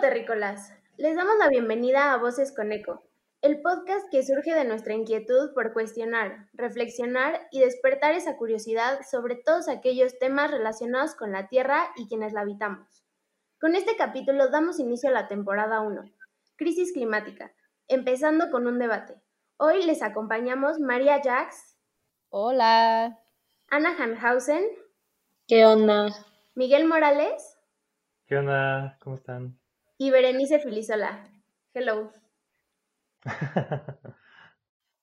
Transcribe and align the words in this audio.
terrícolas! 0.00 0.72
Les 0.96 1.16
damos 1.16 1.36
la 1.38 1.48
bienvenida 1.48 2.12
a 2.12 2.18
Voces 2.18 2.52
con 2.54 2.72
Eco, 2.72 3.07
el 3.48 3.62
podcast 3.62 4.10
que 4.10 4.22
surge 4.22 4.54
de 4.54 4.66
nuestra 4.66 4.92
inquietud 4.92 5.54
por 5.54 5.72
cuestionar, 5.72 6.50
reflexionar 6.52 7.48
y 7.50 7.60
despertar 7.60 8.12
esa 8.12 8.36
curiosidad 8.36 9.00
sobre 9.10 9.36
todos 9.36 9.68
aquellos 9.70 10.18
temas 10.18 10.50
relacionados 10.50 11.14
con 11.14 11.32
la 11.32 11.48
Tierra 11.48 11.88
y 11.96 12.08
quienes 12.08 12.34
la 12.34 12.42
habitamos. 12.42 13.06
Con 13.58 13.74
este 13.74 13.96
capítulo 13.96 14.50
damos 14.50 14.78
inicio 14.78 15.08
a 15.08 15.12
la 15.12 15.28
temporada 15.28 15.80
1, 15.80 16.02
Crisis 16.56 16.92
Climática, 16.92 17.50
empezando 17.86 18.50
con 18.50 18.66
un 18.66 18.78
debate. 18.78 19.14
Hoy 19.56 19.82
les 19.82 20.02
acompañamos 20.02 20.78
María 20.78 21.18
Jax. 21.24 21.78
Hola. 22.28 23.18
Ana 23.70 23.96
Hanhausen. 23.98 24.62
¿Qué 25.46 25.64
onda? 25.64 26.08
Miguel 26.54 26.86
Morales. 26.86 27.56
¿Qué 28.26 28.36
onda? 28.36 28.98
¿Cómo 29.02 29.16
están? 29.16 29.58
Y 29.96 30.10
Berenice 30.10 30.58
Filisola. 30.58 31.24
Hello. 31.72 32.12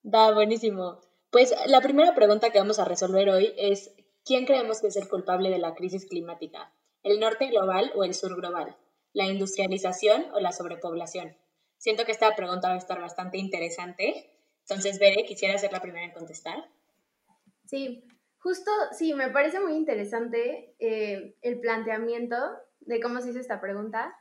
Va, 0.04 0.34
buenísimo. 0.34 1.02
Pues 1.32 1.54
la 1.68 1.82
primera 1.82 2.16
pregunta 2.16 2.50
que 2.50 2.60
vamos 2.60 2.80
a 2.80 2.86
resolver 2.86 3.30
hoy 3.30 3.54
es, 3.58 3.92
¿quién 4.24 4.46
creemos 4.46 4.82
que 4.82 4.88
es 4.88 4.96
el 4.96 5.10
culpable 5.10 5.50
de 5.50 5.60
la 5.60 5.76
crisis 5.76 6.06
climática? 6.06 6.72
¿El 7.04 7.20
norte 7.20 7.48
global 7.48 7.92
o 7.96 8.04
el 8.04 8.14
sur 8.14 8.36
global? 8.36 8.76
¿La 9.14 9.26
industrialización 9.26 10.28
o 10.34 10.40
la 10.40 10.52
sobrepoblación? 10.52 11.36
Siento 11.78 12.06
que 12.06 12.12
esta 12.12 12.36
pregunta 12.36 12.70
va 12.70 12.76
a 12.76 12.80
estar 12.80 13.00
bastante 13.00 13.38
interesante. 13.38 14.32
Entonces, 14.62 15.00
Bere, 15.00 15.26
quisiera 15.26 15.58
ser 15.58 15.72
la 15.72 15.82
primera 15.82 16.06
en 16.06 16.14
contestar. 16.14 16.70
Sí, 17.66 18.04
justo, 18.40 18.72
sí, 18.92 19.14
me 19.14 19.30
parece 19.30 19.60
muy 19.60 19.74
interesante 19.74 20.76
eh, 20.80 21.36
el 21.42 21.60
planteamiento 21.60 22.36
de 22.80 23.00
cómo 23.00 23.22
se 23.22 23.30
hizo 23.30 23.40
esta 23.40 23.62
pregunta 23.62 24.16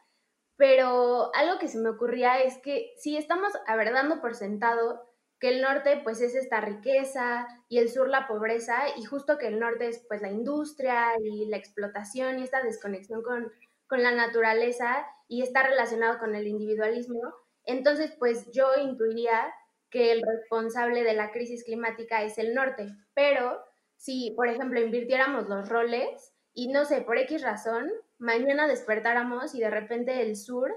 pero 0.56 1.34
algo 1.34 1.58
que 1.58 1.68
se 1.68 1.78
me 1.78 1.90
ocurría 1.90 2.40
es 2.42 2.58
que 2.58 2.94
si 2.96 3.16
estamos, 3.16 3.52
a 3.66 3.76
dando 3.76 4.20
por 4.20 4.34
sentado 4.34 5.02
que 5.40 5.48
el 5.48 5.60
norte 5.60 6.00
pues 6.02 6.20
es 6.20 6.34
esta 6.34 6.60
riqueza 6.60 7.46
y 7.68 7.78
el 7.78 7.90
sur 7.90 8.08
la 8.08 8.26
pobreza 8.26 8.84
y 8.96 9.04
justo 9.04 9.36
que 9.36 9.48
el 9.48 9.58
norte 9.58 9.88
es 9.88 10.04
pues 10.08 10.22
la 10.22 10.30
industria 10.30 11.12
y 11.20 11.46
la 11.46 11.56
explotación 11.56 12.38
y 12.38 12.44
esta 12.44 12.62
desconexión 12.62 13.22
con, 13.22 13.52
con 13.86 14.02
la 14.02 14.12
naturaleza 14.12 15.04
y 15.28 15.42
está 15.42 15.62
relacionado 15.62 16.18
con 16.18 16.34
el 16.34 16.46
individualismo, 16.46 17.20
entonces 17.64 18.14
pues 18.18 18.50
yo 18.52 18.68
intuiría 18.80 19.52
que 19.90 20.12
el 20.12 20.22
responsable 20.22 21.02
de 21.02 21.14
la 21.14 21.30
crisis 21.30 21.64
climática 21.64 22.22
es 22.22 22.38
el 22.38 22.54
norte, 22.54 22.88
pero 23.14 23.60
si 23.96 24.32
por 24.36 24.48
ejemplo 24.48 24.80
invirtiéramos 24.80 25.48
los 25.48 25.68
roles 25.68 26.34
y 26.52 26.68
no 26.68 26.84
sé, 26.84 27.02
por 27.02 27.18
X 27.18 27.42
razón, 27.42 27.90
mañana 28.18 28.66
despertáramos 28.66 29.54
y 29.54 29.60
de 29.60 29.70
repente 29.70 30.22
el 30.22 30.36
sur 30.36 30.74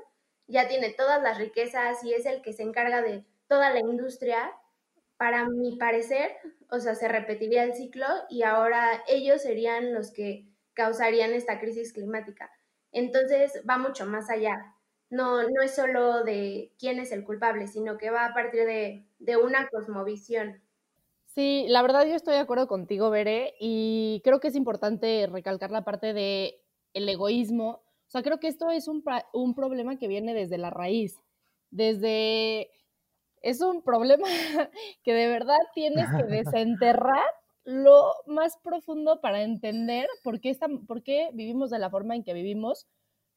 ya 0.47 0.67
tiene 0.67 0.93
todas 0.93 1.21
las 1.21 1.38
riquezas 1.38 2.03
y 2.03 2.13
es 2.13 2.25
el 2.25 2.41
que 2.41 2.53
se 2.53 2.63
encarga 2.63 3.02
de 3.02 3.25
toda 3.47 3.69
la 3.69 3.79
industria, 3.79 4.53
para 5.17 5.49
mi 5.49 5.75
parecer, 5.77 6.31
o 6.69 6.79
sea, 6.79 6.95
se 6.95 7.07
repetiría 7.07 7.63
el 7.63 7.73
ciclo 7.73 8.05
y 8.29 8.44
ahora 8.44 9.03
ellos 9.07 9.41
serían 9.41 9.94
los 9.94 10.11
que 10.11 10.47
causarían 10.73 11.33
esta 11.33 11.59
crisis 11.59 11.91
climática. 11.91 12.52
Entonces 12.91 13.63
va 13.67 13.77
mucho 13.77 14.05
más 14.05 14.29
allá. 14.29 14.75
No, 15.09 15.41
no 15.41 15.62
es 15.63 15.75
solo 15.75 16.23
de 16.23 16.73
quién 16.78 17.00
es 17.00 17.12
el 17.12 17.23
culpable, 17.23 17.67
sino 17.67 17.97
que 17.97 18.12
va 18.12 18.25
a 18.25 18.33
partir 18.33 18.66
de, 18.66 19.07
de 19.17 19.38
una 19.38 19.67
cosmovisión. 19.69 20.62
Sí, 21.25 21.66
la 21.69 21.81
verdad 21.81 22.06
yo 22.06 22.16
estoy 22.16 22.33
de 22.33 22.41
acuerdo 22.41 22.67
contigo, 22.67 23.09
Bere, 23.09 23.53
y 23.59 24.22
creo 24.23 24.39
que 24.39 24.50
es 24.50 24.56
importante 24.56 25.28
recalcar 25.31 25.72
la 25.72 25.83
parte 25.83 26.13
de 26.13 26.62
el 26.94 27.08
egoísmo. 27.09 27.81
O 28.08 28.09
sea, 28.09 28.24
creo 28.24 28.40
que 28.40 28.48
esto 28.48 28.70
es 28.70 28.88
un, 28.88 29.03
un 29.34 29.53
problema 29.53 29.98
que 29.98 30.08
viene 30.08 30.34
desde 30.34 30.58
la 30.58 30.70
raíz, 30.70 31.20
desde... 31.72 32.72
Es 33.42 33.62
un 33.62 33.84
problema 33.84 34.28
que 35.03 35.14
de 35.14 35.28
verdad 35.28 35.58
tienes 35.74 36.08
que 36.18 36.24
desenterrar 36.44 37.25
lo 37.64 38.14
más 38.25 38.58
profundo 38.64 39.20
para 39.20 39.44
entender 39.44 40.08
por 40.24 40.40
qué, 40.40 40.58
por 40.88 41.03
qué 41.03 41.30
vivimos 41.34 41.70
de 41.70 41.80
la 41.80 41.90
forma 41.90 42.16
en 42.16 42.24
que 42.24 42.34
vivimos. 42.34 42.88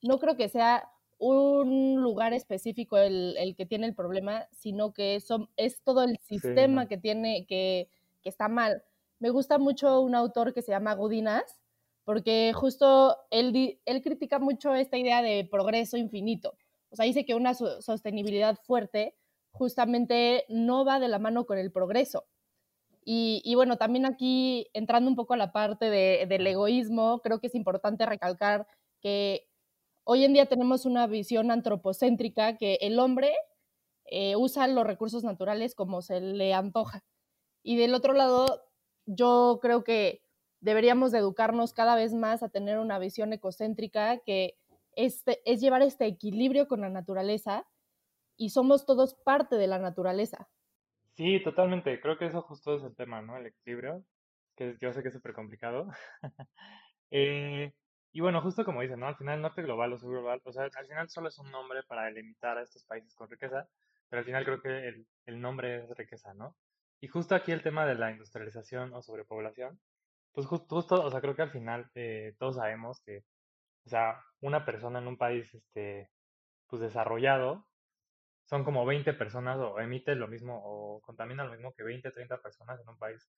No 0.02 0.18
creo 0.18 0.36
que 0.36 0.48
sea 0.48 0.88
un 1.20 2.00
lugar 2.00 2.32
específico 2.32 2.96
el, 2.96 3.36
el 3.36 3.54
que 3.54 3.66
tiene 3.66 3.86
el 3.86 3.94
problema, 3.94 4.46
sino 4.52 4.92
que 4.92 5.20
son, 5.20 5.50
es 5.56 5.82
todo 5.82 6.02
el 6.02 6.18
sistema 6.18 6.88
que 6.88 6.96
tiene, 6.96 7.44
que, 7.46 7.88
que, 8.22 8.28
está 8.30 8.48
mal. 8.48 8.82
Me 9.18 9.28
gusta 9.28 9.58
mucho 9.58 10.00
un 10.00 10.14
autor 10.14 10.54
que 10.54 10.62
se 10.62 10.72
llama 10.72 10.94
Gudinas, 10.94 11.59
porque 12.10 12.50
justo 12.52 13.16
él, 13.30 13.78
él 13.84 14.02
critica 14.02 14.40
mucho 14.40 14.74
esta 14.74 14.98
idea 14.98 15.22
de 15.22 15.46
progreso 15.48 15.96
infinito. 15.96 16.56
O 16.88 16.96
sea, 16.96 17.04
dice 17.04 17.24
que 17.24 17.36
una 17.36 17.54
sostenibilidad 17.54 18.58
fuerte 18.64 19.14
justamente 19.52 20.44
no 20.48 20.84
va 20.84 20.98
de 20.98 21.06
la 21.06 21.20
mano 21.20 21.46
con 21.46 21.56
el 21.56 21.70
progreso. 21.70 22.26
Y, 23.04 23.42
y 23.44 23.54
bueno, 23.54 23.76
también 23.76 24.06
aquí 24.06 24.66
entrando 24.72 25.08
un 25.08 25.14
poco 25.14 25.34
a 25.34 25.36
la 25.36 25.52
parte 25.52 25.88
de, 25.88 26.26
del 26.28 26.44
egoísmo, 26.48 27.20
creo 27.20 27.38
que 27.38 27.46
es 27.46 27.54
importante 27.54 28.04
recalcar 28.06 28.66
que 29.00 29.46
hoy 30.02 30.24
en 30.24 30.32
día 30.32 30.46
tenemos 30.46 30.86
una 30.86 31.06
visión 31.06 31.52
antropocéntrica 31.52 32.56
que 32.56 32.78
el 32.80 32.98
hombre 32.98 33.32
eh, 34.06 34.34
usa 34.34 34.66
los 34.66 34.84
recursos 34.84 35.22
naturales 35.22 35.76
como 35.76 36.02
se 36.02 36.20
le 36.20 36.54
antoja. 36.54 37.04
Y 37.62 37.76
del 37.76 37.94
otro 37.94 38.14
lado, 38.14 38.64
yo 39.06 39.60
creo 39.62 39.84
que 39.84 40.24
deberíamos 40.60 41.12
de 41.12 41.18
educarnos 41.18 41.72
cada 41.72 41.96
vez 41.96 42.14
más 42.14 42.42
a 42.42 42.48
tener 42.48 42.78
una 42.78 42.98
visión 42.98 43.32
ecocéntrica 43.32 44.18
que 44.18 44.56
este, 44.96 45.40
es 45.50 45.60
llevar 45.60 45.82
este 45.82 46.06
equilibrio 46.06 46.68
con 46.68 46.80
la 46.80 46.90
naturaleza 46.90 47.66
y 48.36 48.50
somos 48.50 48.86
todos 48.86 49.14
parte 49.14 49.56
de 49.56 49.66
la 49.66 49.78
naturaleza. 49.78 50.48
Sí, 51.16 51.42
totalmente. 51.42 52.00
Creo 52.00 52.16
que 52.18 52.26
eso 52.26 52.42
justo 52.42 52.76
es 52.76 52.82
el 52.84 52.96
tema, 52.96 53.20
¿no? 53.20 53.36
El 53.36 53.46
equilibrio, 53.46 54.04
que 54.56 54.76
yo 54.80 54.92
sé 54.92 55.02
que 55.02 55.08
es 55.08 55.14
súper 55.14 55.34
complicado. 55.34 55.88
eh, 57.10 57.72
y 58.12 58.20
bueno, 58.20 58.40
justo 58.40 58.64
como 58.64 58.80
dicen, 58.80 59.00
¿no? 59.00 59.08
Al 59.08 59.16
final 59.16 59.40
norte 59.42 59.62
global 59.62 59.92
o 59.92 59.98
sur 59.98 60.10
global, 60.10 60.40
o 60.44 60.52
sea, 60.52 60.64
al 60.64 60.86
final 60.86 61.08
solo 61.08 61.28
es 61.28 61.38
un 61.38 61.50
nombre 61.50 61.82
para 61.84 62.04
delimitar 62.04 62.58
a 62.58 62.62
estos 62.62 62.84
países 62.84 63.14
con 63.14 63.28
riqueza, 63.28 63.68
pero 64.08 64.20
al 64.20 64.26
final 64.26 64.44
creo 64.44 64.60
que 64.60 64.88
el, 64.88 65.06
el 65.26 65.40
nombre 65.40 65.84
es 65.84 65.90
riqueza, 65.96 66.34
¿no? 66.34 66.56
Y 67.00 67.08
justo 67.08 67.34
aquí 67.34 67.52
el 67.52 67.62
tema 67.62 67.86
de 67.86 67.94
la 67.94 68.10
industrialización 68.10 68.92
o 68.94 69.02
sobrepoblación, 69.02 69.78
pues 70.32 70.46
justo, 70.46 70.76
justo, 70.76 71.02
o 71.04 71.10
sea, 71.10 71.20
creo 71.20 71.34
que 71.36 71.42
al 71.42 71.50
final 71.50 71.90
eh, 71.94 72.34
todos 72.38 72.56
sabemos 72.56 73.00
que, 73.04 73.24
o 73.86 73.88
sea, 73.90 74.22
una 74.40 74.64
persona 74.64 74.98
en 75.00 75.08
un 75.08 75.18
país, 75.18 75.54
este, 75.54 76.10
pues 76.68 76.82
desarrollado, 76.82 77.66
son 78.44 78.64
como 78.64 78.84
20 78.86 79.14
personas 79.14 79.58
o 79.58 79.78
emite 79.80 80.14
lo 80.16 80.28
mismo 80.28 80.60
o 80.64 81.00
contamina 81.02 81.44
lo 81.44 81.52
mismo 81.52 81.72
que 81.74 81.84
20, 81.84 82.10
30 82.10 82.38
personas 82.42 82.80
en 82.80 82.88
un 82.88 82.98
país 82.98 83.30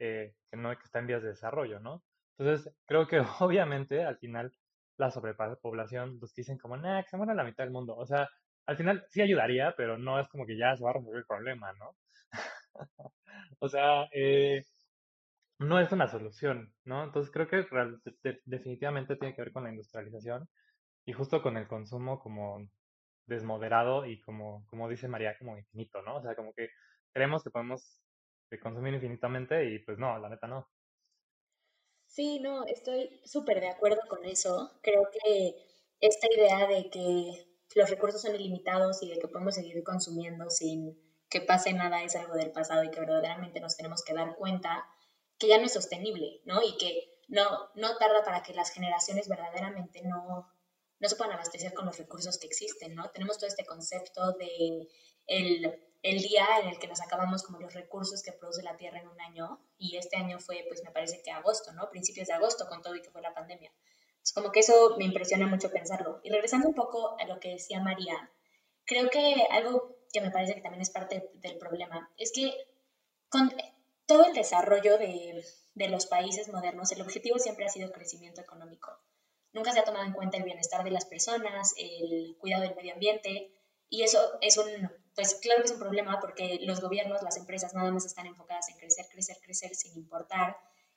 eh, 0.00 0.34
que 0.50 0.56
no 0.56 0.76
que 0.76 0.84
está 0.84 0.98
en 0.98 1.06
vías 1.06 1.22
de 1.22 1.28
desarrollo, 1.30 1.80
¿no? 1.80 2.02
Entonces, 2.38 2.74
creo 2.86 3.06
que 3.06 3.20
obviamente 3.40 4.04
al 4.04 4.18
final 4.18 4.52
la 4.98 5.10
sobrepoblación, 5.10 6.18
pues 6.18 6.34
dicen 6.34 6.58
como, 6.58 6.76
nah, 6.76 7.02
que 7.02 7.08
se 7.10 7.16
muera 7.16 7.34
la 7.34 7.44
mitad 7.44 7.64
del 7.64 7.72
mundo. 7.72 7.96
O 7.96 8.06
sea, 8.06 8.28
al 8.66 8.76
final 8.76 9.04
sí 9.08 9.22
ayudaría, 9.22 9.74
pero 9.76 9.98
no 9.98 10.18
es 10.20 10.28
como 10.28 10.46
que 10.46 10.56
ya 10.58 10.76
se 10.76 10.84
va 10.84 10.90
a 10.90 10.94
resolver 10.94 11.18
el 11.18 11.26
problema, 11.26 11.72
¿no? 11.74 11.96
o 13.60 13.68
sea, 13.68 14.08
eh, 14.12 14.64
no 15.58 15.80
es 15.80 15.90
una 15.92 16.08
solución, 16.08 16.74
¿no? 16.84 17.04
Entonces 17.04 17.32
creo 17.32 17.48
que 17.48 17.66
definitivamente 18.44 19.16
tiene 19.16 19.34
que 19.34 19.42
ver 19.42 19.52
con 19.52 19.64
la 19.64 19.70
industrialización 19.70 20.48
y 21.06 21.12
justo 21.12 21.42
con 21.42 21.56
el 21.56 21.68
consumo 21.68 22.20
como 22.20 22.68
desmoderado 23.26 24.06
y 24.06 24.20
como, 24.20 24.66
como 24.68 24.88
dice 24.88 25.08
María, 25.08 25.36
como 25.38 25.56
infinito, 25.56 26.02
¿no? 26.02 26.16
O 26.16 26.22
sea, 26.22 26.34
como 26.34 26.52
que 26.52 26.68
creemos 27.12 27.42
que 27.42 27.50
podemos 27.50 28.00
eh, 28.50 28.58
consumir 28.58 28.94
infinitamente 28.94 29.64
y 29.64 29.78
pues 29.80 29.98
no, 29.98 30.18
la 30.18 30.28
neta 30.28 30.46
no. 30.46 30.68
Sí, 32.06 32.40
no, 32.40 32.64
estoy 32.66 33.20
súper 33.24 33.60
de 33.60 33.68
acuerdo 33.68 34.00
con 34.08 34.24
eso. 34.24 34.78
Creo 34.82 35.08
que 35.10 35.54
esta 36.00 36.28
idea 36.32 36.66
de 36.66 36.88
que 36.90 37.46
los 37.74 37.90
recursos 37.90 38.22
son 38.22 38.34
ilimitados 38.34 39.02
y 39.02 39.10
de 39.10 39.18
que 39.18 39.28
podemos 39.28 39.54
seguir 39.54 39.82
consumiendo 39.82 40.48
sin 40.50 40.96
que 41.28 41.40
pase 41.40 41.72
nada 41.72 42.02
es 42.02 42.14
algo 42.14 42.34
del 42.34 42.52
pasado 42.52 42.84
y 42.84 42.90
que 42.90 43.00
verdaderamente 43.00 43.60
nos 43.60 43.76
tenemos 43.76 44.04
que 44.04 44.14
dar 44.14 44.36
cuenta 44.36 44.86
que 45.38 45.48
ya 45.48 45.58
no 45.58 45.66
es 45.66 45.72
sostenible, 45.72 46.40
¿no? 46.44 46.62
Y 46.62 46.76
que 46.76 47.20
no, 47.28 47.70
no 47.74 47.96
tarda 47.98 48.24
para 48.24 48.42
que 48.42 48.54
las 48.54 48.70
generaciones 48.70 49.28
verdaderamente 49.28 50.02
no, 50.02 50.50
no 50.98 51.08
se 51.08 51.16
puedan 51.16 51.34
abastecer 51.34 51.74
con 51.74 51.86
los 51.86 51.98
recursos 51.98 52.38
que 52.38 52.46
existen, 52.46 52.94
¿no? 52.94 53.10
Tenemos 53.10 53.38
todo 53.38 53.48
este 53.48 53.66
concepto 53.66 54.32
de 54.32 54.88
el, 55.26 55.80
el 56.02 56.18
día 56.22 56.46
en 56.62 56.68
el 56.68 56.78
que 56.78 56.88
nos 56.88 57.00
acabamos 57.00 57.42
como 57.42 57.58
los 57.58 57.74
recursos 57.74 58.22
que 58.22 58.32
produce 58.32 58.62
la 58.62 58.76
Tierra 58.76 59.00
en 59.00 59.08
un 59.08 59.20
año, 59.20 59.60
y 59.76 59.96
este 59.96 60.16
año 60.16 60.38
fue, 60.38 60.64
pues 60.68 60.82
me 60.84 60.90
parece 60.90 61.20
que 61.22 61.30
agosto, 61.30 61.72
¿no? 61.72 61.90
Principios 61.90 62.28
de 62.28 62.34
agosto, 62.34 62.66
con 62.68 62.82
todo 62.82 62.94
y 62.94 63.02
que 63.02 63.10
fue 63.10 63.22
la 63.22 63.34
pandemia. 63.34 63.72
Es 64.22 64.32
como 64.32 64.50
que 64.50 64.60
eso 64.60 64.96
me 64.98 65.04
impresiona 65.04 65.46
mucho 65.46 65.70
pensarlo. 65.70 66.20
Y 66.24 66.30
regresando 66.30 66.68
un 66.68 66.74
poco 66.74 67.16
a 67.18 67.26
lo 67.26 67.38
que 67.38 67.50
decía 67.50 67.80
María, 67.80 68.30
creo 68.84 69.10
que 69.10 69.46
algo 69.50 69.96
que 70.12 70.20
me 70.20 70.30
parece 70.30 70.54
que 70.54 70.62
también 70.62 70.82
es 70.82 70.90
parte 70.90 71.30
del 71.34 71.58
problema 71.58 72.10
es 72.16 72.32
que 72.32 72.54
con 73.28 73.52
todo 74.06 74.24
el 74.26 74.34
desarrollo 74.34 74.98
de, 74.98 75.44
de 75.74 75.88
los 75.88 76.06
países 76.06 76.48
modernos, 76.48 76.92
el 76.92 77.02
objetivo 77.02 77.38
siempre 77.38 77.64
ha 77.64 77.68
sido 77.68 77.92
crecimiento 77.92 78.40
económico. 78.40 78.92
Nunca 79.52 79.72
se 79.72 79.80
ha 79.80 79.84
tomado 79.84 80.04
en 80.04 80.12
cuenta 80.12 80.36
el 80.36 80.44
bienestar 80.44 80.84
de 80.84 80.90
las 80.90 81.06
personas, 81.06 81.74
el 81.76 82.36
cuidado 82.38 82.62
del 82.62 82.76
medio 82.76 82.92
ambiente, 82.92 83.50
y 83.88 84.02
eso 84.02 84.18
es 84.40 84.58
un, 84.58 84.66
pues 85.14 85.36
claro 85.36 85.62
que 85.62 85.66
es 85.66 85.72
un 85.72 85.78
problema 85.78 86.20
porque 86.20 86.58
los 86.62 86.80
gobiernos, 86.80 87.22
las 87.22 87.36
empresas 87.36 87.74
nada 87.74 87.90
más 87.90 88.04
están 88.04 88.26
enfocadas 88.26 88.68
en 88.68 88.76
crecer, 88.76 89.06
crecer, 89.10 89.38
crecer 89.40 89.74
sin 89.74 89.94
importar 89.96 90.56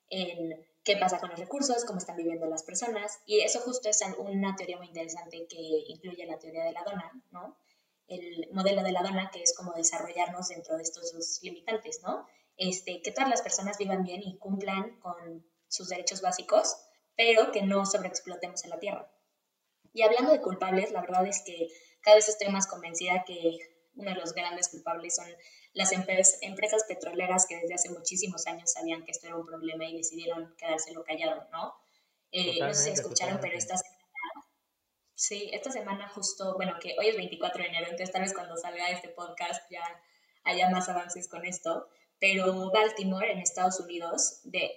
en 0.10 0.66
qué 0.84 0.98
pasa 0.98 1.20
con 1.20 1.30
los 1.30 1.40
recursos, 1.40 1.86
cómo 1.86 2.00
están 2.00 2.18
viviendo 2.18 2.48
las 2.48 2.64
personas. 2.64 3.20
Y 3.26 3.42
eso 3.42 3.60
justo 3.60 3.90
es 3.90 4.02
una 4.18 4.56
teoría 4.56 4.78
muy 4.78 4.88
interesante 4.88 5.46
que 5.48 5.58
incluye 5.88 6.26
la 6.26 6.40
teoría 6.40 6.64
de 6.64 6.72
la 6.72 6.84
dona, 6.84 7.12
¿no? 7.32 7.58
El 8.08 8.50
modelo 8.52 8.82
de 8.82 8.92
la 8.92 9.04
dona, 9.04 9.30
que 9.32 9.44
es 9.44 9.54
como 9.56 9.74
desarrollarnos 9.74 10.48
dentro 10.48 10.78
de 10.78 10.84
estos 10.84 11.14
dos 11.14 11.40
limitantes, 11.44 12.02
¿no? 12.02 12.26
Este, 12.60 13.02
que 13.02 13.12
todas 13.12 13.30
las 13.30 13.42
personas 13.42 13.78
vivan 13.78 14.04
bien 14.04 14.22
y 14.22 14.38
cumplan 14.38 15.00
con 15.00 15.46
sus 15.70 15.88
derechos 15.88 16.22
básicos, 16.22 16.76
pero 17.16 17.54
que 17.54 17.62
no 17.62 17.86
sobreexplotemos 17.86 18.66
a 18.66 18.68
la 18.68 18.80
tierra. 18.80 19.10
Y 19.94 20.02
hablando 20.02 20.34
de 20.34 20.42
culpables, 20.42 20.92
la 20.92 21.00
verdad 21.00 21.26
es 21.26 21.42
que 21.46 21.70
cada 22.02 22.18
vez 22.18 22.28
estoy 22.28 22.50
más 22.50 22.68
convencida 22.68 23.24
que 23.26 23.58
uno 23.96 24.12
de 24.12 24.18
los 24.18 24.34
grandes 24.34 24.68
culpables 24.68 25.16
son 25.16 25.28
las 25.74 25.94
empresas 25.94 26.84
petroleras 26.86 27.46
que 27.48 27.56
desde 27.56 27.76
hace 27.76 27.90
muchísimos 27.92 28.46
años 28.46 28.74
sabían 28.74 29.06
que 29.06 29.12
esto 29.12 29.28
era 29.28 29.38
un 29.38 29.46
problema 29.46 29.86
y 29.86 29.96
decidieron 29.96 30.54
quedárselo 30.58 31.06
callado, 31.06 31.48
¿no? 31.54 31.74
Eh, 32.32 32.60
no 32.60 32.74
sé 32.74 32.84
si 32.84 32.90
escucharon, 32.90 33.40
pero 33.42 33.58
esta 33.58 33.78
semana, 33.78 34.48
sí, 35.16 35.50
esta 35.54 35.72
semana 35.72 36.10
justo, 36.10 36.56
bueno, 36.56 36.78
que 36.82 36.96
hoy 37.00 37.08
es 37.08 37.16
24 37.16 37.64
de 37.64 37.70
enero, 37.70 37.86
entonces 37.86 38.12
tal 38.12 38.24
vez 38.24 38.34
cuando 38.34 38.58
salga 38.58 38.90
este 38.90 39.10
podcast 39.10 39.64
ya 39.72 39.84
haya 40.44 40.70
más 40.70 40.90
avances 40.90 41.30
con 41.30 41.46
esto, 41.46 41.90
pero 42.20 42.70
Baltimore 42.72 43.32
en 43.32 43.40
Estados 43.40 43.80
Unidos 43.80 44.42
de, 44.44 44.70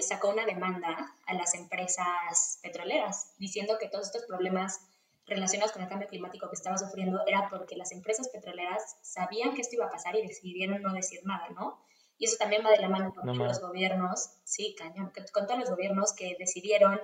sacó 0.00 0.30
una 0.30 0.46
demanda 0.46 1.14
a 1.26 1.34
las 1.34 1.54
empresas 1.54 2.58
petroleras 2.62 3.32
diciendo 3.38 3.78
que 3.80 3.88
todos 3.88 4.06
estos 4.06 4.24
problemas 4.24 4.80
relacionados 5.26 5.72
con 5.72 5.82
el 5.82 5.88
cambio 5.88 6.08
climático 6.08 6.48
que 6.48 6.54
estaba 6.54 6.78
sufriendo 6.78 7.20
era 7.26 7.48
porque 7.48 7.76
las 7.76 7.92
empresas 7.92 8.28
petroleras 8.28 8.96
sabían 9.02 9.54
que 9.54 9.62
esto 9.62 9.76
iba 9.76 9.86
a 9.86 9.90
pasar 9.90 10.14
y 10.16 10.26
decidieron 10.26 10.82
no 10.82 10.92
decir 10.92 11.20
nada, 11.24 11.48
¿no? 11.50 11.80
Y 12.16 12.26
eso 12.26 12.36
también 12.38 12.64
va 12.64 12.70
de 12.70 12.78
la 12.78 12.88
mano 12.88 13.12
con 13.12 13.24
todos 13.24 13.38
los 13.38 13.60
gobiernos, 13.60 14.30
sí, 14.44 14.76
cañón, 14.78 15.12
con 15.32 15.46
todos 15.46 15.58
los 15.58 15.70
gobiernos 15.70 16.12
que 16.12 16.36
decidieron 16.38 17.00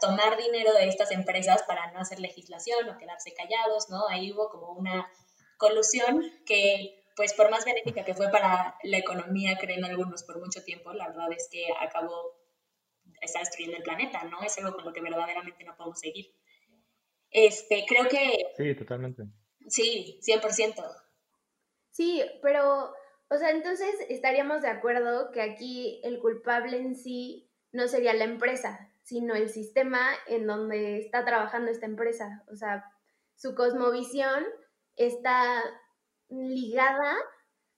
tomar 0.00 0.36
dinero 0.36 0.72
de 0.72 0.88
estas 0.88 1.10
empresas 1.10 1.62
para 1.66 1.92
no 1.92 2.00
hacer 2.00 2.18
legislación 2.20 2.88
o 2.88 2.98
quedarse 2.98 3.32
callados, 3.34 3.90
¿no? 3.90 4.08
Ahí 4.08 4.32
hubo 4.32 4.48
como 4.48 4.72
una 4.72 5.08
colusión 5.56 6.22
que, 6.46 7.03
pues 7.16 7.32
por 7.34 7.50
más 7.50 7.64
benéfica 7.64 8.04
que 8.04 8.14
fue 8.14 8.30
para 8.30 8.76
la 8.82 8.98
economía, 8.98 9.56
creen 9.58 9.84
algunos 9.84 10.24
por 10.24 10.40
mucho 10.40 10.62
tiempo, 10.64 10.92
la 10.92 11.08
verdad 11.08 11.32
es 11.32 11.48
que 11.50 11.66
acabó, 11.80 12.36
está 13.20 13.38
destruyendo 13.38 13.76
el 13.76 13.82
planeta, 13.82 14.24
¿no? 14.24 14.42
Es 14.42 14.58
algo 14.58 14.74
con 14.74 14.84
lo 14.84 14.92
que 14.92 15.00
verdaderamente 15.00 15.64
no 15.64 15.76
podemos 15.76 16.00
seguir. 16.00 16.34
Este, 17.30 17.84
creo 17.88 18.08
que... 18.08 18.46
Sí, 18.56 18.74
totalmente. 18.74 19.24
Sí, 19.68 20.20
100%. 20.22 20.74
Sí, 21.90 22.22
pero, 22.42 22.92
o 23.28 23.36
sea, 23.36 23.50
entonces 23.50 23.94
estaríamos 24.08 24.62
de 24.62 24.68
acuerdo 24.68 25.30
que 25.30 25.42
aquí 25.42 26.00
el 26.04 26.18
culpable 26.18 26.76
en 26.78 26.96
sí 26.96 27.50
no 27.70 27.88
sería 27.88 28.14
la 28.14 28.24
empresa, 28.24 28.92
sino 29.02 29.34
el 29.34 29.50
sistema 29.50 30.10
en 30.26 30.46
donde 30.46 30.98
está 30.98 31.24
trabajando 31.24 31.70
esta 31.70 31.86
empresa. 31.86 32.44
O 32.50 32.56
sea, 32.56 32.84
su 33.36 33.54
cosmovisión 33.54 34.44
está 34.96 35.62
ligada 36.34 37.16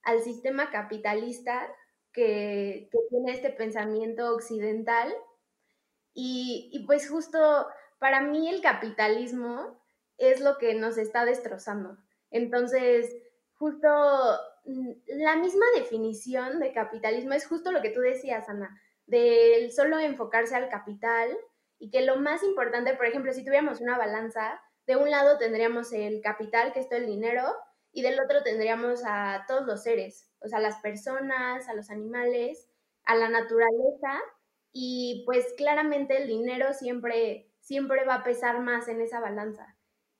al 0.03 0.21
sistema 0.21 0.71
capitalista 0.71 1.67
que, 2.11 2.89
tiene 3.09 3.31
este 3.31 3.49
pensamiento 3.51 4.33
occidental. 4.33 5.13
Y, 6.13 6.69
y 6.73 6.85
pues 6.85 7.09
justo 7.09 7.67
para 7.99 8.21
mí 8.21 8.49
el 8.49 8.61
capitalismo 8.61 9.79
es 10.17 10.41
lo 10.41 10.57
que 10.57 10.73
nos 10.73 10.97
está 10.97 11.25
destrozando. 11.25 11.97
Entonces, 12.31 13.15
justo 13.55 13.87
mm, 14.65 14.91
la 15.19 15.35
misma 15.35 15.65
definición 15.75 16.59
de 16.59 16.73
capitalismo 16.73 17.33
es 17.33 17.45
justo 17.47 17.71
lo 17.71 17.81
que 17.81 17.91
tú 17.91 18.01
decías, 18.01 18.49
Ana, 18.49 18.79
del 19.05 19.71
solo 19.71 19.99
enfocarse 19.99 20.55
al 20.55 20.69
capital 20.69 21.35
y 21.79 21.89
que 21.89 22.01
lo 22.01 22.17
más 22.17 22.43
importante, 22.43 22.95
por 22.95 23.05
ejemplo, 23.05 23.31
si 23.33 23.43
tuviéramos 23.43 23.81
una 23.81 23.97
balanza, 23.97 24.59
de 24.85 24.95
un 24.95 25.09
lado 25.09 25.37
tendríamos 25.37 25.91
el 25.93 26.21
capital, 26.21 26.73
que 26.73 26.79
es 26.79 26.89
todo 26.89 26.99
el 26.99 27.05
dinero, 27.05 27.43
y 27.91 28.01
del 28.01 28.19
otro 28.19 28.43
tendríamos 28.43 29.01
a 29.05 29.45
todos 29.47 29.65
los 29.65 29.83
seres, 29.83 30.31
o 30.39 30.47
sea, 30.47 30.59
las 30.59 30.79
personas, 30.81 31.67
a 31.67 31.73
los 31.73 31.89
animales, 31.89 32.69
a 33.03 33.15
la 33.15 33.29
naturaleza, 33.29 34.21
y 34.71 35.23
pues 35.25 35.53
claramente 35.57 36.17
el 36.17 36.27
dinero 36.27 36.73
siempre 36.73 37.47
siempre 37.67 38.05
va 38.05 38.15
a 38.15 38.23
pesar 38.23 38.61
más 38.61 38.87
en 38.87 39.01
esa 39.01 39.19
balanza. 39.19 39.75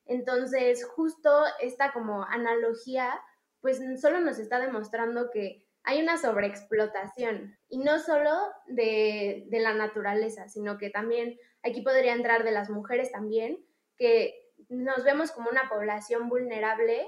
Entonces, 0.05 0.83
justo 0.83 1.45
esta 1.61 1.93
como 1.93 2.23
analogía, 2.23 3.21
pues 3.61 3.79
solo 4.01 4.19
nos 4.19 4.37
está 4.37 4.59
demostrando 4.59 5.29
que 5.31 5.65
hay 5.83 6.01
una 6.01 6.17
sobreexplotación 6.17 7.57
y 7.69 7.77
no 7.77 7.99
solo 7.99 8.31
de, 8.67 9.45
de, 9.47 9.59
la 9.61 9.73
naturaleza, 9.73 10.49
sino 10.49 10.77
que 10.77 10.89
también 10.89 11.37
aquí 11.63 11.81
podría 11.81 12.13
entrar 12.13 12.43
de 12.43 12.51
las 12.51 12.69
mujeres 12.69 13.13
también, 13.13 13.65
que 13.95 14.33
nos 14.67 15.05
vemos 15.05 15.31
como 15.31 15.49
una 15.49 15.69
población 15.69 16.27
vulnerable 16.27 17.07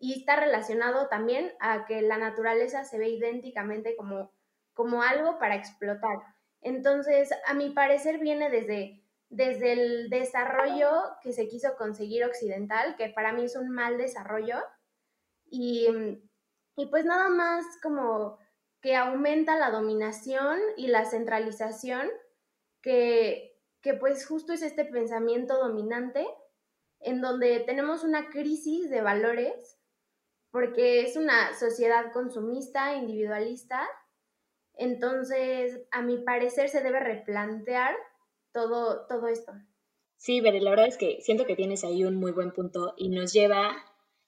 y 0.00 0.18
está 0.18 0.36
relacionado 0.36 1.08
también 1.08 1.52
a 1.60 1.86
que 1.86 2.02
la 2.02 2.18
naturaleza 2.18 2.84
se 2.84 2.98
ve 2.98 3.08
idénticamente 3.08 3.96
como, 3.96 4.32
como 4.74 5.02
algo 5.02 5.38
para 5.38 5.54
explotar. 5.54 6.18
Entonces, 6.60 7.30
a 7.46 7.54
mi 7.54 7.70
parecer 7.70 8.18
viene 8.18 8.50
desde 8.50 9.02
desde 9.28 9.72
el 9.72 10.10
desarrollo 10.10 10.88
que 11.22 11.32
se 11.32 11.48
quiso 11.48 11.76
conseguir 11.76 12.24
occidental, 12.24 12.96
que 12.96 13.08
para 13.08 13.32
mí 13.32 13.44
es 13.44 13.56
un 13.56 13.70
mal 13.70 13.98
desarrollo, 13.98 14.56
y, 15.48 15.88
pues 16.90 17.04
nada 17.04 17.28
más 17.28 17.64
como 17.82 18.38
que 18.80 18.94
aumenta 18.96 19.56
la 19.56 19.70
dominación 19.70 20.58
y 20.76 20.88
la 20.88 21.04
centralización, 21.04 22.08
que, 22.82 23.58
que 23.80 23.94
pues 23.94 24.26
justo 24.26 24.52
es 24.52 24.62
este 24.62 24.84
pensamiento 24.84 25.58
dominante, 25.58 26.26
en 27.00 27.20
donde 27.20 27.60
tenemos 27.60 28.04
una 28.04 28.28
crisis 28.28 28.90
de 28.90 29.00
valores, 29.00 29.75
porque 30.56 31.02
es 31.02 31.16
una 31.16 31.54
sociedad 31.54 32.10
consumista, 32.14 32.96
individualista, 32.96 33.86
entonces 34.72 35.82
a 35.90 36.00
mi 36.00 36.16
parecer 36.16 36.70
se 36.70 36.82
debe 36.82 36.98
replantear 36.98 37.94
todo, 38.52 39.06
todo 39.06 39.28
esto. 39.28 39.52
Sí, 40.16 40.40
Bere, 40.40 40.62
la 40.62 40.70
verdad 40.70 40.86
es 40.86 40.96
que 40.96 41.20
siento 41.20 41.44
que 41.44 41.56
tienes 41.56 41.84
ahí 41.84 42.04
un 42.04 42.14
muy 42.14 42.32
buen 42.32 42.52
punto 42.52 42.94
y 42.96 43.10
nos 43.10 43.34
lleva 43.34 43.76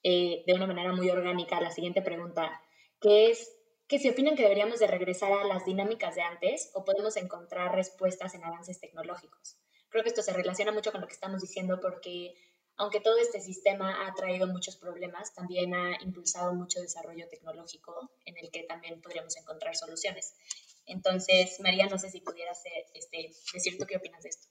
eh, 0.03 0.45
de 0.47 0.53
una 0.53 0.67
manera 0.67 0.93
muy 0.93 1.09
orgánica 1.09 1.57
a 1.57 1.63
la 1.63 1.71
siguiente 1.71 2.03
pregunta, 2.03 2.61
que 3.01 3.31
es 3.31 3.57
que 3.87 3.99
si 3.99 4.11
opinan 4.11 4.37
que 4.37 4.43
deberíamos 4.43 4.81
de 4.81 4.87
regresar 4.87 5.33
a 5.33 5.45
las 5.45 5.65
dinámicas 5.65 6.15
de 6.15 6.21
antes 6.21 6.71
o 6.75 6.85
podemos 6.85 7.17
encontrar 7.17 7.75
respuestas 7.75 8.35
en 8.35 8.45
avances 8.45 8.79
tecnológicos. 8.79 9.57
Creo 9.89 10.03
que 10.03 10.11
esto 10.11 10.21
se 10.21 10.35
relaciona 10.35 10.73
mucho 10.73 10.93
con 10.93 11.01
lo 11.01 11.07
que 11.07 11.15
estamos 11.15 11.41
diciendo 11.41 11.81
porque 11.81 12.35
aunque 12.79 13.01
todo 13.01 13.19
este 13.19 13.41
sistema 13.41 14.07
ha 14.07 14.15
traído 14.15 14.47
muchos 14.47 14.77
problemas, 14.77 15.35
también 15.35 15.75
ha 15.75 16.01
impulsado 16.03 16.55
mucho 16.55 16.81
desarrollo 16.81 17.29
tecnológico 17.29 18.11
en 18.25 18.37
el 18.39 18.51
que 18.51 18.63
también 18.63 19.01
podríamos 19.03 19.37
encontrar 19.37 19.77
soluciones. 19.77 20.35
Entonces, 20.87 21.59
María, 21.61 21.87
no 21.87 21.99
sé 21.99 22.09
si 22.09 22.21
pudieras 22.21 22.63
este, 22.95 23.31
decir 23.53 23.77
tú 23.79 23.85
qué 23.85 23.97
opinas 23.97 24.23
de 24.23 24.31
esto. 24.31 24.47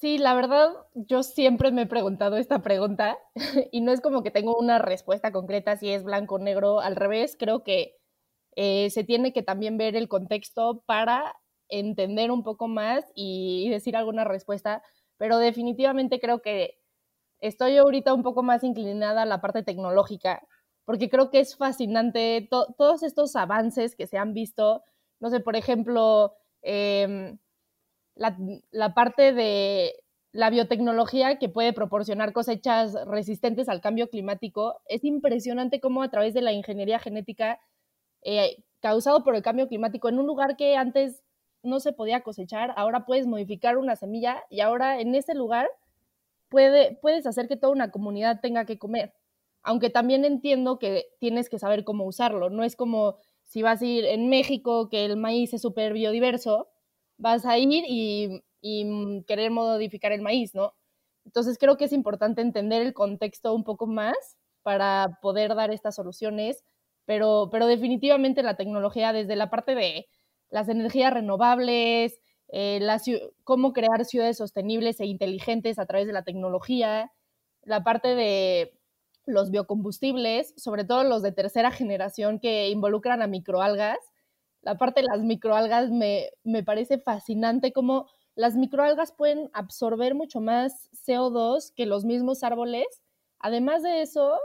Sí, 0.00 0.18
la 0.18 0.34
verdad, 0.34 0.70
yo 0.94 1.22
siempre 1.22 1.70
me 1.70 1.82
he 1.82 1.86
preguntado 1.86 2.38
esta 2.38 2.62
pregunta 2.62 3.18
y 3.70 3.82
no 3.82 3.92
es 3.92 4.00
como 4.00 4.22
que 4.22 4.30
tengo 4.30 4.56
una 4.56 4.78
respuesta 4.78 5.30
concreta 5.30 5.76
si 5.76 5.90
es 5.90 6.02
blanco 6.02 6.36
o 6.36 6.38
negro. 6.38 6.80
Al 6.80 6.96
revés, 6.96 7.36
creo 7.38 7.62
que 7.62 7.96
eh, 8.56 8.88
se 8.90 9.04
tiene 9.04 9.34
que 9.34 9.42
también 9.42 9.76
ver 9.76 9.96
el 9.96 10.08
contexto 10.08 10.82
para 10.86 11.36
entender 11.68 12.30
un 12.30 12.42
poco 12.42 12.68
más 12.68 13.04
y 13.14 13.68
decir 13.68 13.96
alguna 13.96 14.24
respuesta, 14.24 14.82
pero 15.18 15.38
definitivamente 15.38 16.20
creo 16.20 16.40
que 16.40 16.78
estoy 17.40 17.76
ahorita 17.76 18.14
un 18.14 18.22
poco 18.22 18.42
más 18.42 18.64
inclinada 18.64 19.22
a 19.22 19.26
la 19.26 19.40
parte 19.40 19.62
tecnológica, 19.62 20.46
porque 20.84 21.08
creo 21.08 21.30
que 21.30 21.40
es 21.40 21.56
fascinante 21.56 22.48
todos 22.50 23.02
estos 23.02 23.36
avances 23.36 23.96
que 23.96 24.06
se 24.06 24.18
han 24.18 24.34
visto 24.34 24.82
no 25.20 25.30
sé, 25.30 25.40
por 25.40 25.56
ejemplo, 25.56 26.34
em, 26.62 27.38
la, 28.14 28.94
parte 28.94 29.32
de 29.32 29.94
la 30.32 30.50
biotecnología 30.50 31.38
que 31.38 31.48
puede 31.48 31.72
proporcionar 31.72 32.32
cosechas 32.32 32.94
resistentes 33.06 33.68
al 33.68 33.80
cambio 33.80 34.08
climático. 34.10 34.80
Es 34.86 35.04
impresionante 35.04 35.80
cómo 35.80 36.02
a 36.02 36.10
través 36.10 36.34
de 36.34 36.42
la 36.42 36.52
ingeniería 36.52 36.98
genética 36.98 37.60
eh, 38.22 38.62
causado 38.80 39.24
por 39.24 39.36
el 39.36 39.42
cambio 39.42 39.68
climático 39.68 40.08
en 40.08 40.18
un 40.18 40.26
lugar 40.26 40.56
que 40.56 40.76
antes 40.76 41.22
no 41.62 41.80
se 41.80 41.92
podía 41.92 42.22
cosechar, 42.22 42.72
ahora 42.76 43.06
puedes 43.06 43.26
modificar 43.26 43.78
una 43.78 43.96
semilla 43.96 44.44
y 44.50 44.60
ahora 44.60 45.00
en 45.00 45.14
ese 45.14 45.34
lugar 45.34 45.68
puede, 46.48 46.98
puedes 47.02 47.26
hacer 47.26 47.48
que 47.48 47.56
toda 47.56 47.72
una 47.72 47.90
comunidad 47.90 48.40
tenga 48.40 48.64
que 48.66 48.78
comer. 48.78 49.14
Aunque 49.62 49.90
también 49.90 50.24
entiendo 50.24 50.78
que 50.78 51.06
tienes 51.18 51.48
que 51.48 51.58
saber 51.58 51.84
cómo 51.84 52.04
usarlo. 52.04 52.50
No 52.50 52.62
es 52.64 52.76
como 52.76 53.16
si 53.44 53.62
vas 53.62 53.82
a 53.82 53.86
ir 53.86 54.04
en 54.04 54.28
México, 54.28 54.88
que 54.88 55.04
el 55.04 55.16
maíz 55.16 55.52
es 55.54 55.62
súper 55.62 55.92
biodiverso, 55.92 56.68
vas 57.18 57.44
a 57.46 57.58
ir 57.58 57.84
y 57.88 58.42
y 58.66 59.22
querer 59.26 59.50
modificar 59.50 60.12
el 60.12 60.22
maíz, 60.22 60.54
¿no? 60.54 60.74
Entonces 61.24 61.58
creo 61.58 61.76
que 61.76 61.84
es 61.86 61.92
importante 61.92 62.40
entender 62.42 62.82
el 62.82 62.94
contexto 62.94 63.54
un 63.54 63.64
poco 63.64 63.86
más 63.86 64.16
para 64.62 65.18
poder 65.22 65.54
dar 65.54 65.70
estas 65.70 65.94
soluciones, 65.94 66.64
pero, 67.04 67.48
pero 67.52 67.66
definitivamente 67.66 68.42
la 68.42 68.56
tecnología 68.56 69.12
desde 69.12 69.36
la 69.36 69.50
parte 69.50 69.74
de 69.74 70.08
las 70.50 70.68
energías 70.68 71.12
renovables, 71.12 72.20
eh, 72.48 72.80
cómo 73.44 73.72
crear 73.72 74.04
ciudades 74.04 74.38
sostenibles 74.38 75.00
e 75.00 75.06
inteligentes 75.06 75.78
a 75.78 75.86
través 75.86 76.06
de 76.06 76.12
la 76.12 76.24
tecnología, 76.24 77.12
la 77.62 77.82
parte 77.84 78.14
de 78.14 78.78
los 79.26 79.50
biocombustibles, 79.50 80.54
sobre 80.56 80.84
todo 80.84 81.04
los 81.04 81.22
de 81.22 81.32
tercera 81.32 81.70
generación 81.70 82.38
que 82.38 82.70
involucran 82.70 83.22
a 83.22 83.26
microalgas. 83.26 83.98
La 84.62 84.76
parte 84.78 85.00
de 85.00 85.08
las 85.08 85.20
microalgas 85.22 85.90
me, 85.90 86.30
me 86.44 86.62
parece 86.62 86.98
fascinante 86.98 87.72
cómo 87.72 88.06
las 88.36 88.54
microalgas 88.54 89.12
pueden 89.12 89.50
absorber 89.54 90.14
mucho 90.14 90.40
más 90.40 90.90
CO2 90.92 91.72
que 91.74 91.86
los 91.86 92.04
mismos 92.04 92.42
árboles. 92.42 92.86
Además 93.38 93.82
de 93.82 94.02
eso, 94.02 94.38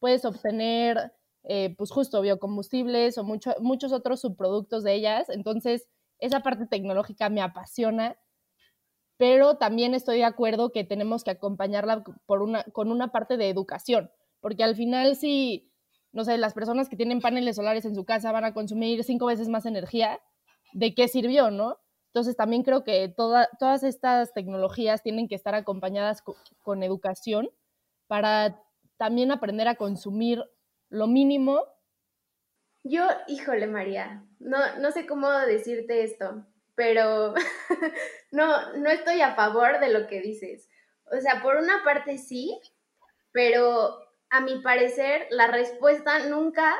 puedes 0.00 0.24
obtener, 0.24 1.12
eh, 1.44 1.74
pues 1.78 1.90
justo, 1.90 2.20
biocombustibles 2.20 3.18
o 3.18 3.24
muchos 3.24 3.92
otros 3.92 4.20
subproductos 4.20 4.82
de 4.82 4.94
ellas. 4.94 5.28
Entonces, 5.30 5.88
esa 6.18 6.40
parte 6.40 6.66
tecnológica 6.66 7.28
me 7.28 7.42
apasiona, 7.42 8.16
pero 9.16 9.56
también 9.56 9.94
estoy 9.94 10.18
de 10.18 10.24
acuerdo 10.24 10.72
que 10.72 10.84
tenemos 10.84 11.24
que 11.24 11.30
acompañarla 11.30 12.04
por 12.26 12.42
una, 12.42 12.64
con 12.64 12.90
una 12.90 13.12
parte 13.12 13.36
de 13.36 13.48
educación, 13.48 14.10
porque 14.40 14.64
al 14.64 14.76
final 14.76 15.16
si, 15.16 15.72
no 16.12 16.24
sé, 16.24 16.38
las 16.38 16.54
personas 16.54 16.88
que 16.88 16.96
tienen 16.96 17.20
paneles 17.20 17.56
solares 17.56 17.84
en 17.84 17.94
su 17.94 18.04
casa 18.04 18.32
van 18.32 18.44
a 18.44 18.54
consumir 18.54 19.04
cinco 19.04 19.26
veces 19.26 19.48
más 19.48 19.66
energía, 19.66 20.20
¿de 20.72 20.94
qué 20.94 21.08
sirvió, 21.08 21.50
no? 21.50 21.78
Entonces 22.16 22.34
también 22.34 22.62
creo 22.62 22.82
que 22.82 23.14
todas 23.14 23.82
estas 23.82 24.32
tecnologías 24.32 25.02
tienen 25.02 25.28
que 25.28 25.34
estar 25.34 25.54
acompañadas 25.54 26.22
con, 26.62 26.82
educación 26.82 27.50
para 28.06 28.62
también 28.96 29.30
aprender 29.30 29.68
a 29.68 29.74
consumir 29.74 30.42
lo 30.88 31.08
mínimo. 31.08 31.60
Yo, 32.88 33.08
híjole 33.26 33.66
María, 33.66 34.22
no, 34.38 34.58
no 34.78 34.92
sé 34.92 35.06
cómo 35.06 35.30
decirte 35.30 36.04
esto, 36.04 36.46
pero 36.74 37.34
no, 38.30 38.74
no 38.74 38.90
estoy 38.90 39.22
a 39.22 39.34
favor 39.34 39.80
de 39.80 39.88
lo 39.88 40.06
que 40.06 40.20
dices. 40.20 40.68
O 41.10 41.20
sea, 41.20 41.42
por 41.42 41.56
una 41.56 41.82
parte 41.84 42.18
sí, 42.18 42.60
pero 43.32 43.98
a 44.30 44.40
mi 44.40 44.60
parecer 44.60 45.26
la 45.30 45.48
respuesta 45.48 46.28
nunca 46.28 46.76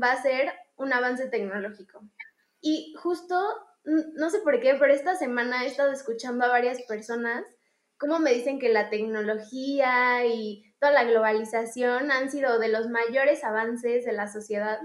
va 0.00 0.12
a 0.12 0.22
ser 0.22 0.52
un 0.76 0.92
avance 0.92 1.28
tecnológico. 1.28 2.00
Y 2.60 2.94
justo 2.98 3.36
no 3.84 4.30
sé 4.30 4.38
por 4.38 4.60
qué, 4.60 4.76
pero 4.78 4.94
esta 4.94 5.16
semana 5.16 5.64
he 5.64 5.66
estado 5.66 5.92
escuchando 5.92 6.44
a 6.44 6.48
varias 6.48 6.80
personas 6.82 7.44
cómo 7.98 8.18
me 8.18 8.32
dicen 8.32 8.58
que 8.58 8.68
la 8.68 8.90
tecnología 8.90 10.26
y 10.26 10.74
toda 10.80 10.92
la 10.92 11.04
globalización 11.04 12.10
han 12.10 12.30
sido 12.30 12.58
de 12.58 12.68
los 12.68 12.88
mayores 12.88 13.44
avances 13.44 14.04
de 14.04 14.12
la 14.12 14.26
sociedad, 14.26 14.80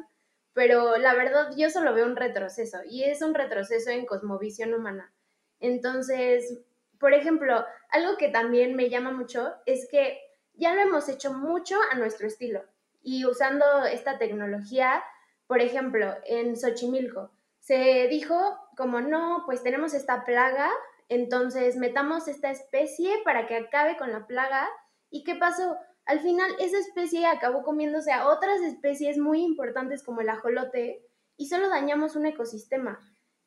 pero 0.57 0.97
la 0.97 1.13
verdad 1.13 1.51
yo 1.55 1.69
solo 1.69 1.93
veo 1.93 2.07
un 2.07 2.15
retroceso 2.15 2.79
y 2.89 3.03
es 3.03 3.21
un 3.21 3.35
retroceso 3.35 3.91
en 3.91 4.07
cosmovisión 4.07 4.73
humana. 4.73 5.13
Entonces, 5.59 6.61
por 6.99 7.13
ejemplo, 7.13 7.63
algo 7.91 8.17
que 8.17 8.29
también 8.29 8.75
me 8.75 8.89
llama 8.89 9.11
mucho 9.11 9.53
es 9.67 9.87
que 9.87 10.19
ya 10.55 10.73
lo 10.73 10.81
hemos 10.81 11.09
hecho 11.09 11.31
mucho 11.31 11.77
a 11.91 11.95
nuestro 11.99 12.25
estilo 12.25 12.63
y 13.03 13.23
usando 13.27 13.85
esta 13.85 14.17
tecnología, 14.17 15.03
por 15.45 15.61
ejemplo, 15.61 16.15
en 16.25 16.57
Xochimilco, 16.57 17.29
se 17.59 18.07
dijo 18.07 18.57
como 18.75 18.99
no, 18.99 19.43
pues 19.45 19.61
tenemos 19.61 19.93
esta 19.93 20.25
plaga, 20.25 20.71
entonces 21.07 21.75
metamos 21.75 22.27
esta 22.27 22.49
especie 22.49 23.13
para 23.23 23.45
que 23.45 23.57
acabe 23.57 23.95
con 23.95 24.11
la 24.11 24.25
plaga. 24.25 24.67
¿Y 25.11 25.23
qué 25.23 25.35
pasó? 25.35 25.77
Al 26.07 26.21
final 26.21 26.49
esa 26.59 26.79
especie 26.79 27.25
acabó 27.25 27.63
comiéndose 27.63 28.11
a 28.11 28.27
otras 28.27 28.61
especies 28.61 29.17
muy 29.17 29.41
importantes 29.41 30.03
como 30.03 30.21
el 30.21 30.29
ajolote 30.29 31.05
y 31.35 31.47
solo 31.47 31.69
dañamos 31.69 32.15
un 32.15 32.25
ecosistema. 32.25 32.99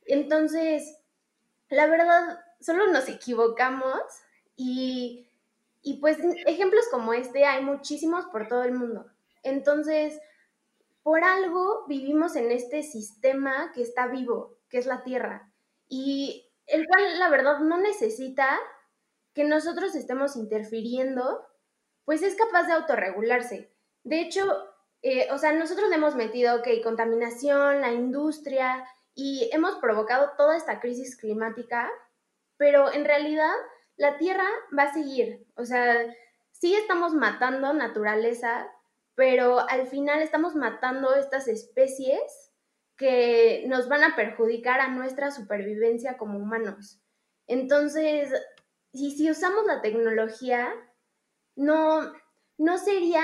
Entonces, 0.04 0.98
la 1.68 1.86
verdad, 1.86 2.40
solo 2.60 2.86
nos 2.88 3.08
equivocamos 3.08 4.00
y, 4.56 5.28
y 5.82 6.00
pues 6.00 6.18
ejemplos 6.46 6.84
como 6.90 7.14
este 7.14 7.44
hay 7.44 7.64
muchísimos 7.64 8.26
por 8.26 8.48
todo 8.48 8.62
el 8.64 8.72
mundo. 8.72 9.06
Entonces, 9.42 10.20
por 11.02 11.24
algo 11.24 11.86
vivimos 11.88 12.36
en 12.36 12.50
este 12.50 12.82
sistema 12.82 13.72
que 13.72 13.82
está 13.82 14.06
vivo, 14.06 14.58
que 14.68 14.78
es 14.78 14.86
la 14.86 15.02
Tierra, 15.02 15.50
y 15.88 16.46
el 16.66 16.86
cual 16.86 17.18
la 17.18 17.28
verdad 17.30 17.60
no 17.60 17.78
necesita 17.78 18.58
que 19.34 19.44
nosotros 19.44 19.94
estemos 19.94 20.36
interfiriendo, 20.36 21.46
pues 22.04 22.22
es 22.22 22.34
capaz 22.36 22.64
de 22.66 22.72
autorregularse. 22.74 23.70
De 24.04 24.20
hecho, 24.20 24.44
eh, 25.02 25.28
o 25.30 25.38
sea, 25.38 25.52
nosotros 25.52 25.88
le 25.88 25.96
hemos 25.96 26.14
metido, 26.14 26.56
ok, 26.56 26.68
contaminación, 26.82 27.80
la 27.80 27.92
industria, 27.92 28.84
y 29.14 29.50
hemos 29.52 29.76
provocado 29.76 30.32
toda 30.36 30.56
esta 30.56 30.80
crisis 30.80 31.16
climática, 31.16 31.90
pero 32.56 32.92
en 32.92 33.04
realidad 33.04 33.52
la 33.96 34.18
Tierra 34.18 34.46
va 34.76 34.84
a 34.84 34.92
seguir. 34.92 35.46
O 35.56 35.64
sea, 35.64 36.06
sí 36.52 36.74
estamos 36.74 37.14
matando 37.14 37.72
naturaleza, 37.72 38.70
pero 39.14 39.60
al 39.68 39.86
final 39.86 40.22
estamos 40.22 40.54
matando 40.54 41.14
estas 41.14 41.48
especies 41.48 42.52
que 42.96 43.64
nos 43.66 43.88
van 43.88 44.04
a 44.04 44.16
perjudicar 44.16 44.80
a 44.80 44.88
nuestra 44.88 45.30
supervivencia 45.30 46.16
como 46.18 46.38
humanos. 46.38 47.00
Entonces, 47.46 48.30
y 48.92 49.16
si 49.16 49.30
usamos 49.30 49.66
la 49.66 49.80
tecnología, 49.80 50.72
no, 51.56 52.12
no 52.58 52.78
sería, 52.78 53.22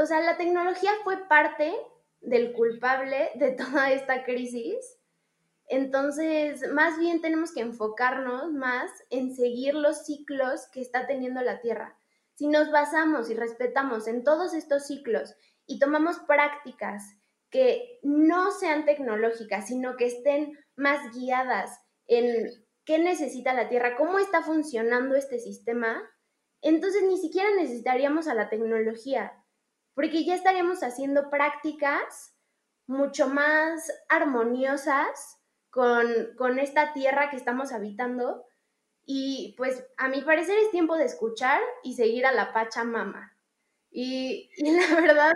o 0.00 0.06
sea, 0.06 0.20
la 0.20 0.36
tecnología 0.36 0.90
fue 1.04 1.28
parte 1.28 1.74
del 2.20 2.52
culpable 2.52 3.30
de 3.34 3.50
toda 3.56 3.90
esta 3.92 4.24
crisis. 4.24 4.98
Entonces, 5.68 6.62
más 6.72 6.98
bien 6.98 7.20
tenemos 7.20 7.52
que 7.52 7.60
enfocarnos 7.60 8.52
más 8.52 8.90
en 9.10 9.34
seguir 9.34 9.74
los 9.74 10.06
ciclos 10.06 10.66
que 10.72 10.80
está 10.80 11.06
teniendo 11.06 11.42
la 11.42 11.60
Tierra. 11.60 11.98
Si 12.34 12.46
nos 12.46 12.70
basamos 12.70 13.28
y 13.30 13.34
respetamos 13.34 14.06
en 14.06 14.24
todos 14.24 14.54
estos 14.54 14.86
ciclos 14.86 15.34
y 15.66 15.78
tomamos 15.78 16.20
prácticas 16.20 17.02
que 17.50 17.98
no 18.02 18.50
sean 18.50 18.84
tecnológicas, 18.84 19.66
sino 19.68 19.96
que 19.96 20.06
estén 20.06 20.58
más 20.76 21.14
guiadas 21.14 21.78
en 22.06 22.48
qué 22.84 22.98
necesita 22.98 23.52
la 23.52 23.68
Tierra, 23.68 23.96
cómo 23.96 24.18
está 24.18 24.42
funcionando 24.42 25.14
este 25.14 25.38
sistema, 25.38 26.02
entonces 26.62 27.02
ni 27.04 27.18
siquiera 27.18 27.50
necesitaríamos 27.56 28.28
a 28.28 28.34
la 28.34 28.48
tecnología, 28.48 29.44
porque 29.94 30.24
ya 30.24 30.34
estaríamos 30.34 30.82
haciendo 30.82 31.30
prácticas 31.30 32.34
mucho 32.86 33.28
más 33.28 33.90
armoniosas 34.08 35.38
con, 35.70 36.06
con 36.36 36.58
esta 36.58 36.92
Tierra 36.94 37.30
que 37.30 37.36
estamos 37.36 37.72
habitando 37.72 38.44
y 39.06 39.54
pues 39.56 39.86
a 39.96 40.08
mi 40.08 40.22
parecer 40.22 40.58
es 40.58 40.70
tiempo 40.70 40.96
de 40.96 41.06
escuchar 41.06 41.60
y 41.84 41.94
seguir 41.94 42.26
a 42.26 42.32
la 42.32 42.52
Pachamama. 42.52 43.32
Y, 43.90 44.50
y 44.56 44.72
la 44.72 44.94
verdad, 45.00 45.32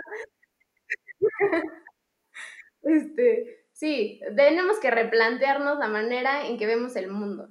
este, 2.81 3.65
sí, 3.71 4.19
tenemos 4.35 4.79
que 4.79 4.91
replantearnos 4.91 5.79
la 5.79 5.87
manera 5.87 6.45
en 6.47 6.57
que 6.57 6.67
vemos 6.67 6.95
el 6.95 7.09
mundo. 7.09 7.49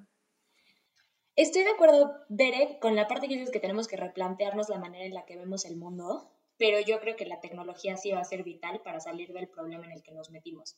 Estoy 1.34 1.64
de 1.64 1.70
acuerdo, 1.70 2.12
Derek, 2.28 2.78
con 2.78 2.94
la 2.94 3.08
parte 3.08 3.28
que 3.28 3.34
dices 3.34 3.50
que 3.50 3.60
tenemos 3.60 3.88
que 3.88 3.96
replantearnos 3.96 4.68
la 4.68 4.78
manera 4.78 5.06
en 5.06 5.14
la 5.14 5.24
que 5.24 5.36
vemos 5.36 5.64
el 5.64 5.76
mundo, 5.76 6.30
pero 6.58 6.78
yo 6.80 7.00
creo 7.00 7.16
que 7.16 7.24
la 7.24 7.40
tecnología 7.40 7.96
sí 7.96 8.12
va 8.12 8.20
a 8.20 8.24
ser 8.24 8.42
vital 8.42 8.82
para 8.82 9.00
salir 9.00 9.32
del 9.32 9.48
problema 9.48 9.86
en 9.86 9.92
el 9.92 10.02
que 10.02 10.12
nos 10.12 10.30
metimos. 10.30 10.76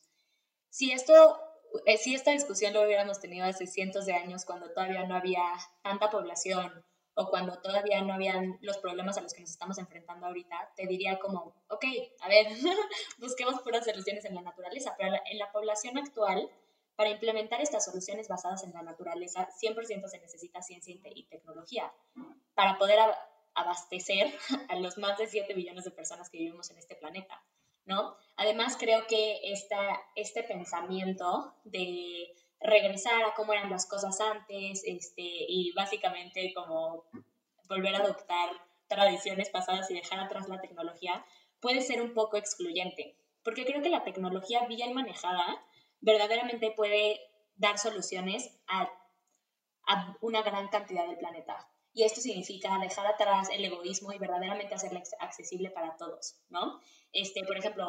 Si 0.69 0.91
esto 0.91 1.13
eh, 1.85 1.97
si 1.97 2.15
esta 2.15 2.31
discusión 2.31 2.73
lo 2.73 2.83
hubiéramos 2.83 3.19
tenido 3.19 3.45
hace 3.45 3.67
cientos 3.67 4.05
de 4.05 4.13
años 4.13 4.45
cuando 4.45 4.71
todavía 4.71 5.05
no 5.05 5.15
había 5.15 5.43
tanta 5.83 6.09
población 6.09 6.85
o 7.15 7.29
cuando 7.29 7.59
todavía 7.61 8.01
no 8.01 8.13
habían 8.13 8.57
los 8.61 8.77
problemas 8.77 9.17
a 9.17 9.21
los 9.21 9.33
que 9.33 9.41
nos 9.41 9.49
estamos 9.49 9.77
enfrentando 9.77 10.25
ahorita, 10.27 10.73
te 10.75 10.85
diría 10.85 11.17
como, 11.17 11.55
ok, 11.69 11.85
a 12.21 12.27
ver, 12.27 12.47
busquemos 13.19 13.61
puras 13.61 13.85
soluciones 13.85 14.25
en 14.25 14.35
la 14.35 14.41
naturaleza, 14.41 14.95
pero 14.97 15.15
en 15.31 15.37
la 15.37 15.51
población 15.51 15.97
actual 15.97 16.49
para 16.95 17.09
implementar 17.09 17.61
estas 17.61 17.85
soluciones 17.85 18.27
basadas 18.27 18.63
en 18.63 18.73
la 18.73 18.81
naturaleza, 18.81 19.47
100% 19.61 20.07
se 20.07 20.19
necesita 20.19 20.61
ciencia 20.61 20.95
y 21.13 21.23
tecnología 21.25 21.91
para 22.53 22.77
poder 22.77 22.99
abastecer 23.53 24.33
a 24.69 24.75
los 24.77 24.97
más 24.97 25.17
de 25.17 25.27
7 25.27 25.53
billones 25.53 25.85
de 25.85 25.91
personas 25.91 26.29
que 26.29 26.37
vivimos 26.37 26.69
en 26.71 26.77
este 26.77 26.95
planeta, 26.95 27.41
¿no? 27.85 28.15
Además, 28.37 28.77
creo 28.79 29.07
que 29.07 29.51
esta, 29.51 29.77
este 30.15 30.43
pensamiento 30.43 31.53
de 31.63 32.33
regresar 32.59 33.23
a 33.23 33.33
cómo 33.33 33.53
eran 33.53 33.69
las 33.69 33.85
cosas 33.85 34.19
antes 34.21 34.83
este, 34.85 35.21
y 35.21 35.71
básicamente 35.73 36.53
como 36.53 37.05
volver 37.67 37.95
a 37.95 37.99
adoptar 37.99 38.49
tradiciones 38.87 39.49
pasadas 39.49 39.89
y 39.89 39.95
dejar 39.95 40.19
atrás 40.19 40.47
la 40.47 40.61
tecnología 40.61 41.25
puede 41.59 41.81
ser 41.81 42.01
un 42.01 42.13
poco 42.13 42.37
excluyente, 42.37 43.17
porque 43.43 43.65
creo 43.65 43.81
que 43.81 43.89
la 43.89 44.03
tecnología 44.03 44.65
bien 44.67 44.93
manejada 44.93 45.61
verdaderamente 46.05 46.71
puede 46.71 47.19
dar 47.55 47.77
soluciones 47.79 48.55
a, 48.67 48.89
una 50.21 50.41
gran 50.41 50.67
cantidad 50.69 51.05
del 51.05 51.17
planeta. 51.17 51.67
Y 51.93 52.03
esto 52.03 52.21
significa 52.21 52.77
dejar 52.79 53.07
atrás 53.07 53.49
el 53.51 53.63
egoísmo 53.63 54.11
y 54.11 54.17
verdaderamente 54.17 54.75
hacerla 54.75 55.01
accesible 55.19 55.69
para 55.69 55.95
todos, 55.95 56.35
¿no? 56.49 56.79
Este, 57.11 57.43
por 57.43 57.57
ejemplo, 57.57 57.87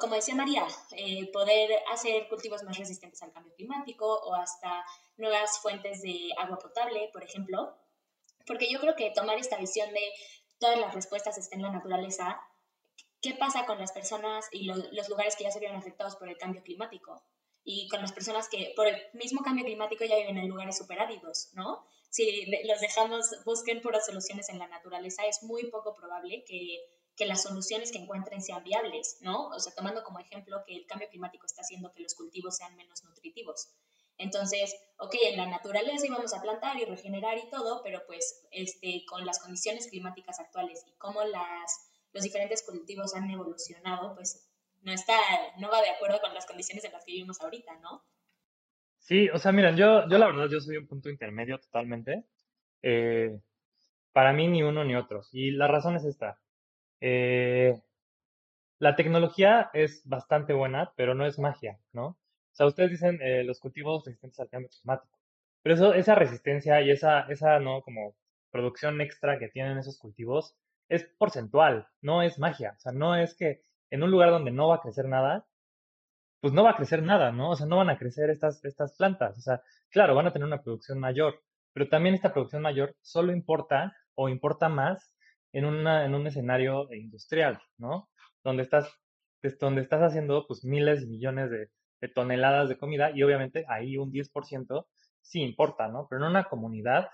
como 0.00 0.14
decía 0.14 0.34
María, 0.34 0.66
eh, 0.92 1.30
poder 1.32 1.70
hacer 1.92 2.28
cultivos 2.28 2.62
más 2.64 2.78
resistentes 2.78 3.22
al 3.22 3.32
cambio 3.32 3.54
climático 3.54 4.06
o 4.06 4.34
hasta 4.34 4.84
nuevas 5.16 5.58
fuentes 5.60 6.02
de 6.02 6.30
agua 6.38 6.58
potable, 6.58 7.10
por 7.12 7.22
ejemplo. 7.22 7.76
Porque 8.46 8.70
yo 8.70 8.80
creo 8.80 8.96
que 8.96 9.10
tomar 9.10 9.38
esta 9.38 9.58
visión 9.58 9.92
de 9.92 10.12
todas 10.58 10.78
las 10.78 10.94
respuestas 10.94 11.38
están 11.38 11.60
en 11.60 11.66
la 11.66 11.72
naturaleza, 11.72 12.40
¿qué 13.20 13.34
pasa 13.34 13.66
con 13.66 13.78
las 13.78 13.92
personas 13.92 14.48
y 14.50 14.64
los 14.64 15.08
lugares 15.08 15.36
que 15.36 15.44
ya 15.44 15.50
se 15.50 15.60
vieron 15.60 15.76
afectados 15.76 16.16
por 16.16 16.28
el 16.28 16.38
cambio 16.38 16.62
climático? 16.62 17.22
Y 17.64 17.88
con 17.88 18.00
las 18.00 18.12
personas 18.12 18.48
que 18.48 18.72
por 18.76 18.86
el 18.86 18.96
mismo 19.12 19.42
cambio 19.42 19.64
climático 19.64 20.04
ya 20.04 20.16
viven 20.16 20.38
en 20.38 20.48
lugares 20.48 20.78
superáridos, 20.78 21.50
¿no? 21.52 21.84
Si 22.10 22.46
los 22.66 22.80
dejamos, 22.80 23.26
busquen 23.44 23.82
puras 23.82 24.06
soluciones 24.06 24.48
en 24.48 24.58
la 24.58 24.68
naturaleza, 24.68 25.26
es 25.26 25.42
muy 25.42 25.70
poco 25.70 25.94
probable 25.94 26.44
que 26.46 26.78
que 27.18 27.26
las 27.26 27.42
soluciones 27.42 27.90
que 27.90 27.98
encuentren 27.98 28.40
sean 28.40 28.62
viables, 28.62 29.18
¿no? 29.20 29.48
O 29.48 29.58
sea, 29.58 29.74
tomando 29.74 30.04
como 30.04 30.20
ejemplo 30.20 30.62
que 30.64 30.76
el 30.76 30.86
cambio 30.86 31.08
climático 31.08 31.44
está 31.44 31.62
haciendo 31.62 31.92
que 31.92 32.04
los 32.04 32.14
cultivos 32.14 32.56
sean 32.56 32.76
menos 32.76 33.02
nutritivos. 33.02 33.70
Entonces, 34.18 34.74
ok, 34.98 35.14
en 35.22 35.36
la 35.36 35.46
naturaleza 35.46 36.06
íbamos 36.06 36.32
a 36.32 36.40
plantar 36.40 36.78
y 36.78 36.84
regenerar 36.84 37.36
y 37.38 37.50
todo, 37.50 37.82
pero 37.82 38.06
pues 38.06 38.46
este, 38.52 39.04
con 39.06 39.26
las 39.26 39.40
condiciones 39.40 39.88
climáticas 39.88 40.38
actuales 40.38 40.84
y 40.86 40.92
cómo 40.96 41.24
las, 41.24 41.90
los 42.12 42.22
diferentes 42.22 42.62
cultivos 42.62 43.14
han 43.14 43.28
evolucionado, 43.30 44.14
pues 44.14 44.47
no, 44.82 44.92
está, 44.92 45.18
no 45.58 45.70
va 45.70 45.82
de 45.82 45.90
acuerdo 45.90 46.20
con 46.20 46.34
las 46.34 46.46
condiciones 46.46 46.84
en 46.84 46.92
las 46.92 47.04
que 47.04 47.12
vivimos 47.12 47.40
ahorita, 47.40 47.78
¿no? 47.78 48.04
Sí, 48.98 49.28
o 49.30 49.38
sea, 49.38 49.52
miren, 49.52 49.76
yo, 49.76 50.08
yo 50.08 50.18
la 50.18 50.26
verdad, 50.26 50.48
yo 50.50 50.60
soy 50.60 50.76
un 50.76 50.86
punto 50.86 51.08
intermedio 51.08 51.58
totalmente. 51.58 52.24
Eh, 52.82 53.40
para 54.12 54.32
mí 54.32 54.48
ni 54.48 54.62
uno 54.62 54.84
ni 54.84 54.96
otro. 54.96 55.22
Y 55.32 55.52
la 55.52 55.68
razón 55.68 55.96
es 55.96 56.04
esta. 56.04 56.38
Eh, 57.00 57.80
la 58.78 58.96
tecnología 58.96 59.70
es 59.72 60.02
bastante 60.04 60.52
buena, 60.52 60.92
pero 60.96 61.14
no 61.14 61.26
es 61.26 61.38
magia, 61.38 61.78
¿no? 61.92 62.06
O 62.08 62.16
sea, 62.52 62.66
ustedes 62.66 62.90
dicen 62.90 63.18
eh, 63.22 63.44
los 63.44 63.60
cultivos 63.60 64.04
resistentes 64.04 64.40
al 64.40 64.48
cambio 64.48 64.70
climático, 64.70 65.18
pero 65.62 65.74
eso, 65.74 65.94
esa 65.94 66.14
resistencia 66.14 66.80
y 66.82 66.90
esa, 66.90 67.22
esa, 67.28 67.60
¿no? 67.60 67.82
Como 67.82 68.16
producción 68.50 69.00
extra 69.00 69.38
que 69.38 69.48
tienen 69.48 69.78
esos 69.78 69.98
cultivos 69.98 70.56
es 70.88 71.04
porcentual, 71.18 71.88
no 72.00 72.22
es 72.22 72.38
magia. 72.38 72.74
O 72.76 72.80
sea, 72.80 72.92
no 72.92 73.16
es 73.16 73.34
que 73.34 73.62
en 73.90 74.02
un 74.02 74.10
lugar 74.10 74.30
donde 74.30 74.50
no 74.50 74.68
va 74.68 74.76
a 74.76 74.80
crecer 74.80 75.06
nada, 75.08 75.46
pues 76.40 76.52
no 76.52 76.62
va 76.62 76.70
a 76.70 76.76
crecer 76.76 77.02
nada, 77.02 77.32
¿no? 77.32 77.50
O 77.50 77.56
sea, 77.56 77.66
no 77.66 77.76
van 77.78 77.90
a 77.90 77.98
crecer 77.98 78.30
estas, 78.30 78.64
estas 78.64 78.96
plantas. 78.96 79.36
O 79.38 79.40
sea, 79.40 79.62
claro, 79.90 80.14
van 80.14 80.26
a 80.26 80.32
tener 80.32 80.46
una 80.46 80.62
producción 80.62 80.98
mayor, 81.00 81.42
pero 81.72 81.88
también 81.88 82.14
esta 82.14 82.32
producción 82.32 82.62
mayor 82.62 82.94
solo 83.00 83.32
importa 83.32 83.96
o 84.14 84.28
importa 84.28 84.68
más 84.68 85.14
en, 85.52 85.64
una, 85.64 86.04
en 86.04 86.14
un 86.14 86.26
escenario 86.26 86.92
industrial, 86.92 87.60
¿no? 87.78 88.08
Donde 88.44 88.62
estás, 88.62 88.92
donde 89.60 89.82
estás 89.82 90.02
haciendo 90.02 90.46
pues 90.46 90.64
miles 90.64 91.02
y 91.02 91.06
millones 91.06 91.50
de, 91.50 91.68
toneladas 92.14 92.68
de 92.68 92.78
comida 92.78 93.10
y 93.10 93.22
obviamente 93.24 93.64
ahí 93.68 93.96
un 93.96 94.12
10% 94.12 94.86
sí 95.20 95.42
importa, 95.42 95.88
¿no? 95.88 96.06
Pero 96.08 96.24
en 96.24 96.30
una 96.30 96.44
comunidad, 96.44 97.08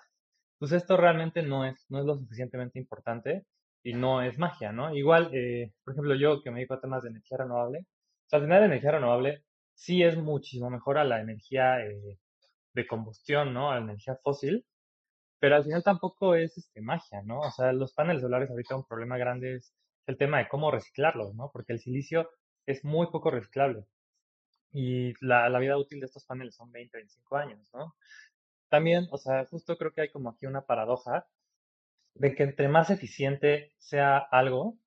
pues 0.59 0.73
esto 0.73 0.97
realmente 0.97 1.43
no 1.43 1.65
es, 1.65 1.87
no 1.89 2.01
es 2.01 2.05
lo 2.05 2.17
suficientemente 2.17 2.79
importante 2.79 3.47
y 3.85 3.95
no 3.95 4.23
es 4.23 4.39
magia, 4.39 4.73
¿no? 4.73 4.95
Igual, 4.97 5.31
eh, 5.35 5.73
por 5.85 5.95
ejemplo, 5.95 6.17
yo 6.17 6.43
que 6.43 6.51
me 6.51 6.59
dedico 6.61 6.75
a 6.75 6.81
temas 6.81 7.05
de 7.05 7.11
energía 7.11 7.39
renovable, 7.39 7.81
o 7.81 8.29
sea, 8.29 8.39
al 8.39 8.47
final 8.47 8.61
la 8.61 8.67
energía 8.67 8.93
renovable 8.93 9.45
sí 9.75 10.03
es 10.03 10.17
muchísimo 10.19 10.71
mejor 10.71 10.99
a 10.99 11.05
la 11.05 11.21
energía 11.21 11.81
eh, 11.87 12.19
de 12.75 12.87
combustión, 12.87 13.55
¿no? 13.55 13.71
A 13.71 13.77
la 13.77 13.83
energía 13.83 14.17
fósil, 14.23 14.67
pero 15.41 15.57
al 15.57 15.65
final 15.65 15.83
tampoco 15.85 16.35
es 16.37 16.57
este, 16.59 16.81
magia, 16.83 17.23
¿no? 17.25 17.41
O 17.41 17.51
sea, 17.53 17.73
los 17.73 17.95
paneles 17.95 18.23
solares 18.23 18.51
ahorita 18.51 18.77
un 18.77 18.87
problema 18.87 19.19
grande 19.19 19.57
es 19.57 19.75
el 20.07 20.17
tema 20.19 20.39
de 20.39 20.49
cómo 20.49 20.71
reciclarlos, 20.71 21.35
¿no? 21.35 21.51
Porque 21.53 21.73
el 21.75 21.81
silicio 21.81 22.31
es 22.67 22.85
muy 22.85 23.09
poco 23.09 23.31
reciclable 23.31 23.87
y 24.73 25.15
la, 25.25 25.49
la 25.49 25.59
vida 25.61 25.79
útil 25.79 26.01
de 26.01 26.07
estos 26.07 26.25
paneles 26.27 26.57
son 26.57 26.71
20, 26.73 26.99
25 26.99 27.37
años, 27.37 27.71
¿no? 27.73 27.95
También, 28.69 29.07
o 29.13 29.19
sea, 29.19 29.47
justo 29.47 29.77
creo 29.79 29.93
que 29.93 30.03
hay 30.03 30.11
como 30.11 30.31
aquí 30.31 30.47
una 30.47 30.63
paradoja 30.63 31.27
de 32.15 32.35
que 32.35 32.45
entre 32.45 32.69
más 32.69 32.91
eficiente 32.91 33.73
sea 33.79 34.19
algo, 34.19 34.79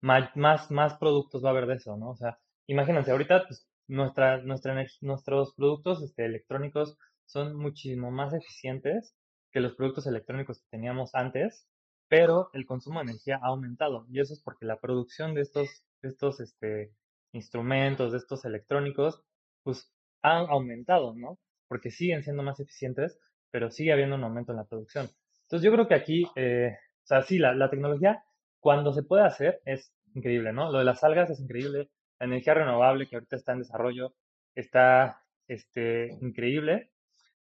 más, 0.00 0.36
más, 0.70 0.94
productos 0.98 1.44
va 1.44 1.48
a 1.48 1.52
haber 1.52 1.66
de 1.66 1.74
eso, 1.74 1.96
¿no? 1.96 2.10
O 2.10 2.16
sea, 2.16 2.38
imagínense, 2.66 3.10
ahorita 3.10 3.46
pues, 3.46 3.68
nuestra, 3.88 4.38
nuestra, 4.42 4.74
nuestros 5.00 5.54
productos 5.54 6.02
este, 6.02 6.24
electrónicos 6.24 6.96
son 7.26 7.56
muchísimo 7.56 8.10
más 8.10 8.32
eficientes 8.32 9.14
que 9.50 9.60
los 9.60 9.74
productos 9.74 10.06
electrónicos 10.06 10.60
que 10.60 10.68
teníamos 10.70 11.14
antes, 11.14 11.66
pero 12.08 12.50
el 12.52 12.66
consumo 12.66 13.00
de 13.00 13.10
energía 13.10 13.38
ha 13.42 13.48
aumentado 13.48 14.06
y 14.08 14.20
eso 14.20 14.34
es 14.34 14.40
porque 14.42 14.66
la 14.66 14.80
producción 14.80 15.34
de 15.34 15.42
estos, 15.42 15.84
estos 16.02 16.40
este, 16.40 16.92
instrumentos, 17.32 18.12
de 18.12 18.18
estos 18.18 18.44
electrónicos, 18.44 19.22
pues 19.62 19.90
ha 20.22 20.38
aumentado, 20.38 21.14
¿no? 21.14 21.38
Porque 21.68 21.90
siguen 21.90 22.22
siendo 22.22 22.42
más 22.42 22.60
eficientes, 22.60 23.18
pero 23.50 23.70
sigue 23.70 23.92
habiendo 23.92 24.16
un 24.16 24.24
aumento 24.24 24.52
en 24.52 24.58
la 24.58 24.64
producción. 24.64 25.08
Entonces 25.48 25.64
yo 25.64 25.72
creo 25.72 25.88
que 25.88 25.94
aquí, 25.94 26.26
eh, 26.36 26.76
o 27.04 27.06
sea, 27.06 27.22
sí, 27.22 27.38
la, 27.38 27.70
tecnología, 27.70 28.22
cuando 28.60 28.92
se 28.92 29.02
puede 29.02 29.24
hacer, 29.24 29.62
es 29.64 29.94
increíble, 30.14 30.52
¿no? 30.52 30.70
Lo 30.70 30.78
de 30.78 30.84
las 30.84 31.02
algas 31.04 31.30
es 31.30 31.40
increíble, 31.40 31.88
la 32.20 32.26
energía 32.26 32.52
renovable 32.52 33.06
que 33.06 33.16
ahorita 33.16 33.36
está 33.36 33.52
en 33.52 33.60
desarrollo 33.60 34.12
está 34.54 35.22
este, 35.46 36.18
increíble. 36.20 36.90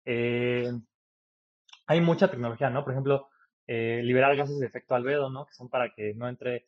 Eh, 0.05 0.71
hay 1.87 2.01
mucha 2.01 2.29
tecnología, 2.29 2.69
¿no? 2.69 2.83
Por 2.83 2.93
ejemplo, 2.93 3.29
eh, 3.65 4.01
liberar 4.03 4.35
gases 4.35 4.59
de 4.59 4.67
efecto 4.67 4.93
albedo, 4.93 5.31
¿no? 5.31 5.47
Que 5.47 5.53
son 5.53 5.67
para 5.67 5.91
que 5.95 6.13
no 6.13 6.29
entre 6.29 6.67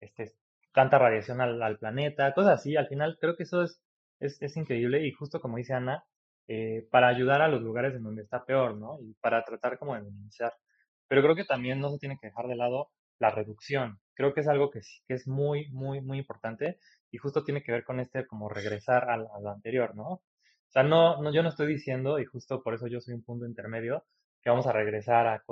este, 0.00 0.32
tanta 0.72 0.98
radiación 0.98 1.42
al, 1.42 1.78
planeta, 1.78 2.32
cosas 2.32 2.54
así. 2.54 2.74
Al 2.76 2.88
final 2.88 3.18
creo 3.20 3.36
que 3.36 3.42
eso 3.42 3.62
es, 3.62 3.82
es, 4.18 4.56
increíble 4.56 5.06
y 5.06 5.12
justo 5.12 5.42
como 5.42 5.58
dice 5.58 5.74
Ana, 5.74 6.04
eh, 6.48 6.88
para 6.90 7.08
ayudar 7.08 7.42
a 7.42 7.48
los 7.48 7.60
lugares 7.60 7.94
en 7.94 8.02
donde 8.02 8.22
está 8.22 8.46
peor, 8.46 8.76
¿no? 8.76 8.98
Y 9.02 9.12
para 9.20 9.44
tratar 9.44 9.78
como 9.78 9.94
de 9.94 10.00
minimizar. 10.00 10.54
Pero 11.10 11.22
creo 11.22 11.34
que 11.34 11.44
también 11.44 11.80
no 11.80 11.90
se 11.90 11.98
tiene 11.98 12.18
que 12.20 12.28
dejar 12.28 12.46
de 12.46 12.54
lado 12.54 12.88
la 13.18 13.30
reducción. 13.30 13.98
Creo 14.14 14.32
que 14.32 14.42
es 14.42 14.48
algo 14.48 14.70
que, 14.70 14.78
que 15.08 15.14
es 15.14 15.26
muy, 15.26 15.68
muy, 15.70 16.00
muy 16.00 16.18
importante 16.18 16.78
y 17.10 17.18
justo 17.18 17.42
tiene 17.42 17.64
que 17.64 17.72
ver 17.72 17.82
con 17.82 17.98
este 17.98 18.28
como 18.28 18.48
regresar 18.48 19.10
a, 19.10 19.16
lo 19.16 19.50
anterior, 19.50 19.96
¿no? 19.96 20.04
O 20.04 20.22
sea, 20.68 20.84
no, 20.84 21.20
no, 21.20 21.32
yo 21.32 21.42
no 21.42 21.48
estoy 21.48 21.66
diciendo, 21.66 22.20
y 22.20 22.26
justo 22.26 22.62
por 22.62 22.74
eso 22.74 22.86
yo 22.86 23.00
soy 23.00 23.14
un 23.14 23.24
punto 23.24 23.44
intermedio, 23.44 24.04
que 24.40 24.50
vamos 24.50 24.68
a 24.68 24.72
regresar 24.72 25.26
a, 25.26 25.42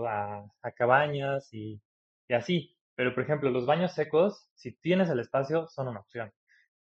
a, 0.63 0.71
cabañas 0.77 1.53
y, 1.53 1.83
y, 2.29 2.35
así. 2.35 2.77
Pero, 2.95 3.13
por 3.13 3.25
ejemplo, 3.25 3.51
los 3.51 3.67
baños 3.67 3.93
secos, 3.95 4.49
si 4.55 4.73
tienes 4.77 5.11
el 5.11 5.19
espacio, 5.19 5.67
son 5.67 5.89
una 5.89 6.01
opción. 6.01 6.33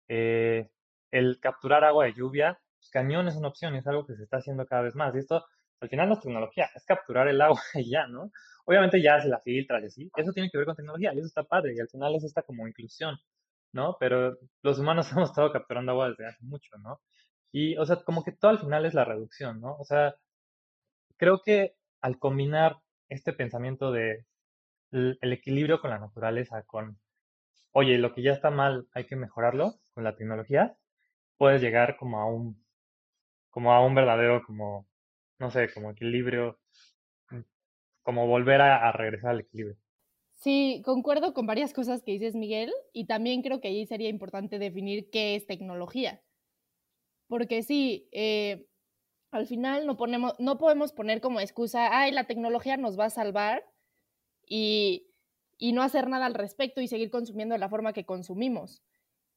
Eh, 0.10 0.70
el 1.12 1.40
capturar 1.40 1.86
agua 1.86 2.04
de 2.04 2.14
lluvia, 2.14 2.60
pues, 2.80 2.90
cañón 2.92 3.30
es 3.30 3.38
una 3.38 3.48
opción, 3.48 3.76
es 3.76 3.88
algo 3.88 4.06
que 4.06 4.16
se 4.16 4.24
está 4.24 4.38
haciendo 4.38 4.66
cada 4.68 4.82
vez 4.82 4.96
más. 4.96 5.16
Y 5.16 5.20
esto, 5.20 5.46
al 5.80 5.90
final, 5.90 6.10
no 6.10 6.16
es 6.16 6.22
tecnología, 6.22 6.70
es 6.76 6.86
capturar 6.86 7.30
el 7.30 7.42
agua 7.42 7.62
y 7.76 7.90
ya, 7.90 8.08
¿no? 8.08 8.32
Obviamente 8.68 9.02
ya 9.02 9.22
se 9.22 9.30
la 9.30 9.40
filtras 9.40 9.82
y 9.82 9.86
así, 9.86 10.12
eso 10.18 10.34
tiene 10.34 10.50
que 10.52 10.58
ver 10.58 10.68
con 10.68 10.76
tecnología 10.76 11.14
eso 11.14 11.26
está 11.26 11.44
padre 11.44 11.74
y 11.74 11.80
al 11.80 11.88
final 11.88 12.16
es 12.16 12.26
esta 12.26 12.42
como 12.42 12.68
inclusión, 12.68 13.18
¿no? 13.72 13.96
Pero 13.98 14.38
los 14.62 14.78
humanos 14.78 15.10
hemos 15.14 15.30
estado 15.30 15.52
capturando 15.54 15.94
agua 15.94 16.10
desde 16.10 16.28
hace 16.28 16.44
mucho, 16.44 16.78
¿no? 16.80 17.00
Y, 17.54 17.78
o 17.78 17.86
sea, 17.86 17.98
como 18.04 18.24
que 18.26 18.34
todo 18.34 18.52
al 18.52 18.60
final 18.60 18.86
es 18.86 18.94
la 18.94 19.06
reducción, 19.06 19.62
¿no? 19.62 19.78
O 19.78 19.86
sea, 19.86 20.16
creo 21.16 21.42
que 21.42 21.76
al 22.02 22.20
combinar 22.20 22.78
este 23.10 23.32
pensamiento 23.32 23.92
de 23.92 24.26
el 24.92 25.34
equilibrio 25.34 25.80
con 25.82 25.92
la 25.92 26.00
naturaleza, 26.00 26.64
con, 26.64 27.00
oye, 27.72 27.98
lo 27.98 28.14
que 28.14 28.22
ya 28.22 28.34
está 28.34 28.52
mal 28.52 28.88
hay 28.94 29.06
que 29.06 29.16
mejorarlo 29.16 29.76
con 29.94 30.04
la 30.04 30.16
tecnología, 30.16 30.76
puedes 31.38 31.62
llegar 31.62 31.98
como 31.98 32.20
a 32.20 32.26
un, 32.26 32.64
como 33.50 33.74
a 33.74 33.86
un 33.86 33.96
verdadero, 33.96 34.44
como, 34.46 34.88
no 35.40 35.52
sé, 35.52 35.74
como 35.74 35.92
equilibrio, 35.92 36.60
como 38.08 38.26
volver 38.26 38.62
a, 38.62 38.89
regresar 38.93 39.32
al 39.32 39.41
equilibrio. 39.41 39.76
Sí, 40.36 40.82
concuerdo 40.86 41.34
con 41.34 41.46
varias 41.46 41.74
cosas 41.74 42.04
que 42.04 42.13
dices, 42.13 42.36
Miguel, 42.36 42.72
y 42.93 43.06
también 43.06 43.41
creo 43.41 43.60
que 43.60 43.67
allí 43.67 43.86
sería 43.86 44.08
importante 44.08 44.60
definir 44.60 45.10
qué 45.10 45.36
es 45.36 45.46
tecnología. 45.46 46.22
Porque 47.28 47.63
sí, 47.63 48.08
eh, 48.13 48.65
al 49.32 49.46
final 49.46 49.86
no, 49.86 49.98
ponemos, 49.98 50.39
no 50.39 50.58
podemos 50.58 50.93
poner 50.93 51.20
como 51.20 51.41
excusa, 51.41 52.00
ay, 52.00 52.13
la 52.13 52.28
tecnología 52.28 52.78
nos 52.78 52.98
va 52.98 53.08
a 53.08 53.10
salvar 53.10 53.65
y, 54.46 55.12
y 55.58 55.74
no 55.74 55.82
hacer 55.82 56.08
nada 56.08 56.28
al 56.28 56.34
respecto 56.34 56.80
y 56.80 56.88
seguir 56.88 57.10
consumiendo 57.10 57.56
de 57.56 57.60
la 57.60 57.67
forma 57.67 57.91
que 57.91 58.06
consumimos. 58.06 58.82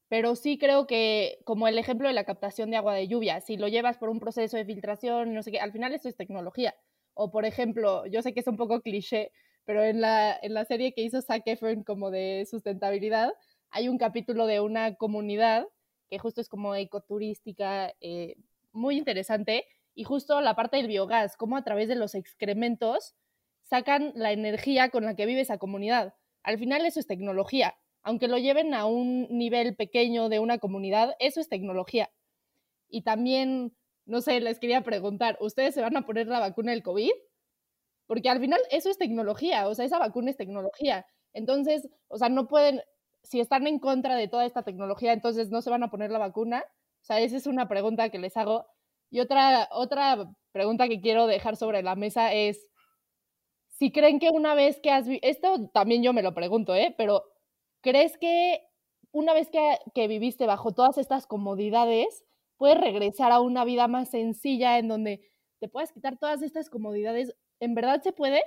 Pero 0.07 0.37
sí 0.37 0.57
creo 0.57 0.87
que, 0.87 1.39
como 1.43 1.67
el 1.67 1.77
ejemplo 1.77 2.07
de 2.07 2.13
la 2.13 2.23
captación 2.23 2.71
de 2.71 2.77
agua 2.77 2.95
de 2.95 3.09
lluvia, 3.09 3.41
si 3.41 3.57
lo 3.57 3.67
llevas 3.67 3.97
por 3.97 4.07
un 4.07 4.21
proceso 4.21 4.55
de 4.55 4.63
filtración, 4.63 5.33
no 5.33 5.43
sé 5.43 5.51
qué, 5.51 5.59
al 5.59 5.73
final 5.73 5.93
eso 5.93 6.07
es 6.07 6.15
tecnología. 6.15 6.73
O, 7.13 7.31
por 7.31 7.45
ejemplo, 7.45 8.05
yo 8.07 8.21
sé 8.21 8.33
que 8.33 8.39
es 8.39 8.47
un 8.47 8.57
poco 8.57 8.81
cliché, 8.81 9.31
pero 9.65 9.83
en 9.83 10.01
la, 10.01 10.37
en 10.41 10.53
la 10.53 10.65
serie 10.65 10.93
que 10.93 11.01
hizo 11.01 11.21
Zac 11.21 11.43
Efron 11.45 11.83
como 11.83 12.11
de 12.11 12.45
sustentabilidad, 12.49 13.31
hay 13.69 13.87
un 13.87 13.97
capítulo 13.97 14.47
de 14.47 14.59
una 14.59 14.95
comunidad 14.95 15.67
que 16.09 16.19
justo 16.19 16.41
es 16.41 16.49
como 16.49 16.75
ecoturística, 16.75 17.93
eh, 18.01 18.35
muy 18.73 18.97
interesante, 18.97 19.65
y 19.95 20.03
justo 20.03 20.41
la 20.41 20.55
parte 20.55 20.77
del 20.77 20.87
biogás, 20.87 21.37
cómo 21.37 21.57
a 21.57 21.63
través 21.63 21.87
de 21.87 21.95
los 21.95 22.15
excrementos 22.15 23.15
sacan 23.61 24.11
la 24.15 24.33
energía 24.33 24.89
con 24.89 25.05
la 25.05 25.15
que 25.15 25.25
vive 25.25 25.41
esa 25.41 25.57
comunidad. 25.57 26.13
Al 26.43 26.57
final 26.59 26.85
eso 26.85 26.99
es 26.99 27.07
tecnología. 27.07 27.75
Aunque 28.03 28.27
lo 28.27 28.37
lleven 28.37 28.73
a 28.73 28.85
un 28.85 29.27
nivel 29.29 29.75
pequeño 29.75 30.27
de 30.27 30.39
una 30.39 30.57
comunidad, 30.57 31.15
eso 31.19 31.39
es 31.39 31.47
tecnología. 31.47 32.11
Y 32.89 33.03
también, 33.03 33.73
no 34.11 34.19
sé, 34.19 34.41
les 34.41 34.59
quería 34.59 34.81
preguntar, 34.81 35.37
¿ustedes 35.39 35.73
se 35.73 35.81
van 35.81 35.95
a 35.95 36.05
poner 36.05 36.27
la 36.27 36.39
vacuna 36.39 36.71
del 36.71 36.83
COVID? 36.83 37.11
Porque 38.07 38.29
al 38.29 38.41
final 38.41 38.59
eso 38.69 38.89
es 38.89 38.97
tecnología, 38.97 39.69
o 39.69 39.73
sea, 39.73 39.85
esa 39.85 39.99
vacuna 39.99 40.31
es 40.31 40.37
tecnología. 40.37 41.05
Entonces, 41.33 41.87
o 42.09 42.17
sea, 42.17 42.27
no 42.27 42.49
pueden, 42.49 42.81
si 43.23 43.39
están 43.39 43.67
en 43.67 43.79
contra 43.79 44.15
de 44.17 44.27
toda 44.27 44.45
esta 44.45 44.63
tecnología, 44.63 45.13
entonces 45.13 45.49
no 45.49 45.61
se 45.61 45.69
van 45.69 45.83
a 45.83 45.89
poner 45.89 46.11
la 46.11 46.19
vacuna. 46.19 46.65
O 47.01 47.05
sea, 47.05 47.21
esa 47.21 47.37
es 47.37 47.47
una 47.47 47.69
pregunta 47.69 48.09
que 48.09 48.19
les 48.19 48.35
hago. 48.35 48.67
Y 49.09 49.21
otra, 49.21 49.69
otra 49.71 50.29
pregunta 50.51 50.89
que 50.89 50.99
quiero 50.99 51.25
dejar 51.25 51.55
sobre 51.55 51.81
la 51.81 51.95
mesa 51.95 52.33
es, 52.33 52.67
si 53.69 53.93
creen 53.93 54.19
que 54.19 54.29
una 54.29 54.55
vez 54.55 54.81
que 54.81 54.91
has 54.91 55.07
visto, 55.07 55.25
esto 55.25 55.69
también 55.73 56.03
yo 56.03 56.11
me 56.11 56.21
lo 56.21 56.33
pregunto, 56.33 56.75
¿eh? 56.75 56.93
Pero 56.97 57.23
¿crees 57.81 58.17
que 58.17 58.61
una 59.13 59.33
vez 59.33 59.49
que, 59.49 59.79
que 59.95 60.09
viviste 60.09 60.45
bajo 60.47 60.73
todas 60.73 60.97
estas 60.97 61.27
comodidades, 61.27 62.25
puedes 62.61 62.79
regresar 62.79 63.31
a 63.31 63.41
una 63.41 63.65
vida 63.65 63.87
más 63.87 64.11
sencilla 64.11 64.77
en 64.77 64.87
donde 64.87 65.31
te 65.59 65.67
puedas 65.67 65.91
quitar 65.91 66.19
todas 66.19 66.43
estas 66.43 66.69
comodidades 66.69 67.33
¿En 67.61 67.75
verdad 67.75 68.01
se 68.01 68.11
puede? 68.11 68.41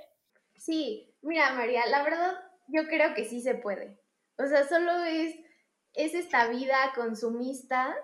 Sí, 0.57 1.15
mira 1.21 1.53
María, 1.53 1.85
la 1.87 2.03
verdad 2.03 2.33
yo 2.67 2.85
creo 2.87 3.13
que 3.15 3.23
sí 3.23 3.41
se 3.41 3.55
puede. 3.55 3.99
O 4.37 4.45
sea, 4.45 4.67
solo 4.67 5.03
es, 5.05 5.35
es 5.93 6.13
esta 6.13 6.49
vida 6.49 6.75
consumista 6.93 7.95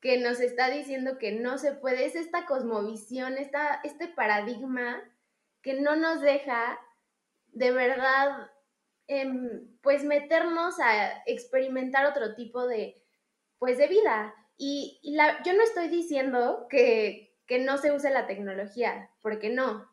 que 0.00 0.18
nos 0.18 0.40
está 0.40 0.70
diciendo 0.70 1.18
que 1.18 1.32
no 1.32 1.58
se 1.58 1.72
puede, 1.72 2.06
es 2.06 2.16
esta 2.16 2.46
cosmovisión, 2.46 3.36
esta, 3.36 3.80
este 3.84 4.08
paradigma 4.08 5.02
que 5.60 5.80
no 5.80 5.96
nos 5.96 6.22
deja 6.22 6.80
de 7.48 7.70
verdad 7.72 8.50
em, 9.06 9.78
pues 9.82 10.02
meternos 10.02 10.80
a 10.80 11.22
experimentar 11.26 12.06
otro 12.06 12.34
tipo 12.34 12.66
de 12.66 13.02
pues 13.58 13.76
de 13.76 13.86
vida. 13.86 14.34
Y, 14.56 15.00
yo 15.44 15.52
no 15.54 15.62
estoy 15.62 15.88
diciendo 15.88 16.66
que, 16.68 17.30
no 17.60 17.76
se 17.76 17.92
use 17.92 18.08
la 18.08 18.26
tecnología, 18.26 19.10
porque 19.20 19.50
no, 19.50 19.86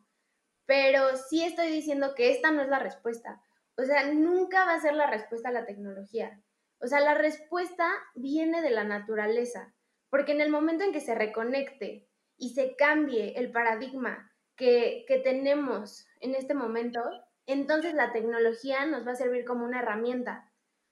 pero 0.66 1.18
sí 1.18 1.44
estoy 1.44 1.68
diciendo 1.70 2.16
que 2.16 2.32
esta 2.32 2.52
no 2.52 2.62
es 2.62 2.70
la 2.70 2.80
respuesta. 2.80 3.42
O 3.76 3.84
sea, 3.84 4.14
nunca 4.14 4.64
va 4.64 4.76
a 4.76 4.80
ser 4.80 4.94
la 4.94 5.08
respuesta 5.08 5.50
a 5.50 5.52
la 5.52 5.66
tecnología. 5.66 6.42
O 6.80 6.88
sea, 6.88 7.02
la 7.02 7.16
respuesta 7.16 7.92
viene 8.16 8.62
de 8.62 8.70
la 8.70 8.86
naturaleza, 8.86 9.74
porque 10.10 10.32
en 10.32 10.40
el 10.40 10.50
momento 10.50 10.86
en 10.86 10.94
que 10.94 11.02
se 11.02 11.16
reconecte 11.16 12.08
y 12.38 12.54
se 12.54 12.78
cambie 12.78 13.34
el 13.38 13.52
paradigma 13.52 14.32
que 14.56 15.22
tenemos 15.26 16.08
en 16.22 16.36
este 16.36 16.54
momento, 16.54 17.02
entonces 17.46 17.94
la 17.94 18.14
tecnología 18.14 18.86
nos 18.86 19.06
va 19.06 19.14
a 19.14 19.16
servir 19.16 19.44
como 19.44 19.66
una 19.66 19.80
herramienta. 19.80 20.50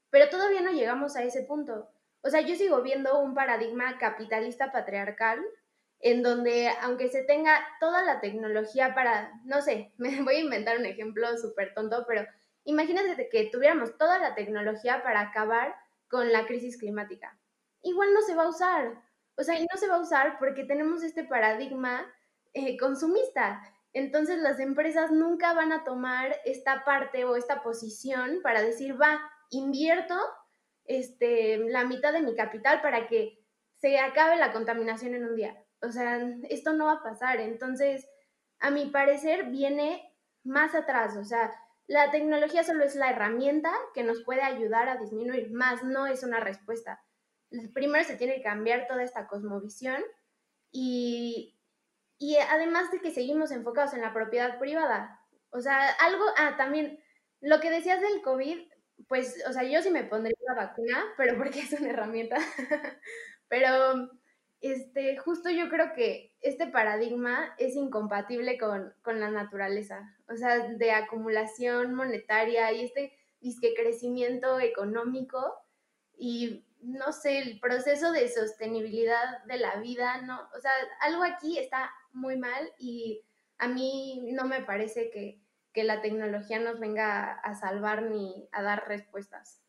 Pero 0.09 0.29
todavía 0.29 0.61
no 0.61 0.71
llegamos 0.71 1.15
a 1.15 1.23
ese 1.23 1.43
punto. 1.43 1.89
O 2.27 2.29
sea, 2.29 2.41
yo 2.41 2.55
sigo 2.55 2.81
viendo 2.81 3.21
un 3.21 3.33
paradigma 3.33 3.97
capitalista 3.97 4.73
patriarcal 4.73 5.39
en 6.01 6.21
donde 6.21 6.69
aunque 6.81 7.07
se 7.07 7.23
tenga 7.23 7.65
toda 7.79 8.03
la 8.03 8.19
tecnología 8.19 8.93
para, 8.93 9.31
no 9.45 9.61
sé, 9.61 9.93
me 9.97 10.21
voy 10.23 10.35
a 10.35 10.41
inventar 10.41 10.77
un 10.77 10.85
ejemplo 10.85 11.25
súper 11.37 11.73
tonto, 11.73 12.03
pero 12.05 12.27
imagínate 12.65 13.29
que 13.29 13.49
tuviéramos 13.49 13.97
toda 13.97 14.19
la 14.19 14.35
tecnología 14.35 15.03
para 15.03 15.21
acabar 15.21 15.73
con 16.09 16.33
la 16.33 16.45
crisis 16.45 16.77
climática. 16.77 17.39
Igual 17.81 18.13
no 18.13 18.21
se 18.21 18.35
va 18.35 18.43
a 18.43 18.49
usar. 18.49 19.01
O 19.37 19.43
sea, 19.43 19.57
y 19.57 19.61
no 19.61 19.77
se 19.77 19.87
va 19.87 19.95
a 19.95 20.01
usar 20.01 20.37
porque 20.37 20.65
tenemos 20.65 21.03
este 21.03 21.23
paradigma 21.23 22.13
eh, 22.53 22.77
consumista. 22.77 23.61
Entonces 23.93 24.39
las 24.39 24.59
empresas 24.59 25.11
nunca 25.11 25.53
van 25.53 25.71
a 25.71 25.85
tomar 25.85 26.35
esta 26.43 26.83
parte 26.83 27.23
o 27.23 27.37
esta 27.37 27.63
posición 27.63 28.41
para 28.43 28.61
decir, 28.61 29.01
va, 29.01 29.21
invierto 29.49 30.15
este, 30.87 31.57
la 31.57 31.85
mitad 31.85 32.13
de 32.13 32.21
mi 32.21 32.35
capital 32.35 32.81
para 32.81 33.07
que 33.07 33.39
se 33.75 33.99
acabe 33.99 34.37
la 34.37 34.51
contaminación 34.51 35.13
en 35.13 35.25
un 35.25 35.35
día. 35.35 35.63
O 35.81 35.91
sea, 35.91 36.19
esto 36.49 36.73
no 36.73 36.85
va 36.85 36.93
a 36.93 37.03
pasar. 37.03 37.39
Entonces, 37.39 38.09
a 38.59 38.71
mi 38.71 38.87
parecer, 38.87 39.45
viene 39.45 40.15
más 40.43 40.73
atrás. 40.73 41.15
O 41.17 41.23
sea, 41.23 41.53
la 41.87 42.11
tecnología 42.11 42.63
solo 42.63 42.83
es 42.83 42.95
la 42.95 43.09
herramienta 43.09 43.71
que 43.93 44.03
nos 44.03 44.23
puede 44.23 44.41
ayudar 44.41 44.89
a 44.89 44.97
disminuir, 44.97 45.51
más 45.51 45.83
no 45.83 46.05
es 46.05 46.23
una 46.23 46.39
respuesta. 46.39 47.03
Primero 47.73 48.03
se 48.03 48.17
tiene 48.17 48.35
que 48.35 48.43
cambiar 48.43 48.87
toda 48.87 49.03
esta 49.03 49.27
cosmovisión 49.27 50.03
y, 50.71 51.57
y 52.17 52.35
además 52.37 52.91
de 52.91 52.99
que 52.99 53.11
seguimos 53.11 53.51
enfocados 53.51 53.93
en 53.93 54.01
la 54.01 54.13
propiedad 54.13 54.59
privada. 54.59 55.21
O 55.51 55.61
sea, 55.61 55.89
algo, 56.01 56.25
ah, 56.37 56.55
también, 56.57 56.99
lo 57.39 57.61
que 57.61 57.69
decías 57.69 58.01
del 58.01 58.21
COVID, 58.21 58.59
pues, 59.07 59.43
o 59.47 59.53
sea, 59.53 59.63
yo 59.63 59.81
sí 59.81 59.89
me 59.89 60.03
pondría 60.03 60.35
la 60.47 60.55
vacuna, 60.55 61.03
pero 61.17 61.37
porque 61.37 61.59
es 61.59 61.73
una 61.73 61.89
herramienta. 61.89 62.37
pero 63.47 64.09
este, 64.61 65.17
justo 65.17 65.49
yo 65.49 65.69
creo 65.69 65.93
que 65.93 66.33
este 66.41 66.67
paradigma 66.67 67.53
es 67.57 67.75
incompatible 67.75 68.57
con, 68.57 68.93
la 69.05 69.29
naturaleza, 69.29 70.15
o 70.29 70.35
sea, 70.35 70.67
de 70.69 70.91
acumulación 70.91 71.93
monetaria 71.93 72.71
y 72.71 72.85
este 72.85 73.13
disque 73.39 73.73
crecimiento 73.75 74.59
económico 74.59 75.53
y 76.17 76.65
no 76.81 77.11
sé, 77.11 77.39
el 77.39 77.59
proceso 77.59 78.11
de 78.11 78.29
sostenibilidad 78.29 79.43
de 79.45 79.57
la 79.57 79.75
vida, 79.77 80.21
no, 80.21 80.49
o 80.55 80.61
sea, 80.61 80.71
algo 81.01 81.23
aquí 81.23 81.57
está 81.59 81.91
muy 82.13 82.37
mal 82.37 82.71
y 82.77 83.23
a 83.57 83.67
mí 83.67 84.21
no 84.31 84.45
me 84.45 84.61
parece 84.61 85.09
que, 85.09 85.39
que 85.77 85.83
la 85.83 86.01
tecnología 86.01 86.57
nos 86.57 86.79
venga 86.79 87.33
a 87.33 87.53
salvar 87.53 88.01
ni 88.01 88.49
a 88.51 88.63
dar 88.63 88.87
respuestas. 88.87 89.61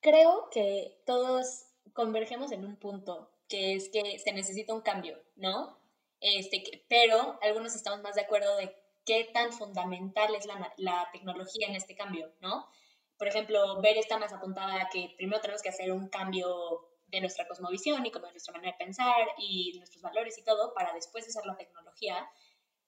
Creo 0.00 0.50
que 0.50 1.00
todos 1.06 1.64
convergemos 1.94 2.52
en 2.52 2.62
un 2.62 2.76
punto 2.76 3.30
que 3.48 3.72
es 3.72 3.88
que 3.88 4.18
se 4.18 4.34
necesita 4.34 4.74
un 4.74 4.82
cambio, 4.82 5.18
¿no? 5.36 5.80
Este, 6.20 6.62
pero 6.90 7.38
algunos 7.40 7.74
estamos 7.74 8.02
más 8.02 8.16
de 8.16 8.20
acuerdo 8.20 8.54
de 8.58 8.76
qué 9.06 9.30
tan 9.32 9.54
fundamental 9.54 10.34
es 10.34 10.44
la, 10.44 10.74
la 10.76 11.08
tecnología 11.10 11.68
en 11.68 11.74
este 11.74 11.96
cambio, 11.96 12.30
¿no? 12.42 12.68
Por 13.16 13.26
ejemplo, 13.26 13.80
Ver 13.80 13.96
está 13.96 14.18
más 14.18 14.34
apuntada 14.34 14.82
a 14.82 14.90
que 14.90 15.14
primero 15.16 15.40
tenemos 15.40 15.62
que 15.62 15.70
hacer 15.70 15.90
un 15.90 16.10
cambio 16.10 16.86
de 17.06 17.22
nuestra 17.22 17.48
cosmovisión 17.48 18.04
y 18.04 18.10
como 18.10 18.26
de 18.26 18.32
nuestra 18.32 18.52
manera 18.52 18.72
de 18.72 18.84
pensar 18.84 19.26
y 19.38 19.72
nuestros 19.78 20.02
valores 20.02 20.36
y 20.36 20.44
todo 20.44 20.74
para 20.74 20.92
después 20.92 21.26
usar 21.26 21.46
la 21.46 21.56
tecnología. 21.56 22.28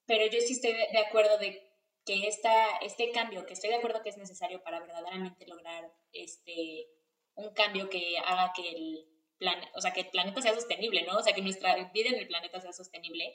Pero 0.04 0.26
yo 0.26 0.38
sí 0.42 0.52
estoy 0.52 0.74
de 0.74 0.98
acuerdo 0.98 1.38
de 1.38 1.65
que 2.06 2.28
esta, 2.28 2.78
este 2.78 3.10
cambio, 3.10 3.44
que 3.44 3.54
estoy 3.54 3.70
de 3.70 3.76
acuerdo 3.76 4.00
que 4.02 4.10
es 4.10 4.16
necesario 4.16 4.62
para 4.62 4.78
verdaderamente 4.78 5.44
lograr 5.46 5.92
este, 6.12 6.86
un 7.34 7.52
cambio 7.52 7.90
que 7.90 8.16
haga 8.18 8.52
que 8.54 8.70
el, 8.70 9.08
o 9.74 9.80
sea, 9.80 9.92
que 9.92 10.00
el 10.00 10.10
planeta 10.10 10.40
sea 10.40 10.54
sostenible, 10.54 11.02
¿no? 11.02 11.16
O 11.16 11.22
sea, 11.22 11.34
que 11.34 11.42
nuestra 11.42 11.74
vida 11.92 12.10
en 12.10 12.14
el 12.14 12.28
planeta 12.28 12.60
sea 12.60 12.72
sostenible. 12.72 13.34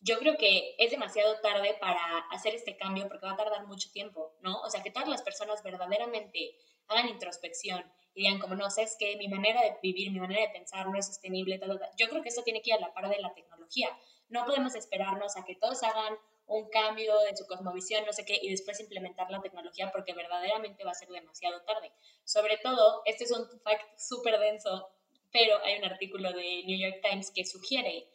Yo 0.00 0.18
creo 0.20 0.36
que 0.36 0.74
es 0.78 0.92
demasiado 0.92 1.40
tarde 1.40 1.76
para 1.80 2.18
hacer 2.30 2.54
este 2.54 2.76
cambio 2.76 3.08
porque 3.08 3.26
va 3.26 3.32
a 3.32 3.36
tardar 3.36 3.66
mucho 3.66 3.90
tiempo, 3.90 4.36
¿no? 4.40 4.60
O 4.62 4.70
sea, 4.70 4.84
que 4.84 4.92
todas 4.92 5.08
las 5.08 5.22
personas 5.22 5.62
verdaderamente 5.64 6.56
hagan 6.86 7.08
introspección 7.08 7.84
y 8.14 8.22
digan 8.22 8.38
como, 8.38 8.54
no, 8.54 8.70
sé, 8.70 8.82
es 8.82 8.96
que 8.98 9.16
mi 9.16 9.26
manera 9.26 9.62
de 9.62 9.76
vivir, 9.82 10.12
mi 10.12 10.20
manera 10.20 10.42
de 10.42 10.52
pensar 10.52 10.86
no 10.86 10.96
es 10.96 11.06
sostenible, 11.06 11.58
tal, 11.58 11.78
tal. 11.78 11.90
yo 11.98 12.08
creo 12.08 12.22
que 12.22 12.28
esto 12.28 12.42
tiene 12.44 12.62
que 12.62 12.70
ir 12.70 12.76
a 12.76 12.80
la 12.80 12.94
par 12.94 13.08
de 13.08 13.18
la 13.20 13.34
tecnología. 13.34 13.88
No 14.28 14.44
podemos 14.44 14.76
esperarnos 14.76 15.36
a 15.36 15.44
que 15.44 15.56
todos 15.56 15.82
hagan 15.82 16.16
un 16.56 16.68
cambio 16.70 17.18
de 17.20 17.36
su 17.36 17.46
cosmovisión, 17.46 18.04
no 18.04 18.12
sé 18.12 18.24
qué, 18.24 18.38
y 18.40 18.50
después 18.50 18.80
implementar 18.80 19.30
la 19.30 19.40
tecnología 19.40 19.90
porque 19.92 20.14
verdaderamente 20.14 20.84
va 20.84 20.92
a 20.92 20.94
ser 20.94 21.08
demasiado 21.08 21.62
tarde. 21.62 21.92
Sobre 22.24 22.56
todo, 22.58 23.02
este 23.04 23.24
es 23.24 23.30
un 23.32 23.46
fact 23.60 23.98
súper 23.98 24.38
denso 24.38 24.92
pero 25.32 25.64
hay 25.64 25.78
un 25.78 25.84
artículo 25.84 26.32
de 26.32 26.62
New 26.64 26.78
York 26.78 27.00
Times 27.02 27.32
que 27.34 27.44
sugiere 27.44 28.06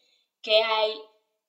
que 0.42 0.62
hay 0.62 0.94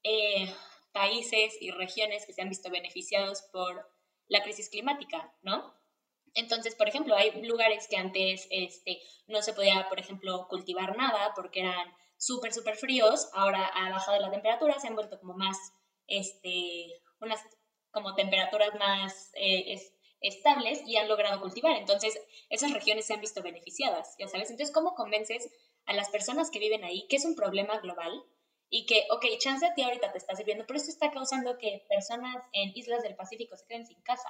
eh, 0.03 0.53
países 0.93 1.57
y 1.61 1.71
regiones 1.71 2.27
que 2.27 2.33
se 2.33 2.43
han 2.43 2.49
visto 2.49 2.71
beneficiados 2.71 3.43
por 3.53 3.89
la 4.27 4.43
crisis 4.43 4.71
climática, 4.71 5.33
¿no? 5.43 5.75
Entonces, 6.35 6.75
por 6.75 6.89
ejemplo, 6.89 7.15
hay 7.15 7.43
lugares 7.43 7.87
que 7.89 7.97
antes 7.97 8.47
este, 8.51 9.01
no 9.27 9.43
se 9.43 9.53
podía, 9.53 9.89
por 9.89 9.99
ejemplo, 10.01 10.47
cultivar 10.49 10.97
nada 10.97 11.33
porque 11.35 11.61
eran 11.61 11.95
súper, 12.17 12.53
súper 12.53 12.77
fríos, 12.77 13.29
ahora 13.35 13.67
ha 13.67 13.91
bajado 13.91 14.21
la 14.21 14.31
temperatura, 14.31 14.79
se 14.79 14.89
han 14.89 14.95
vuelto 14.95 15.19
como 15.21 15.35
más, 15.35 15.57
este, 16.09 17.01
unas 17.21 17.41
como 17.91 18.15
temperaturas 18.15 18.75
más 18.79 19.31
eh, 19.35 19.81
estables 20.21 20.83
y 20.87 20.97
han 20.97 21.09
logrado 21.09 21.41
cultivar. 21.41 21.77
Entonces, 21.77 22.19
esas 22.51 22.73
regiones 22.73 23.07
se 23.07 23.15
han 23.15 23.21
visto 23.21 23.43
beneficiadas, 23.43 24.15
ya 24.19 24.29
sabes. 24.29 24.51
Entonces, 24.51 24.75
¿cómo 24.75 24.95
convences 24.95 25.49
a 25.87 25.95
las 25.95 26.11
personas 26.11 26.51
que 26.51 26.59
viven 26.59 26.85
ahí 26.85 27.07
que 27.09 27.17
es 27.17 27.25
un 27.25 27.35
problema 27.35 27.79
global 27.79 28.25
y 28.71 28.85
que, 28.87 29.07
ok, 29.11 29.25
chance 29.39 29.65
a 29.65 29.75
ti 29.75 29.83
ahorita 29.83 30.13
te 30.13 30.19
está 30.19 30.37
sirviendo, 30.37 30.67
pero 30.67 30.79
esto 30.79 30.91
está 30.91 31.11
causando 31.11 31.57
que 31.57 31.85
personas 31.89 32.37
en 32.53 32.73
islas 32.77 33.03
del 33.03 33.17
Pacífico 33.17 33.57
se 33.57 33.67
queden 33.67 33.87
sin 33.87 34.01
casa, 34.03 34.29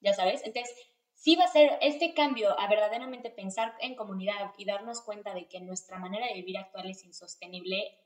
ya 0.00 0.12
sabes? 0.12 0.42
Entonces, 0.44 0.74
sí 1.14 1.36
va 1.36 1.44
a 1.44 1.52
ser 1.52 1.78
este 1.80 2.14
cambio 2.14 2.58
a 2.58 2.68
verdaderamente 2.68 3.30
pensar 3.30 3.74
en 3.80 3.94
comunidad 3.94 4.52
y 4.56 4.64
darnos 4.64 5.02
cuenta 5.02 5.34
de 5.34 5.46
que 5.46 5.60
nuestra 5.60 5.98
manera 5.98 6.26
de 6.26 6.34
vivir 6.34 6.58
actual 6.58 6.90
es 6.90 7.04
insostenible. 7.04 7.96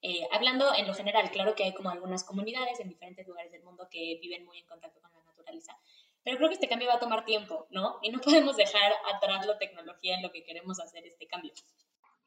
Eh, 0.00 0.26
hablando 0.30 0.72
en 0.76 0.86
lo 0.86 0.94
general, 0.94 1.30
claro 1.30 1.54
que 1.54 1.64
hay 1.64 1.74
como 1.74 1.90
algunas 1.90 2.22
comunidades 2.24 2.78
en 2.80 2.88
diferentes 2.88 3.26
lugares 3.26 3.50
del 3.50 3.64
mundo 3.64 3.88
que 3.90 4.18
viven 4.22 4.44
muy 4.44 4.58
en 4.58 4.66
contacto 4.66 5.00
con 5.00 5.10
la 5.12 5.22
naturaleza, 5.22 5.76
pero 6.22 6.36
creo 6.36 6.48
que 6.48 6.54
este 6.54 6.68
cambio 6.68 6.88
va 6.88 6.94
a 6.94 7.00
tomar 7.00 7.24
tiempo, 7.24 7.66
¿no? 7.70 7.98
Y 8.02 8.10
no 8.10 8.20
podemos 8.20 8.56
dejar 8.56 8.92
atrás 9.14 9.46
la 9.46 9.58
tecnología 9.58 10.16
en 10.16 10.22
lo 10.22 10.30
que 10.30 10.44
queremos 10.44 10.78
hacer 10.78 11.04
este 11.06 11.26
cambio. 11.26 11.52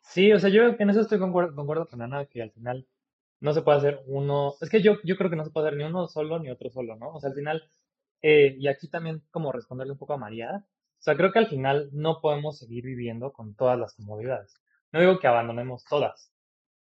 Sí, 0.01 0.33
o 0.33 0.39
sea, 0.39 0.49
yo 0.49 0.63
en 0.77 0.89
eso 0.89 1.01
estoy 1.01 1.19
concuerdo, 1.19 1.55
concuerdo 1.55 1.87
con 1.87 2.01
Ana, 2.01 2.25
que 2.25 2.41
al 2.41 2.51
final 2.51 2.87
no 3.39 3.53
se 3.53 3.61
puede 3.61 3.77
hacer 3.77 4.01
uno, 4.05 4.55
es 4.59 4.69
que 4.69 4.81
yo, 4.81 4.97
yo 5.03 5.15
creo 5.17 5.29
que 5.29 5.35
no 5.35 5.45
se 5.45 5.51
puede 5.51 5.67
hacer 5.67 5.77
ni 5.77 5.83
uno 5.83 6.07
solo 6.07 6.39
ni 6.39 6.49
otro 6.49 6.69
solo, 6.69 6.95
¿no? 6.95 7.13
O 7.13 7.19
sea, 7.19 7.29
al 7.29 7.35
final, 7.35 7.69
eh, 8.21 8.55
y 8.57 8.67
aquí 8.67 8.89
también 8.89 9.23
como 9.31 9.51
responderle 9.51 9.93
un 9.93 9.99
poco 9.99 10.13
a 10.13 10.17
María, 10.17 10.65
o 10.65 11.03
sea, 11.03 11.15
creo 11.15 11.31
que 11.31 11.39
al 11.39 11.47
final 11.47 11.89
no 11.93 12.21
podemos 12.21 12.59
seguir 12.59 12.83
viviendo 12.83 13.33
con 13.33 13.55
todas 13.55 13.79
las 13.79 13.95
comodidades. 13.95 14.61
No 14.91 14.99
digo 14.99 15.19
que 15.19 15.27
abandonemos 15.27 15.83
todas, 15.85 16.30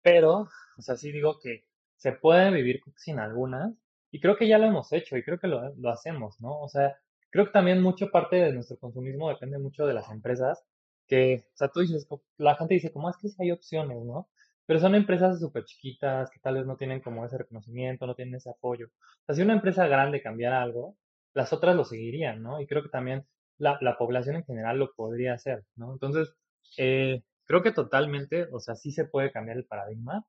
pero, 0.09 0.49
o 0.79 0.83
sea, 0.83 0.97
sí 0.97 1.13
digo 1.13 1.39
que 1.39 1.65
se 1.97 2.13
puede 2.13 2.51
vivir 2.51 2.81
sin 2.97 3.19
algunas, 3.19 3.75
y 4.11 4.21
creo 4.21 4.37
que 4.37 4.49
ya 4.49 4.57
lo 4.59 4.65
hemos 4.67 4.91
hecho, 4.93 5.17
y 5.19 5.23
creo 5.23 5.39
que 5.39 5.49
lo, 5.49 5.75
lo 5.77 5.91
hacemos, 5.91 6.41
¿no? 6.41 6.61
O 6.61 6.69
sea, 6.69 6.97
creo 7.31 7.45
que 7.47 7.53
también 7.53 7.83
mucho 7.83 8.11
parte 8.11 8.37
de 8.37 8.53
nuestro 8.55 8.79
consumismo 8.79 9.29
depende 9.29 9.59
mucho 9.59 9.87
de 9.87 9.93
las 9.93 10.11
empresas 10.11 10.65
que, 11.07 11.45
o 11.53 11.57
sea, 11.57 11.69
tú 11.69 11.81
dices, 11.81 12.07
la 12.39 12.57
gente 12.57 12.75
dice, 12.75 12.91
¿cómo 12.91 13.11
es 13.11 13.17
que 13.19 13.29
hay 13.39 13.51
opciones, 13.51 14.03
no? 14.03 14.29
Pero 14.67 14.81
son 14.81 14.95
empresas 14.95 15.41
súper 15.41 15.65
chiquitas 15.65 16.31
que 16.31 16.41
tal 16.41 16.55
vez 16.55 16.67
no 16.67 16.77
tienen 16.77 17.01
como 17.01 17.25
ese 17.27 17.37
reconocimiento, 17.39 18.07
no 18.07 18.15
tienen 18.15 18.37
ese 18.37 18.51
apoyo. 18.51 18.87
O 18.87 19.25
sea, 19.27 19.35
si 19.35 19.43
una 19.43 19.55
empresa 19.55 19.87
grande 19.89 20.23
cambiara 20.23 20.63
algo, 20.63 20.97
las 21.35 21.53
otras 21.53 21.77
lo 21.77 21.85
seguirían, 21.85 22.43
¿no? 22.43 22.61
Y 22.61 22.67
creo 22.67 22.83
que 22.83 22.89
también 22.89 23.27
la, 23.59 23.79
la 23.83 23.99
población 23.99 24.37
en 24.37 24.45
general 24.45 24.79
lo 24.79 24.95
podría 24.95 25.35
hacer, 25.35 25.65
¿no? 25.77 25.93
Entonces, 25.93 26.35
eh, 26.79 27.23
creo 27.49 27.63
que 27.63 27.73
totalmente, 27.73 28.47
o 28.53 28.61
sea, 28.61 28.77
sí 28.77 28.93
se 28.93 29.07
puede 29.07 29.33
cambiar 29.33 29.57
el 29.57 29.65
paradigma. 29.65 30.25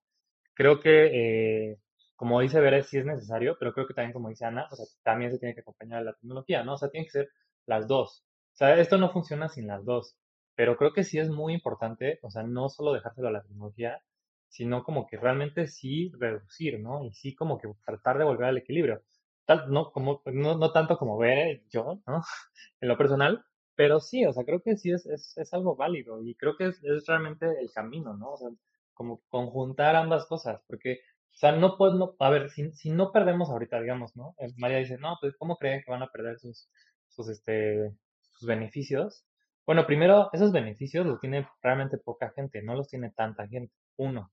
Creo 0.56 0.80
que, 0.80 1.72
eh, 1.72 1.80
como 2.16 2.40
dice 2.42 2.60
Veres, 2.62 2.88
sí 2.88 2.98
es 2.98 3.06
necesario, 3.06 3.58
pero 3.60 3.74
creo 3.74 3.88
que 3.88 3.94
también, 3.94 4.14
como 4.14 4.30
dice 4.30 4.46
Ana, 4.46 4.68
o 4.72 4.76
sea, 4.76 4.86
también 5.04 5.32
se 5.32 5.40
tiene 5.40 5.54
que 5.54 5.62
acompañar 5.62 6.00
de 6.00 6.06
la 6.06 6.14
tecnología, 6.14 6.64
¿no? 6.64 6.74
O 6.76 6.78
sea, 6.78 6.90
tiene 6.90 7.06
que 7.06 7.12
ser 7.12 7.30
las 7.66 7.88
dos. 7.88 8.24
O 8.54 8.58
sea, 8.58 8.78
esto 8.80 8.98
no 8.98 9.12
funciona 9.12 9.50
sin 9.50 9.68
las 9.68 9.86
dos. 9.86 10.18
Pero 10.56 10.78
creo 10.78 10.94
que 10.94 11.04
sí 11.04 11.20
es 11.20 11.30
muy 11.30 11.54
importante, 11.54 12.20
o 12.24 12.32
sea, 12.32 12.44
no 12.44 12.70
solo 12.70 12.94
dejárselo 12.94 13.28
a 13.30 13.32
la 13.32 13.44
tecnología, 13.44 14.02
sino 14.50 14.84
como 14.84 15.08
que 15.08 15.18
realmente 15.18 15.68
sí 15.68 16.12
reducir, 16.20 16.80
¿no? 16.80 17.04
Y 17.06 17.14
sí 17.14 17.36
como 17.36 17.58
que 17.60 17.70
tratar 17.86 18.18
de 18.18 18.26
volver 18.26 18.48
al 18.50 18.58
equilibrio. 18.58 19.04
Tal, 19.46 19.72
no, 19.72 19.92
como, 19.92 20.22
no, 20.26 20.58
no 20.58 20.72
tanto 20.72 20.98
como 20.98 21.18
ver 21.18 21.64
yo, 21.70 22.02
¿no? 22.08 22.22
En 22.82 22.90
lo 22.90 22.98
personal, 22.98 23.46
pero 23.80 24.02
sí, 24.02 24.26
o 24.26 24.34
sea, 24.34 24.44
creo 24.44 24.62
que 24.62 24.76
sí 24.76 24.92
es, 24.92 25.06
es, 25.06 25.38
es 25.38 25.54
algo 25.54 25.78
válido 25.78 26.22
y 26.22 26.36
creo 26.36 26.58
que 26.58 26.66
es, 26.66 26.84
es, 26.84 27.06
realmente 27.08 27.46
el 27.62 27.72
camino, 27.72 28.14
¿no? 28.14 28.32
O 28.34 28.38
sea, 28.38 28.50
como 28.94 29.22
conjuntar 29.30 29.96
ambas 29.96 30.26
cosas, 30.26 30.62
porque, 30.68 31.00
o 31.34 31.38
sea, 31.38 31.54
no 31.54 31.78
puedo, 31.78 31.94
no, 31.94 32.16
a 32.20 32.30
ver, 32.30 32.50
si, 32.50 32.74
si 32.74 32.90
no 32.90 33.14
perdemos 33.14 33.50
ahorita, 33.50 33.80
digamos, 33.80 34.18
¿no? 34.18 34.36
Eh, 34.38 34.50
María 34.58 34.80
dice, 34.80 34.98
no, 34.98 35.18
pues, 35.22 35.34
¿cómo 35.38 35.56
creen 35.56 35.82
que 35.82 35.92
van 35.92 36.04
a 36.04 36.12
perder 36.12 36.40
sus, 36.40 36.70
sus, 37.08 37.30
este, 37.30 37.96
sus 38.32 38.50
beneficios? 38.50 39.24
Bueno, 39.66 39.88
primero, 39.88 40.30
esos 40.34 40.52
beneficios 40.52 41.06
los 41.06 41.22
tiene 41.22 41.48
realmente 41.62 41.98
poca 41.98 42.34
gente, 42.36 42.62
no 42.62 42.76
los 42.76 42.90
tiene 42.90 43.12
tanta 43.12 43.48
gente, 43.48 43.74
uno. 43.96 44.30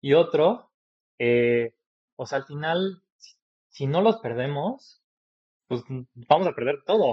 Y 0.00 0.12
otro, 0.14 0.70
eh, 1.18 1.74
o 2.14 2.26
sea, 2.26 2.38
al 2.38 2.44
final, 2.44 3.02
si, 3.70 3.88
no 3.88 4.02
los 4.02 4.18
perdemos, 4.18 5.02
pues 5.66 5.82
vamos 6.28 6.46
a 6.46 6.54
perder 6.54 6.84
todo, 6.86 7.10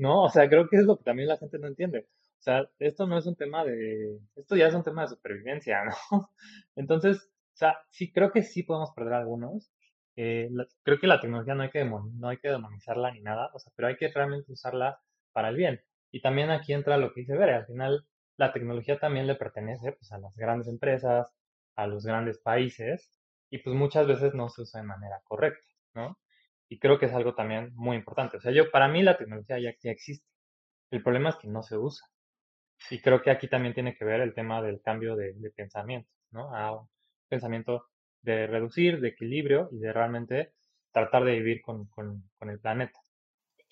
¿no? 0.00 0.22
O 0.22 0.30
sea, 0.30 0.48
creo 0.48 0.68
que 0.68 0.76
es 0.76 0.84
lo 0.84 0.96
que 0.96 1.04
también 1.04 1.28
la 1.28 1.36
gente 1.36 1.58
no 1.58 1.68
entiende. 1.68 2.08
O 2.40 2.42
sea, 2.42 2.68
esto 2.78 3.06
no 3.06 3.18
es 3.18 3.26
un 3.26 3.36
tema 3.36 3.64
de, 3.64 4.18
esto 4.36 4.56
ya 4.56 4.68
es 4.68 4.74
un 4.74 4.82
tema 4.82 5.02
de 5.02 5.08
supervivencia, 5.08 5.84
¿no? 6.10 6.30
Entonces, 6.74 7.18
o 7.54 7.56
sea, 7.56 7.78
sí, 7.90 8.10
creo 8.12 8.32
que 8.32 8.42
sí 8.42 8.62
podemos 8.62 8.92
perder 8.94 9.14
algunos. 9.14 9.70
Eh, 10.16 10.48
creo 10.82 10.98
que 10.98 11.06
la 11.06 11.20
tecnología 11.20 11.54
no 11.54 11.62
hay 11.62 11.70
que, 11.70 11.84
no 11.84 12.28
hay 12.28 12.38
que 12.38 12.48
demonizarla 12.48 13.12
ni 13.12 13.20
nada, 13.20 13.50
o 13.54 13.58
sea, 13.58 13.72
pero 13.76 13.88
hay 13.88 13.96
que 13.96 14.08
realmente 14.08 14.52
usarla 14.52 15.00
para 15.32 15.50
el 15.50 15.56
bien. 15.56 15.82
Y 16.10 16.22
también 16.22 16.50
aquí 16.50 16.72
entra 16.72 16.96
lo 16.96 17.12
que 17.12 17.20
dice 17.20 17.36
Bere, 17.36 17.54
al 17.54 17.66
final 17.66 18.06
la 18.36 18.52
tecnología 18.52 18.98
también 18.98 19.26
le 19.26 19.34
pertenece 19.34 19.92
pues, 19.92 20.10
a 20.12 20.18
las 20.18 20.34
grandes 20.34 20.66
empresas, 20.68 21.30
a 21.76 21.86
los 21.86 22.04
grandes 22.06 22.38
países, 22.38 23.10
y 23.50 23.58
pues 23.58 23.76
muchas 23.76 24.06
veces 24.06 24.34
no 24.34 24.48
se 24.48 24.62
usa 24.62 24.80
de 24.80 24.86
manera 24.86 25.20
correcta, 25.24 25.66
¿no? 25.94 26.18
Y 26.70 26.78
creo 26.78 26.98
que 26.98 27.06
es 27.06 27.12
algo 27.12 27.34
también 27.34 27.72
muy 27.74 27.96
importante. 27.96 28.38
O 28.38 28.40
sea, 28.40 28.52
yo, 28.52 28.70
para 28.70 28.88
mí 28.88 29.02
la 29.02 29.18
tecnología 29.18 29.58
ya, 29.58 29.74
ya 29.82 29.90
existe. 29.90 30.26
El 30.90 31.02
problema 31.02 31.30
es 31.30 31.36
que 31.36 31.48
no 31.48 31.62
se 31.62 31.76
usa. 31.76 32.06
Y 32.90 33.00
creo 33.00 33.20
que 33.20 33.30
aquí 33.30 33.48
también 33.48 33.74
tiene 33.74 33.94
que 33.94 34.04
ver 34.04 34.20
el 34.20 34.32
tema 34.32 34.62
del 34.62 34.80
cambio 34.80 35.16
de, 35.16 35.34
pensamiento, 35.54 36.08
¿no? 36.30 36.54
A 36.56 36.80
un 36.80 36.88
pensamiento 37.28 37.86
de 38.22 38.46
reducir, 38.46 39.00
de 39.00 39.08
equilibrio 39.08 39.68
y 39.72 39.78
de 39.78 39.92
realmente 39.92 40.54
tratar 40.92 41.24
de 41.24 41.32
vivir 41.32 41.60
con, 41.60 41.86
con, 41.88 42.30
con 42.38 42.48
el 42.48 42.58
planeta. 42.58 42.98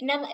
Nada, 0.00 0.28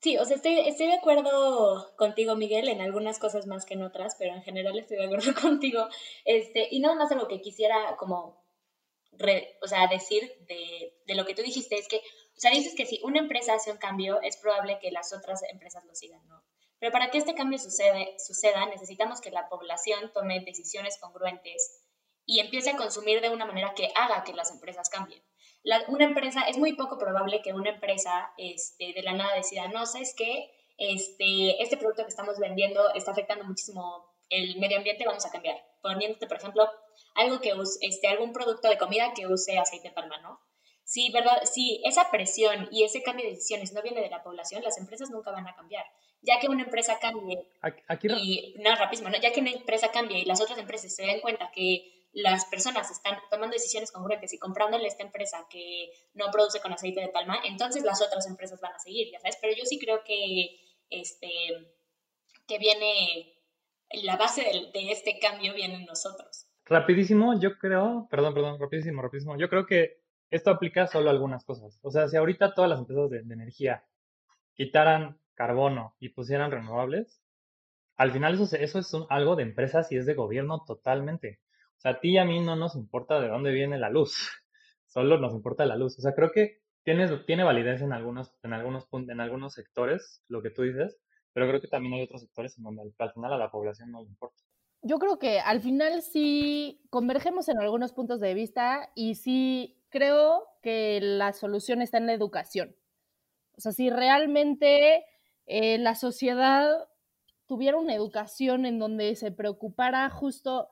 Sí, 0.00 0.16
o 0.16 0.24
sea, 0.24 0.36
estoy, 0.36 0.58
estoy 0.60 0.86
de 0.86 0.94
acuerdo 0.94 1.94
contigo, 1.96 2.34
Miguel, 2.34 2.68
en 2.68 2.80
algunas 2.80 3.18
cosas 3.18 3.46
más 3.46 3.66
que 3.66 3.74
en 3.74 3.82
otras, 3.82 4.16
pero 4.18 4.34
en 4.34 4.42
general 4.42 4.78
estoy 4.78 4.96
de 4.96 5.04
acuerdo 5.04 5.34
contigo. 5.40 5.88
Este, 6.24 6.68
y 6.70 6.80
nada 6.80 6.94
más 6.94 7.14
lo 7.14 7.28
que 7.28 7.42
quisiera 7.42 7.96
como, 7.98 8.42
o 9.62 9.66
sea, 9.66 9.86
decir 9.88 10.32
de, 10.48 10.94
de, 11.06 11.14
lo 11.14 11.26
que 11.26 11.34
tú 11.34 11.42
dijiste 11.42 11.76
es 11.76 11.88
que, 11.88 11.96
o 11.96 12.40
sea, 12.40 12.50
dices 12.50 12.74
que 12.74 12.86
si 12.86 13.00
una 13.02 13.18
empresa 13.18 13.54
hace 13.54 13.70
un 13.70 13.78
cambio, 13.78 14.20
es 14.22 14.36
probable 14.36 14.78
que 14.80 14.90
las 14.90 15.12
otras 15.12 15.42
empresas 15.50 15.84
lo 15.84 15.94
sigan, 15.94 16.26
¿no? 16.28 16.42
Pero 16.78 16.92
para 16.92 17.10
que 17.10 17.18
este 17.18 17.34
cambio 17.34 17.58
sucede, 17.58 18.14
suceda, 18.18 18.64
necesitamos 18.66 19.20
que 19.20 19.30
la 19.30 19.48
población 19.48 20.10
tome 20.14 20.40
decisiones 20.40 20.98
congruentes 20.98 21.82
y 22.24 22.40
empiece 22.40 22.70
a 22.70 22.76
consumir 22.76 23.20
de 23.20 23.28
una 23.28 23.44
manera 23.44 23.74
que 23.74 23.90
haga 23.94 24.24
que 24.24 24.32
las 24.32 24.50
empresas 24.50 24.88
cambien 24.88 25.22
una 25.88 26.04
empresa, 26.04 26.42
es 26.42 26.58
muy 26.58 26.74
poco 26.74 26.98
probable 26.98 27.42
que 27.42 27.52
una 27.52 27.70
empresa 27.70 28.32
este, 28.38 28.92
de 28.92 29.02
la 29.02 29.12
nada 29.12 29.34
decida, 29.34 29.68
no, 29.68 29.86
¿sabes 29.86 30.14
qué? 30.16 30.50
Este, 30.78 31.62
este 31.62 31.76
producto 31.76 32.02
que 32.02 32.08
estamos 32.08 32.38
vendiendo 32.38 32.92
está 32.94 33.10
afectando 33.10 33.44
muchísimo 33.44 34.06
el 34.30 34.58
medio 34.58 34.78
ambiente, 34.78 35.04
vamos 35.04 35.26
a 35.26 35.30
cambiar. 35.30 35.56
Poniéndote, 35.82 36.26
por 36.26 36.38
ejemplo, 36.38 36.70
algo 37.14 37.40
que 37.40 37.54
use, 37.54 37.78
este, 37.82 38.08
algún 38.08 38.32
producto 38.32 38.68
de 38.68 38.78
comida 38.78 39.12
que 39.14 39.26
use 39.26 39.58
aceite 39.58 39.88
de 39.88 39.94
palma, 39.94 40.18
¿no? 40.18 40.40
Si, 40.84 41.10
¿verdad? 41.12 41.42
si 41.44 41.80
esa 41.84 42.10
presión 42.10 42.68
y 42.72 42.82
ese 42.82 43.02
cambio 43.02 43.24
de 43.24 43.32
decisiones 43.32 43.72
no 43.72 43.82
viene 43.82 44.00
de 44.00 44.10
la 44.10 44.24
población, 44.24 44.62
las 44.64 44.76
empresas 44.78 45.10
nunca 45.10 45.30
van 45.30 45.46
a 45.46 45.54
cambiar. 45.54 45.84
Ya 46.22 46.40
que 46.40 46.48
una 46.48 46.64
empresa 46.64 46.98
cambie, 46.98 47.46
aquí, 47.86 48.08
y, 48.08 48.54
no, 48.58 48.74
rapidísimo, 48.74 49.08
¿no? 49.08 49.18
ya 49.20 49.32
que 49.32 49.40
una 49.40 49.52
empresa 49.52 49.92
cambie 49.92 50.18
y 50.18 50.24
las 50.24 50.40
otras 50.40 50.58
empresas 50.58 50.94
se 50.94 51.04
den 51.04 51.20
cuenta 51.20 51.50
que 51.52 52.08
las 52.12 52.44
personas 52.46 52.90
están 52.90 53.18
tomando 53.30 53.54
decisiones 53.54 53.92
congruentes 53.92 54.32
y 54.32 54.38
comprándole 54.38 54.84
a 54.84 54.88
esta 54.88 55.04
empresa 55.04 55.46
que 55.48 55.92
no 56.14 56.30
produce 56.32 56.60
con 56.60 56.72
aceite 56.72 57.00
de 57.00 57.08
palma, 57.08 57.40
entonces 57.44 57.84
las 57.84 58.02
otras 58.02 58.26
empresas 58.26 58.60
van 58.60 58.72
a 58.72 58.78
seguir, 58.78 59.10
ya 59.12 59.20
sabes. 59.20 59.38
Pero 59.40 59.56
yo 59.56 59.64
sí 59.64 59.78
creo 59.78 60.02
que, 60.02 60.60
este, 60.90 61.28
que 62.48 62.58
viene, 62.58 63.32
la 64.02 64.16
base 64.16 64.42
de, 64.42 64.70
de 64.72 64.90
este 64.90 65.18
cambio 65.20 65.54
viene 65.54 65.76
en 65.76 65.84
nosotros. 65.84 66.46
Rapidísimo, 66.70 67.36
yo 67.40 67.58
creo, 67.58 68.06
perdón, 68.08 68.32
perdón, 68.32 68.60
rapidísimo, 68.60 69.02
rapidísimo, 69.02 69.36
yo 69.36 69.48
creo 69.48 69.66
que 69.66 69.98
esto 70.30 70.50
aplica 70.50 70.86
solo 70.86 71.08
a 71.08 71.12
algunas 71.12 71.44
cosas. 71.44 71.80
O 71.82 71.90
sea, 71.90 72.06
si 72.06 72.16
ahorita 72.16 72.54
todas 72.54 72.70
las 72.70 72.78
empresas 72.78 73.10
de, 73.10 73.18
energía 73.18 73.84
quitaran 74.54 75.18
carbono 75.34 75.96
y 75.98 76.10
pusieran 76.10 76.52
renovables, 76.52 77.20
al 77.96 78.12
final 78.12 78.34
eso, 78.34 78.56
eso 78.56 78.78
es 78.78 78.96
algo 79.08 79.34
de 79.34 79.42
empresas 79.42 79.90
y 79.90 79.96
es 79.96 80.06
de 80.06 80.14
gobierno 80.14 80.62
totalmente. 80.64 81.40
O 81.78 81.80
sea, 81.80 81.92
a 81.92 82.00
ti 82.00 82.10
y 82.10 82.18
a 82.18 82.24
mí 82.24 82.38
no 82.38 82.54
nos 82.54 82.76
importa 82.76 83.20
de 83.20 83.26
dónde 83.26 83.50
viene 83.50 83.76
la 83.76 83.90
luz, 83.90 84.30
solo 84.86 85.18
nos 85.18 85.34
importa 85.34 85.66
la 85.66 85.74
luz. 85.74 85.98
O 85.98 86.02
sea, 86.02 86.14
creo 86.14 86.30
que 86.30 86.60
tiene, 86.84 87.08
tiene 87.26 87.42
validez 87.42 87.82
en 87.82 87.92
algunos, 87.92 88.32
en, 88.44 88.52
algunos, 88.52 88.86
en 88.92 89.20
algunos 89.20 89.54
sectores, 89.54 90.22
lo 90.28 90.40
que 90.40 90.50
tú 90.50 90.62
dices, 90.62 91.00
pero 91.32 91.48
creo 91.48 91.60
que 91.60 91.66
también 91.66 91.94
hay 91.94 92.04
otros 92.04 92.20
sectores 92.20 92.56
en 92.58 92.62
donde 92.62 92.82
al 92.96 93.12
final 93.12 93.32
a 93.32 93.38
la 93.38 93.50
población 93.50 93.90
no 93.90 94.02
le 94.02 94.08
importa. 94.08 94.40
Yo 94.82 94.98
creo 94.98 95.18
que 95.18 95.40
al 95.40 95.60
final 95.60 96.02
sí 96.02 96.80
convergemos 96.90 97.48
en 97.48 97.58
algunos 97.58 97.92
puntos 97.92 98.18
de 98.20 98.34
vista 98.34 98.90
y 98.94 99.14
sí 99.14 99.78
creo 99.90 100.46
que 100.62 101.00
la 101.02 101.32
solución 101.32 101.82
está 101.82 101.98
en 101.98 102.06
la 102.06 102.14
educación. 102.14 102.74
O 103.56 103.60
sea, 103.60 103.72
si 103.72 103.90
realmente 103.90 105.04
eh, 105.46 105.78
la 105.78 105.94
sociedad 105.94 106.88
tuviera 107.46 107.76
una 107.76 107.94
educación 107.94 108.64
en 108.64 108.78
donde 108.78 109.14
se 109.16 109.32
preocupara 109.32 110.08
justo 110.08 110.68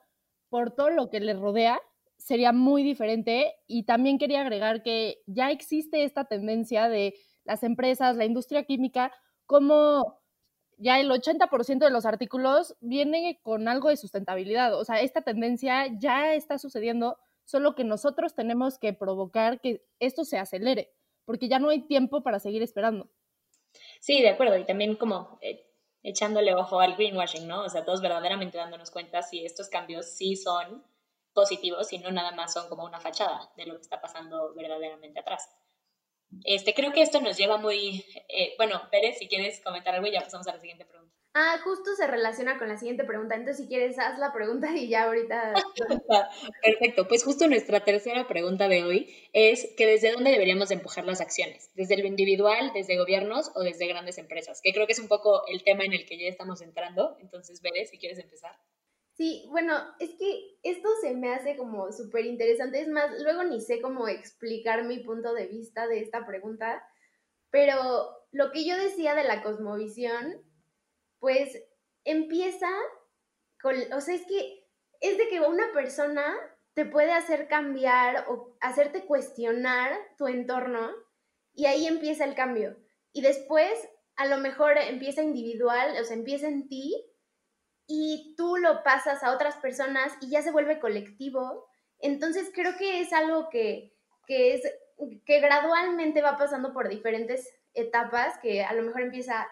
por 0.48 0.70
todo 0.70 0.88
lo 0.90 1.10
que 1.10 1.20
le 1.20 1.34
rodea, 1.34 1.78
sería 2.16 2.52
muy 2.52 2.82
diferente. 2.82 3.56
Y 3.66 3.82
también 3.82 4.18
quería 4.18 4.40
agregar 4.40 4.82
que 4.82 5.22
ya 5.26 5.50
existe 5.50 6.04
esta 6.04 6.24
tendencia 6.24 6.88
de 6.88 7.14
las 7.44 7.62
empresas, 7.62 8.16
la 8.16 8.24
industria 8.24 8.64
química, 8.64 9.12
como 9.44 10.18
ya 10.78 10.98
el 11.00 11.10
80% 11.10 11.78
de 11.78 11.90
los 11.90 12.06
artículos 12.06 12.76
viene 12.80 13.40
con 13.42 13.68
algo 13.68 13.88
de 13.88 13.96
sustentabilidad. 13.96 14.74
O 14.74 14.84
sea, 14.84 15.00
esta 15.00 15.22
tendencia 15.22 15.86
ya 15.98 16.34
está 16.34 16.58
sucediendo, 16.58 17.18
solo 17.44 17.74
que 17.74 17.84
nosotros 17.84 18.34
tenemos 18.34 18.78
que 18.78 18.92
provocar 18.92 19.60
que 19.60 19.84
esto 19.98 20.24
se 20.24 20.38
acelere, 20.38 20.92
porque 21.24 21.48
ya 21.48 21.58
no 21.58 21.68
hay 21.68 21.82
tiempo 21.82 22.22
para 22.22 22.38
seguir 22.38 22.62
esperando. 22.62 23.10
Sí, 24.00 24.22
de 24.22 24.30
acuerdo. 24.30 24.56
Y 24.56 24.64
también 24.64 24.96
como 24.96 25.38
eh, 25.42 25.66
echándole 26.02 26.54
ojo 26.54 26.80
al 26.80 26.94
greenwashing, 26.94 27.46
¿no? 27.46 27.64
O 27.64 27.68
sea, 27.68 27.84
todos 27.84 28.00
verdaderamente 28.00 28.58
dándonos 28.58 28.90
cuenta 28.90 29.22
si 29.22 29.44
estos 29.44 29.68
cambios 29.68 30.06
sí 30.06 30.36
son 30.36 30.84
positivos 31.32 31.92
y 31.92 31.98
no 31.98 32.10
nada 32.10 32.32
más 32.32 32.52
son 32.52 32.68
como 32.68 32.84
una 32.84 33.00
fachada 33.00 33.50
de 33.56 33.66
lo 33.66 33.74
que 33.74 33.82
está 33.82 34.00
pasando 34.00 34.54
verdaderamente 34.54 35.20
atrás. 35.20 35.48
Este, 36.44 36.74
creo 36.74 36.92
que 36.92 37.02
esto 37.02 37.20
nos 37.20 37.36
lleva 37.36 37.56
muy, 37.56 38.04
eh, 38.28 38.54
bueno, 38.58 38.82
Pérez, 38.90 39.18
si 39.18 39.28
quieres 39.28 39.60
comentar 39.60 39.94
algo 39.94 40.06
y 40.06 40.12
ya 40.12 40.20
pasamos 40.20 40.46
a 40.48 40.54
la 40.54 40.60
siguiente 40.60 40.84
pregunta. 40.84 41.08
Ah, 41.34 41.60
justo 41.62 41.94
se 41.94 42.06
relaciona 42.06 42.58
con 42.58 42.68
la 42.68 42.76
siguiente 42.78 43.04
pregunta. 43.04 43.36
Entonces, 43.36 43.64
si 43.64 43.68
quieres, 43.68 43.98
haz 43.98 44.18
la 44.18 44.32
pregunta 44.32 44.74
y 44.74 44.88
ya 44.88 45.04
ahorita. 45.04 45.54
Perfecto. 46.62 47.06
Pues 47.06 47.22
justo 47.22 47.46
nuestra 47.46 47.84
tercera 47.84 48.26
pregunta 48.26 48.66
de 48.66 48.82
hoy 48.82 49.28
es 49.32 49.68
que 49.76 49.86
desde 49.86 50.10
dónde 50.10 50.32
deberíamos 50.32 50.70
empujar 50.70 51.04
las 51.04 51.20
acciones, 51.20 51.70
desde 51.74 51.96
lo 51.96 52.06
individual, 52.06 52.72
desde 52.74 52.96
gobiernos 52.96 53.52
o 53.54 53.60
desde 53.60 53.86
grandes 53.86 54.18
empresas, 54.18 54.60
que 54.62 54.72
creo 54.72 54.86
que 54.86 54.94
es 54.94 54.98
un 54.98 55.08
poco 55.08 55.46
el 55.46 55.62
tema 55.62 55.84
en 55.84 55.92
el 55.92 56.06
que 56.06 56.18
ya 56.18 56.26
estamos 56.26 56.60
entrando. 56.60 57.16
Entonces, 57.20 57.60
Pérez, 57.60 57.90
si 57.90 57.98
quieres 57.98 58.18
empezar. 58.18 58.58
Sí, 59.18 59.46
bueno, 59.50 59.74
es 59.98 60.11
que 60.11 60.59
esto 60.62 60.88
se 61.00 61.12
me 61.12 61.35
hace 61.35 61.57
como 61.57 61.90
súper 61.90 62.24
interesante. 62.24 62.81
Es 62.81 62.87
más, 62.87 63.20
luego 63.20 63.42
ni 63.42 63.61
sé 63.61 63.81
cómo 63.81 64.07
explicar 64.07 64.85
mi 64.85 65.00
punto 65.00 65.35
de 65.35 65.48
vista 65.48 65.88
de 65.88 65.98
esta 65.98 66.24
pregunta, 66.24 66.85
pero 67.50 68.16
lo 68.31 68.52
que 68.52 68.64
yo 68.64 68.76
decía 68.76 69.16
de 69.16 69.24
la 69.24 69.42
cosmovisión, 69.42 70.40
pues 71.18 71.61
empieza 72.04 72.68
con, 73.61 73.74
o 73.92 74.00
sea, 74.00 74.14
es 74.14 74.24
que 74.26 74.64
es 75.00 75.18
de 75.18 75.26
que 75.26 75.40
una 75.40 75.72
persona 75.72 76.37
te 76.74 76.85
puede 76.85 77.11
hacer 77.11 77.48
cambiar 77.48 78.26
o 78.28 78.57
hacerte 78.61 79.04
cuestionar 79.04 79.98
tu 80.16 80.28
entorno 80.28 80.92
y 81.54 81.66
ahí 81.66 81.88
empieza 81.88 82.24
el 82.24 82.37
cambio. 82.37 82.76
Y 83.12 83.22
después, 83.22 83.72
a 84.14 84.26
lo 84.26 84.38
mejor 84.38 84.78
empieza 84.78 85.22
individual, 85.24 85.96
o 86.00 86.04
sea, 86.04 86.16
empieza 86.16 86.46
en 86.46 86.68
ti 86.68 87.04
y 87.90 88.35
tú 88.37 88.59
lo 88.59 88.85
pasas 88.85 89.24
a 89.24 89.33
otras 89.33 89.57
personas 89.57 90.12
y 90.20 90.29
ya 90.29 90.42
se 90.42 90.53
vuelve 90.53 90.79
colectivo. 90.79 91.66
Entonces 91.98 92.51
creo 92.55 92.77
que 92.77 93.01
es 93.01 93.14
algo 93.14 93.48
que, 93.48 93.96
es, 94.29 94.62
que 95.24 95.40
gradualmente 95.40 96.20
va 96.20 96.37
pasando 96.37 96.74
por 96.74 96.90
diferentes 96.90 97.51
etapas, 97.72 98.38
que 98.40 98.62
a 98.62 98.74
lo 98.74 98.83
mejor 98.83 99.01
empieza 99.01 99.48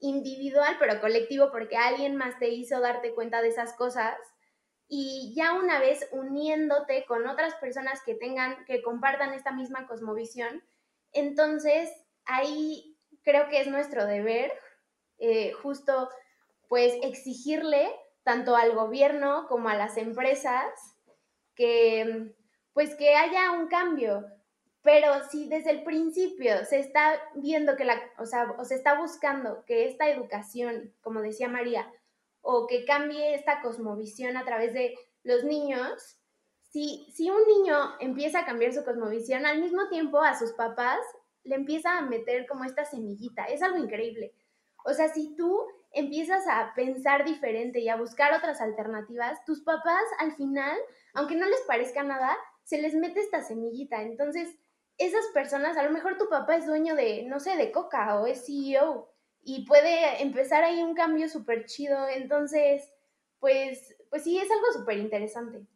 individual, 0.00 0.76
pero 0.78 1.00
colectivo, 1.00 1.50
porque 1.50 1.78
alguien 1.78 2.14
más 2.14 2.38
te 2.38 2.50
hizo 2.50 2.78
darte 2.78 3.14
cuenta 3.14 3.40
de 3.40 3.48
esas 3.48 3.72
cosas. 3.72 4.16
Y 4.86 5.32
ya 5.34 5.54
una 5.54 5.80
vez 5.80 6.06
uniéndote 6.12 7.06
con 7.06 7.26
otras 7.26 7.54
personas 7.54 8.02
que 8.02 8.14
tengan, 8.14 8.66
que 8.66 8.82
compartan 8.82 9.32
esta 9.32 9.52
misma 9.52 9.86
cosmovisión, 9.86 10.62
entonces 11.12 11.90
ahí 12.26 12.98
creo 13.22 13.48
que 13.48 13.60
es 13.60 13.66
nuestro 13.66 14.04
deber 14.04 14.52
eh, 15.18 15.52
justo 15.52 16.10
pues 16.68 16.94
exigirle 17.02 17.90
tanto 18.22 18.56
al 18.56 18.74
gobierno 18.74 19.46
como 19.48 19.68
a 19.68 19.74
las 19.74 19.96
empresas 19.96 20.70
que 21.54 22.34
pues 22.72 22.94
que 22.94 23.16
haya 23.16 23.50
un 23.50 23.66
cambio. 23.66 24.24
Pero 24.82 25.12
si 25.28 25.48
desde 25.48 25.70
el 25.70 25.82
principio 25.82 26.64
se 26.64 26.78
está 26.78 27.20
viendo 27.34 27.76
que 27.76 27.84
la, 27.84 28.00
o 28.18 28.24
sea, 28.24 28.54
o 28.56 28.64
se 28.64 28.76
está 28.76 29.00
buscando 29.00 29.64
que 29.66 29.86
esta 29.86 30.08
educación, 30.08 30.94
como 31.00 31.20
decía 31.20 31.48
María, 31.48 31.90
o 32.40 32.66
que 32.68 32.84
cambie 32.84 33.34
esta 33.34 33.60
cosmovisión 33.62 34.36
a 34.36 34.44
través 34.44 34.72
de 34.72 34.94
los 35.24 35.42
niños, 35.42 36.18
si, 36.70 37.10
si 37.12 37.30
un 37.30 37.44
niño 37.46 37.76
empieza 37.98 38.40
a 38.40 38.46
cambiar 38.46 38.72
su 38.72 38.84
cosmovisión, 38.84 39.44
al 39.44 39.60
mismo 39.60 39.88
tiempo 39.88 40.22
a 40.22 40.38
sus 40.38 40.52
papás 40.52 41.00
le 41.42 41.56
empieza 41.56 41.98
a 41.98 42.02
meter 42.02 42.46
como 42.46 42.64
esta 42.64 42.84
semillita. 42.84 43.44
Es 43.46 43.62
algo 43.62 43.78
increíble. 43.78 44.34
O 44.84 44.94
sea, 44.94 45.08
si 45.08 45.34
tú 45.34 45.66
empiezas 45.92 46.46
a 46.46 46.72
pensar 46.74 47.24
diferente 47.24 47.80
y 47.80 47.88
a 47.88 47.96
buscar 47.96 48.32
otras 48.34 48.60
alternativas, 48.60 49.44
tus 49.44 49.62
papás 49.62 50.04
al 50.18 50.32
final, 50.34 50.76
aunque 51.14 51.36
no 51.36 51.46
les 51.46 51.60
parezca 51.66 52.02
nada, 52.02 52.36
se 52.62 52.80
les 52.80 52.94
mete 52.94 53.20
esta 53.20 53.42
semillita. 53.42 54.02
Entonces, 54.02 54.56
esas 54.98 55.24
personas, 55.32 55.76
a 55.76 55.84
lo 55.84 55.90
mejor 55.90 56.18
tu 56.18 56.28
papá 56.28 56.56
es 56.56 56.66
dueño 56.66 56.94
de, 56.94 57.24
no 57.24 57.40
sé, 57.40 57.56
de 57.56 57.72
Coca 57.72 58.20
o 58.20 58.26
es 58.26 58.44
CEO 58.46 59.10
y 59.42 59.64
puede 59.64 60.22
empezar 60.22 60.64
ahí 60.64 60.82
un 60.82 60.94
cambio 60.94 61.28
súper 61.28 61.64
chido. 61.66 62.08
Entonces, 62.08 62.92
pues, 63.38 63.96
pues 64.10 64.24
sí, 64.24 64.38
es 64.38 64.50
algo 64.50 64.66
súper 64.72 64.98
interesante. 64.98 65.66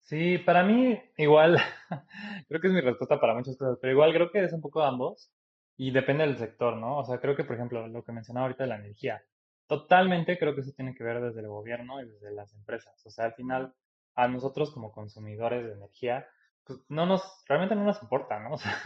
Sí, 0.00 0.38
para 0.38 0.64
mí 0.64 1.00
igual, 1.16 1.56
creo 2.48 2.60
que 2.60 2.66
es 2.66 2.72
mi 2.72 2.80
respuesta 2.80 3.20
para 3.20 3.34
muchas 3.34 3.56
cosas, 3.56 3.78
pero 3.80 3.92
igual 3.92 4.12
creo 4.12 4.30
que 4.30 4.42
es 4.44 4.52
un 4.52 4.60
poco 4.60 4.82
ambos 4.82 5.30
y 5.76 5.92
depende 5.92 6.26
del 6.26 6.36
sector, 6.36 6.76
¿no? 6.76 6.98
O 6.98 7.04
sea, 7.04 7.20
creo 7.20 7.36
que, 7.36 7.44
por 7.44 7.56
ejemplo, 7.56 7.86
lo 7.86 8.04
que 8.04 8.12
mencionaba 8.12 8.46
ahorita 8.46 8.64
de 8.64 8.68
la 8.68 8.76
energía, 8.76 9.22
totalmente 9.70 10.36
creo 10.36 10.52
que 10.52 10.62
eso 10.62 10.72
tiene 10.74 10.96
que 10.96 11.04
ver 11.04 11.20
desde 11.20 11.42
el 11.42 11.46
gobierno 11.46 12.02
y 12.02 12.08
desde 12.08 12.32
las 12.32 12.52
empresas. 12.54 13.06
O 13.06 13.10
sea, 13.10 13.26
al 13.26 13.34
final, 13.34 13.72
a 14.16 14.26
nosotros 14.26 14.72
como 14.74 14.90
consumidores 14.90 15.64
de 15.64 15.74
energía, 15.74 16.26
pues 16.64 16.80
no 16.88 17.06
nos, 17.06 17.22
realmente 17.46 17.76
no 17.76 17.84
nos 17.84 18.02
importa, 18.02 18.40
¿no? 18.40 18.50
O 18.54 18.58
sea, 18.58 18.76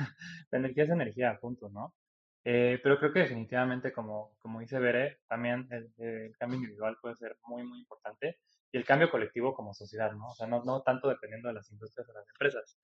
la 0.51 0.59
energía 0.59 0.85
es 0.85 0.90
energía, 0.90 1.38
punto, 1.40 1.70
¿no? 1.70 1.94
Eh, 2.44 2.79
pero 2.83 2.99
creo 2.99 3.14
que 3.14 3.20
definitivamente, 3.20 3.94
como, 3.94 4.37
como 4.42 4.61
dice 4.61 4.79
Bere, 4.79 5.20
también 5.27 5.66
el, 5.70 5.90
el, 5.97 6.37
cambio 6.37 6.59
individual 6.59 6.99
puede 7.01 7.16
ser 7.16 7.38
muy, 7.47 7.62
muy 7.64 7.79
importante 7.79 8.37
y 8.70 8.77
el 8.77 8.85
cambio 8.85 9.11
colectivo 9.11 9.55
como 9.55 9.73
sociedad, 9.73 10.12
¿no? 10.12 10.29
O 10.29 10.35
sea, 10.35 10.47
no, 10.47 10.62
no 10.64 10.83
tanto 10.83 11.09
dependiendo 11.09 11.49
de 11.49 11.55
las 11.55 11.70
industrias 11.70 12.07
o 12.11 12.12
las 12.12 12.29
empresas. 12.29 12.79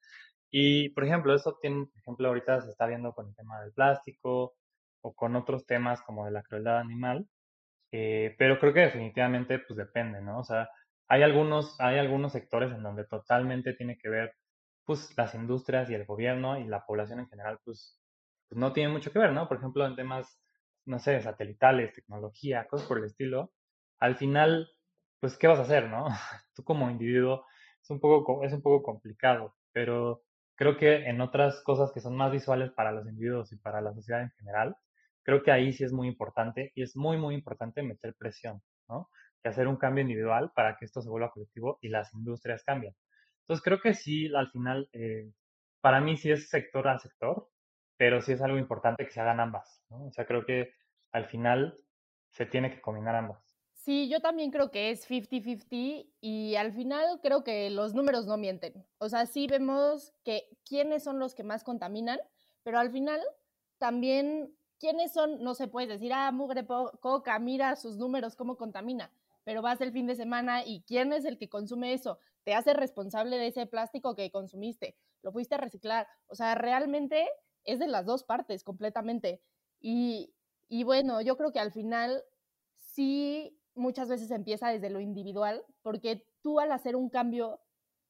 Y, 0.50 0.88
por 0.90 1.04
ejemplo, 1.04 1.34
eso 1.34 1.58
tiene, 1.60 1.84
por 1.84 1.98
ejemplo, 1.98 2.28
ahorita 2.28 2.62
se 2.62 2.70
está 2.70 2.86
viendo 2.86 3.12
con 3.12 3.28
el 3.28 3.36
tema 3.36 3.60
del 3.60 3.72
plástico 3.72 4.54
o 5.02 5.12
con 5.14 5.36
otros 5.36 5.66
temas 5.66 6.00
como 6.02 6.24
de 6.24 6.30
la 6.30 6.42
crueldad 6.42 6.78
animal, 6.78 7.28
eh, 7.92 8.34
pero 8.38 8.58
creo 8.58 8.72
que 8.74 8.80
definitivamente 8.80 9.58
pues 9.60 9.76
depende, 9.76 10.20
¿no? 10.20 10.38
O 10.40 10.44
sea, 10.44 10.68
hay 11.08 11.22
algunos, 11.22 11.80
hay 11.80 11.98
algunos 11.98 12.32
sectores 12.32 12.72
en 12.72 12.82
donde 12.82 13.04
totalmente 13.06 13.74
tiene 13.74 13.98
que 13.98 14.08
ver 14.08 14.34
pues 14.84 15.16
las 15.16 15.34
industrias 15.34 15.90
y 15.90 15.94
el 15.94 16.06
gobierno 16.06 16.58
y 16.58 16.64
la 16.64 16.84
población 16.86 17.20
en 17.20 17.28
general 17.28 17.58
pues, 17.64 18.00
pues 18.48 18.58
no 18.58 18.72
tiene 18.72 18.92
mucho 18.92 19.12
que 19.12 19.18
ver, 19.18 19.32
¿no? 19.32 19.48
Por 19.48 19.58
ejemplo, 19.58 19.86
en 19.86 19.96
temas, 19.96 20.40
no 20.86 20.98
sé, 20.98 21.20
satelitales, 21.22 21.92
tecnología, 21.92 22.66
cosas 22.68 22.88
por 22.88 22.98
el 22.98 23.04
estilo, 23.04 23.52
al 24.00 24.16
final, 24.16 24.70
pues, 25.20 25.36
¿qué 25.38 25.46
vas 25.46 25.58
a 25.58 25.62
hacer, 25.62 25.88
no? 25.88 26.06
Tú 26.54 26.64
como 26.64 26.90
individuo 26.90 27.44
es 27.82 27.90
un 27.90 28.00
poco, 28.00 28.44
es 28.44 28.52
un 28.52 28.62
poco 28.62 28.82
complicado, 28.82 29.54
pero 29.72 30.24
Creo 30.60 30.76
que 30.76 31.08
en 31.08 31.22
otras 31.22 31.62
cosas 31.62 31.90
que 31.90 32.02
son 32.02 32.18
más 32.18 32.30
visuales 32.30 32.70
para 32.70 32.92
los 32.92 33.06
individuos 33.06 33.50
y 33.50 33.56
para 33.56 33.80
la 33.80 33.94
sociedad 33.94 34.20
en 34.20 34.30
general, 34.32 34.76
creo 35.22 35.42
que 35.42 35.50
ahí 35.50 35.72
sí 35.72 35.84
es 35.84 35.92
muy 35.92 36.08
importante 36.08 36.72
y 36.74 36.82
es 36.82 36.96
muy, 36.96 37.16
muy 37.16 37.34
importante 37.34 37.82
meter 37.82 38.14
presión, 38.14 38.62
¿no? 38.88 39.10
Y 39.44 39.48
hacer 39.48 39.68
un 39.68 39.76
cambio 39.76 40.02
individual 40.02 40.52
para 40.54 40.76
que 40.76 40.84
esto 40.84 41.00
se 41.02 41.08
vuelva 41.08 41.30
colectivo 41.30 41.78
y 41.80 41.88
las 41.88 42.12
industrias 42.14 42.62
cambien. 42.64 42.94
Entonces, 43.42 43.64
creo 43.64 43.80
que 43.80 43.94
sí, 43.94 44.32
al 44.34 44.48
final, 44.50 44.88
eh, 44.92 45.30
para 45.80 46.00
mí 46.00 46.16
sí 46.16 46.30
es 46.30 46.48
sector 46.48 46.88
a 46.88 46.98
sector, 46.98 47.48
pero 47.96 48.20
sí 48.20 48.32
es 48.32 48.42
algo 48.42 48.58
importante 48.58 49.04
que 49.04 49.10
se 49.10 49.20
hagan 49.20 49.40
ambas, 49.40 49.82
¿no? 49.90 50.06
O 50.06 50.12
sea, 50.12 50.26
creo 50.26 50.44
que 50.44 50.72
al 51.12 51.26
final 51.26 51.78
se 52.30 52.46
tiene 52.46 52.70
que 52.70 52.80
combinar 52.80 53.14
ambas. 53.14 53.50
Sí, 53.72 54.10
yo 54.10 54.20
también 54.20 54.50
creo 54.50 54.70
que 54.70 54.90
es 54.90 55.08
50-50 55.08 56.06
y 56.20 56.54
al 56.56 56.72
final 56.72 57.20
creo 57.22 57.42
que 57.44 57.70
los 57.70 57.94
números 57.94 58.26
no 58.26 58.36
mienten. 58.36 58.86
O 58.98 59.08
sea, 59.08 59.24
sí 59.24 59.46
vemos 59.46 60.12
que 60.22 60.44
quiénes 60.66 61.02
son 61.02 61.18
los 61.18 61.34
que 61.34 61.44
más 61.44 61.64
contaminan, 61.64 62.20
pero 62.62 62.78
al 62.78 62.90
final 62.90 63.20
también 63.78 64.54
quiénes 64.80 65.12
son, 65.12 65.42
no 65.42 65.54
se 65.54 65.68
puede 65.68 65.86
decir, 65.86 66.12
ah, 66.12 66.32
mugre 66.32 66.66
coca, 66.66 67.38
mira 67.38 67.76
sus 67.76 67.96
números, 67.96 68.34
cómo 68.34 68.56
contamina, 68.56 69.12
pero 69.44 69.62
vas 69.62 69.80
el 69.80 69.92
fin 69.92 70.06
de 70.06 70.16
semana 70.16 70.64
y 70.64 70.82
quién 70.82 71.12
es 71.12 71.24
el 71.24 71.38
que 71.38 71.48
consume 71.48 71.92
eso, 71.92 72.18
te 72.42 72.54
hace 72.54 72.72
responsable 72.72 73.36
de 73.36 73.48
ese 73.48 73.66
plástico 73.66 74.16
que 74.16 74.30
consumiste, 74.30 74.96
lo 75.22 75.32
fuiste 75.32 75.54
a 75.54 75.58
reciclar. 75.58 76.08
O 76.26 76.34
sea, 76.34 76.54
realmente 76.54 77.28
es 77.64 77.78
de 77.78 77.86
las 77.86 78.06
dos 78.06 78.24
partes 78.24 78.64
completamente. 78.64 79.42
Y, 79.80 80.32
y 80.68 80.84
bueno, 80.84 81.20
yo 81.20 81.36
creo 81.36 81.52
que 81.52 81.60
al 81.60 81.72
final 81.72 82.24
sí 82.76 83.58
muchas 83.74 84.08
veces 84.08 84.30
empieza 84.30 84.68
desde 84.68 84.90
lo 84.90 85.00
individual, 85.00 85.64
porque 85.82 86.26
tú 86.42 86.58
al 86.58 86.72
hacer 86.72 86.96
un 86.96 87.10
cambio 87.10 87.60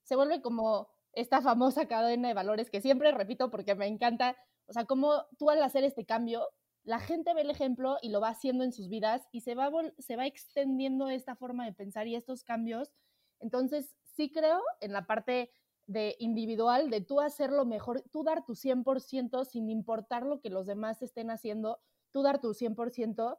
se 0.05 0.17
vuelve 0.17 0.41
como 0.41 0.89
esta 1.13 1.43
famosa 1.43 1.87
cadena 1.87 2.29
de 2.29 2.35
valores 2.35 2.71
que 2.71 2.81
siempre 2.81 3.11
repito 3.13 3.51
porque 3.51 3.75
me 3.75 3.87
encanta, 3.87 4.37
o 4.67 4.73
sea, 4.73 4.85
como 4.85 5.27
tú 5.39 5.51
al 5.51 5.63
hacer 5.63 5.85
este 5.85 6.07
cambio, 6.07 6.49
la 6.85 7.01
gente 7.01 7.35
ve 7.35 7.43
el 7.43 7.51
ejemplo 7.51 7.99
y 8.03 8.09
lo 8.09 8.21
va 8.21 8.29
haciendo 8.29 8.65
en 8.65 8.73
sus 8.73 8.89
vidas 8.89 9.23
y 9.33 9.41
se 9.41 9.55
va, 9.55 9.71
se 9.99 10.17
va 10.17 10.27
extendiendo 10.27 11.09
esta 11.09 11.37
forma 11.37 11.65
de 11.65 11.73
pensar 11.73 12.07
y 12.07 12.17
estos 12.17 12.45
cambios, 12.45 12.93
entonces 13.41 13.97
sí 14.03 14.31
creo 14.31 14.61
en 14.81 14.93
la 14.93 15.07
parte 15.07 15.53
de 15.87 16.15
individual, 16.21 16.89
de 16.89 17.01
tú 17.01 17.21
hacer 17.21 17.51
lo 17.51 17.65
mejor, 17.65 18.03
tú 18.13 18.23
dar 18.23 18.45
tu 18.45 18.55
100% 18.55 19.45
sin 19.45 19.69
importar 19.69 20.25
lo 20.25 20.41
que 20.41 20.49
los 20.49 20.67
demás 20.67 21.03
estén 21.03 21.31
haciendo, 21.31 21.81
tú 22.13 22.23
dar 22.23 22.41
tu 22.41 22.55
100%. 22.55 23.39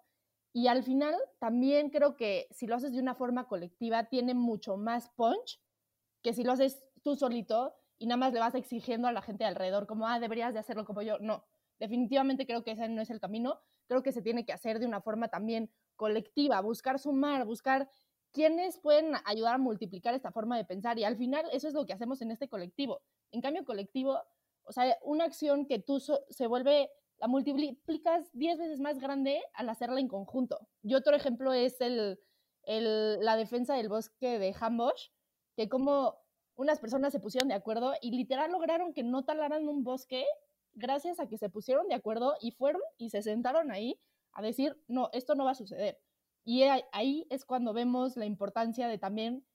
Y 0.54 0.68
al 0.68 0.84
final 0.84 1.16
también 1.40 1.90
creo 1.90 2.18
que 2.18 2.48
si 2.52 2.68
lo 2.68 2.76
haces 2.76 2.92
de 2.92 3.00
una 3.00 3.16
forma 3.16 3.48
colectiva, 3.48 4.10
tiene 4.10 4.34
mucho 4.34 4.76
más 4.76 5.10
punch 5.12 5.62
que 6.22 6.34
si 6.34 6.44
lo 6.44 6.52
haces 6.52 6.84
tú 7.04 7.16
solito 7.16 7.74
y 7.98 8.08
nada 8.08 8.18
más 8.18 8.34
le 8.34 8.40
vas 8.40 8.56
exigiendo 8.56 9.08
a 9.08 9.14
la 9.14 9.22
gente 9.22 9.46
alrededor 9.46 9.88
como, 9.88 10.08
ah, 10.08 10.20
deberías 10.20 10.54
de 10.54 10.60
hacerlo 10.60 10.84
como 10.86 11.02
yo. 11.04 11.20
No, 11.20 11.46
definitivamente 11.82 12.46
creo 12.46 12.64
que 12.64 12.72
ese 12.72 12.88
no 12.88 13.02
es 13.02 13.10
el 13.10 13.20
camino. 13.20 13.60
Creo 13.88 14.04
que 14.04 14.12
se 14.12 14.22
tiene 14.22 14.46
que 14.46 14.54
hacer 14.54 14.78
de 14.80 14.86
una 14.86 15.02
forma 15.02 15.30
también 15.30 15.72
colectiva, 15.96 16.62
buscar 16.62 17.00
sumar, 17.00 17.44
buscar 17.46 17.90
quiénes 18.32 18.78
pueden 18.78 19.16
ayudar 19.26 19.56
a 19.56 19.58
multiplicar 19.58 20.14
esta 20.14 20.32
forma 20.32 20.56
de 20.58 20.64
pensar. 20.64 21.00
Y 21.00 21.04
al 21.04 21.18
final 21.18 21.44
eso 21.52 21.68
es 21.68 21.74
lo 21.74 21.86
que 21.88 21.94
hacemos 21.94 22.22
en 22.22 22.30
este 22.30 22.48
colectivo. 22.48 23.02
En 23.32 23.42
cambio, 23.42 23.66
colectivo, 23.66 24.20
o 24.64 24.72
sea, 24.72 24.96
una 25.02 25.26
acción 25.26 25.66
que 25.66 25.80
tú 25.80 26.00
se 26.00 26.48
vuelve, 26.48 26.92
la 27.18 27.28
multiplicas 27.28 28.30
10 28.34 28.60
veces 28.60 28.80
más 28.80 29.00
grande 29.00 29.42
al 29.54 29.68
hacerla 29.68 30.00
en 30.00 30.08
conjunto. 30.08 30.60
Y 30.84 30.94
otro 30.94 31.16
ejemplo 31.16 31.52
es 31.52 31.78
la 31.80 33.36
defensa 33.38 33.74
del 33.76 33.90
bosque 33.90 34.38
de 34.38 34.56
Hambosch, 34.60 35.10
que 35.56 35.68
como 35.68 36.16
unas 36.56 36.80
personas 36.80 37.12
se 37.12 37.20
pusieron 37.20 37.50
de 37.50 37.56
acuerdo 37.56 37.96
y 38.02 38.12
literal 38.12 38.52
lograron 38.52 38.94
que 38.94 39.02
no 39.02 39.26
talaran 39.26 39.68
un 39.68 39.84
bosque 39.84 40.26
gracias 40.74 41.20
a 41.20 41.28
que 41.28 41.38
se 41.38 41.50
pusieron 41.50 41.88
de 41.88 41.96
acuerdo 41.96 42.36
y 42.42 42.52
fueron 42.52 42.82
y 42.98 43.10
se 43.10 43.22
sentaron 43.22 43.72
ahí 43.72 44.00
a 44.34 44.42
decir, 44.42 44.78
no, 44.88 45.10
esto 45.14 45.36
no 45.36 45.46
va 45.46 45.52
a 45.52 45.56
suceder. 45.56 46.00
Y 46.44 46.64
ahí 46.92 47.28
es 47.30 47.46
cuando 47.46 47.74
vemos 47.74 48.18
la 48.18 48.26
importancia 48.26 48.88
de 48.88 48.98
también 48.98 49.46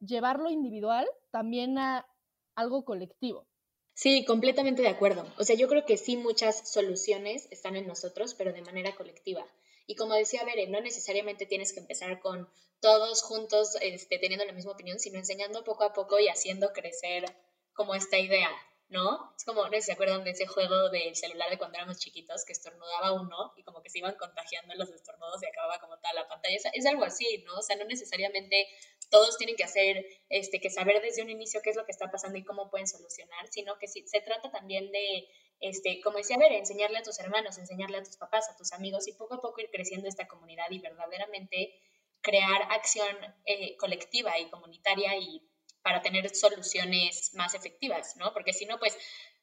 llevarlo 0.00 0.50
individual 0.50 1.06
también 1.30 1.78
a 1.78 2.06
algo 2.54 2.84
colectivo. 2.84 3.46
Sí, 3.94 4.24
completamente 4.24 4.82
de 4.82 4.88
acuerdo. 4.88 5.24
O 5.38 5.44
sea, 5.44 5.56
yo 5.56 5.68
creo 5.68 5.86
que 5.86 5.96
sí 5.96 6.16
muchas 6.16 6.68
soluciones 6.68 7.48
están 7.50 7.76
en 7.76 7.86
nosotros, 7.86 8.34
pero 8.34 8.52
de 8.52 8.62
manera 8.62 8.94
colectiva. 8.96 9.46
Y 9.86 9.94
como 9.94 10.14
decía 10.14 10.44
Bere, 10.44 10.66
no 10.66 10.80
necesariamente 10.80 11.46
tienes 11.46 11.72
que 11.72 11.80
empezar 11.80 12.20
con 12.20 12.48
todos 12.80 13.22
juntos 13.22 13.76
este, 13.80 14.18
teniendo 14.18 14.44
la 14.44 14.52
misma 14.52 14.72
opinión, 14.72 14.98
sino 14.98 15.18
enseñando 15.18 15.64
poco 15.64 15.84
a 15.84 15.92
poco 15.92 16.18
y 16.18 16.28
haciendo 16.28 16.72
crecer 16.72 17.24
como 17.72 17.94
esta 17.94 18.18
idea. 18.18 18.50
¿No? 18.94 19.34
Es 19.36 19.44
como, 19.44 19.64
no 19.64 19.72
sé 19.72 19.80
si 19.80 19.86
se 19.86 19.92
acuerdan 19.92 20.22
de 20.22 20.30
ese 20.30 20.46
juego 20.46 20.88
del 20.88 21.16
celular 21.16 21.50
de 21.50 21.58
cuando 21.58 21.78
éramos 21.78 21.98
chiquitos, 21.98 22.44
que 22.44 22.52
estornudaba 22.52 23.12
uno 23.12 23.52
y 23.56 23.64
como 23.64 23.82
que 23.82 23.90
se 23.90 23.98
iban 23.98 24.14
contagiando 24.14 24.72
los 24.76 24.88
estornudos 24.90 25.42
y 25.42 25.46
acababa 25.46 25.80
como 25.80 25.98
tal 25.98 26.14
la 26.14 26.28
pantalla. 26.28 26.56
Es, 26.72 26.86
algo 26.86 27.04
así, 27.04 27.42
¿no? 27.44 27.58
O 27.58 27.62
sea, 27.62 27.74
no 27.74 27.84
necesariamente 27.86 28.68
todos 29.10 29.36
tienen 29.36 29.56
que 29.56 29.64
hacer, 29.64 30.06
este, 30.28 30.60
que 30.60 30.70
saber 30.70 31.02
desde 31.02 31.22
un 31.22 31.30
inicio 31.30 31.60
qué 31.60 31.70
es 31.70 31.76
lo 31.76 31.84
que 31.84 31.90
está 31.90 32.08
pasando 32.08 32.38
y 32.38 32.44
cómo 32.44 32.70
pueden 32.70 32.86
solucionar, 32.86 33.48
sino 33.50 33.76
que 33.80 33.88
se 33.88 34.20
trata 34.20 34.52
también 34.52 34.92
de, 34.92 35.28
este, 35.58 36.00
como 36.00 36.18
decía, 36.18 36.38
ver, 36.38 36.52
enseñarle 36.52 36.98
a 36.98 37.02
tus 37.02 37.18
hermanos, 37.18 37.58
enseñarle 37.58 37.98
a 37.98 38.02
tus 38.04 38.16
papás, 38.16 38.48
a 38.48 38.56
tus 38.56 38.72
amigos 38.72 39.08
y 39.08 39.12
poco 39.14 39.34
a 39.34 39.40
poco 39.40 39.60
ir 39.60 39.70
creciendo 39.72 40.08
esta 40.08 40.28
comunidad 40.28 40.70
y 40.70 40.78
verdaderamente 40.78 41.74
crear 42.20 42.62
acción 42.70 43.16
eh, 43.44 43.76
colectiva 43.76 44.38
y 44.38 44.48
comunitaria 44.50 45.16
y 45.16 45.42
para 45.84 46.00
tener 46.00 46.34
soluciones 46.34 47.32
más 47.34 47.54
efectivas, 47.54 48.16
¿no? 48.16 48.32
Porque 48.32 48.54
si 48.54 48.64
no, 48.64 48.78
pues, 48.78 48.96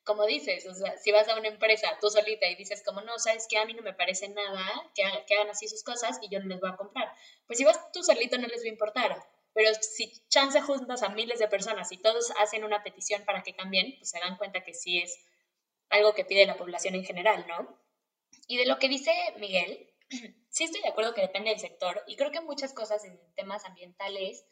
como 0.03 0.25
dices, 0.25 0.65
o 0.65 0.73
sea, 0.73 0.97
si 0.97 1.11
vas 1.11 1.27
a 1.29 1.37
una 1.37 1.47
empresa 1.47 1.87
tú 2.01 2.09
solita 2.09 2.47
y 2.47 2.55
dices 2.55 2.81
como, 2.83 3.01
no, 3.01 3.19
sabes 3.19 3.45
que 3.47 3.59
a 3.59 3.65
mí 3.65 3.75
no 3.75 3.83
me 3.83 3.93
parece 3.93 4.27
nada 4.27 4.65
que, 4.95 5.03
hagan 5.03 5.51
así 5.51 5.67
sus 5.67 5.83
cosas 5.83 6.17
y 6.19 6.29
yo 6.29 6.39
no 6.39 6.47
les 6.47 6.59
voy 6.59 6.71
a 6.71 6.77
comprar. 6.77 7.13
Pues 7.45 7.59
si 7.59 7.63
vas 7.63 7.79
tú 7.93 8.01
solito 8.03 8.39
no 8.39 8.47
les 8.47 8.61
va 8.61 8.65
a 8.65 8.69
importar, 8.69 9.23
pero 9.53 9.69
si 9.75 10.11
chance 10.29 10.59
juntas 10.61 11.03
a 11.03 11.09
miles 11.09 11.37
de 11.37 11.47
personas 11.47 11.91
y 11.91 11.97
todos 11.97 12.31
hacen 12.39 12.63
una 12.63 12.81
petición 12.81 13.23
para 13.23 13.43
que 13.43 13.55
cambien, 13.55 13.95
pues 13.99 14.09
se 14.09 14.19
dan 14.19 14.37
cuenta 14.37 14.63
que 14.63 14.73
sí 14.73 14.97
es 14.97 15.19
algo 15.89 16.15
que 16.15 16.25
pide 16.25 16.47
la 16.47 16.57
población 16.57 16.95
en 16.95 17.05
general, 17.05 17.45
¿no? 17.47 17.79
Y 18.47 18.57
de 18.57 18.65
lo 18.65 18.79
que 18.79 18.89
dice 18.89 19.13
Miguel, 19.37 19.93
sí 20.49 20.63
estoy 20.63 20.81
de 20.81 20.89
acuerdo 20.89 21.13
que 21.13 21.21
depende 21.21 21.51
del 21.51 21.59
sector 21.59 22.03
y 22.07 22.15
creo 22.15 22.31
que 22.31 22.41
muchas 22.41 22.73
cosas 22.73 23.05
en 23.05 23.19
temas 23.35 23.63
ambientales 23.65 24.43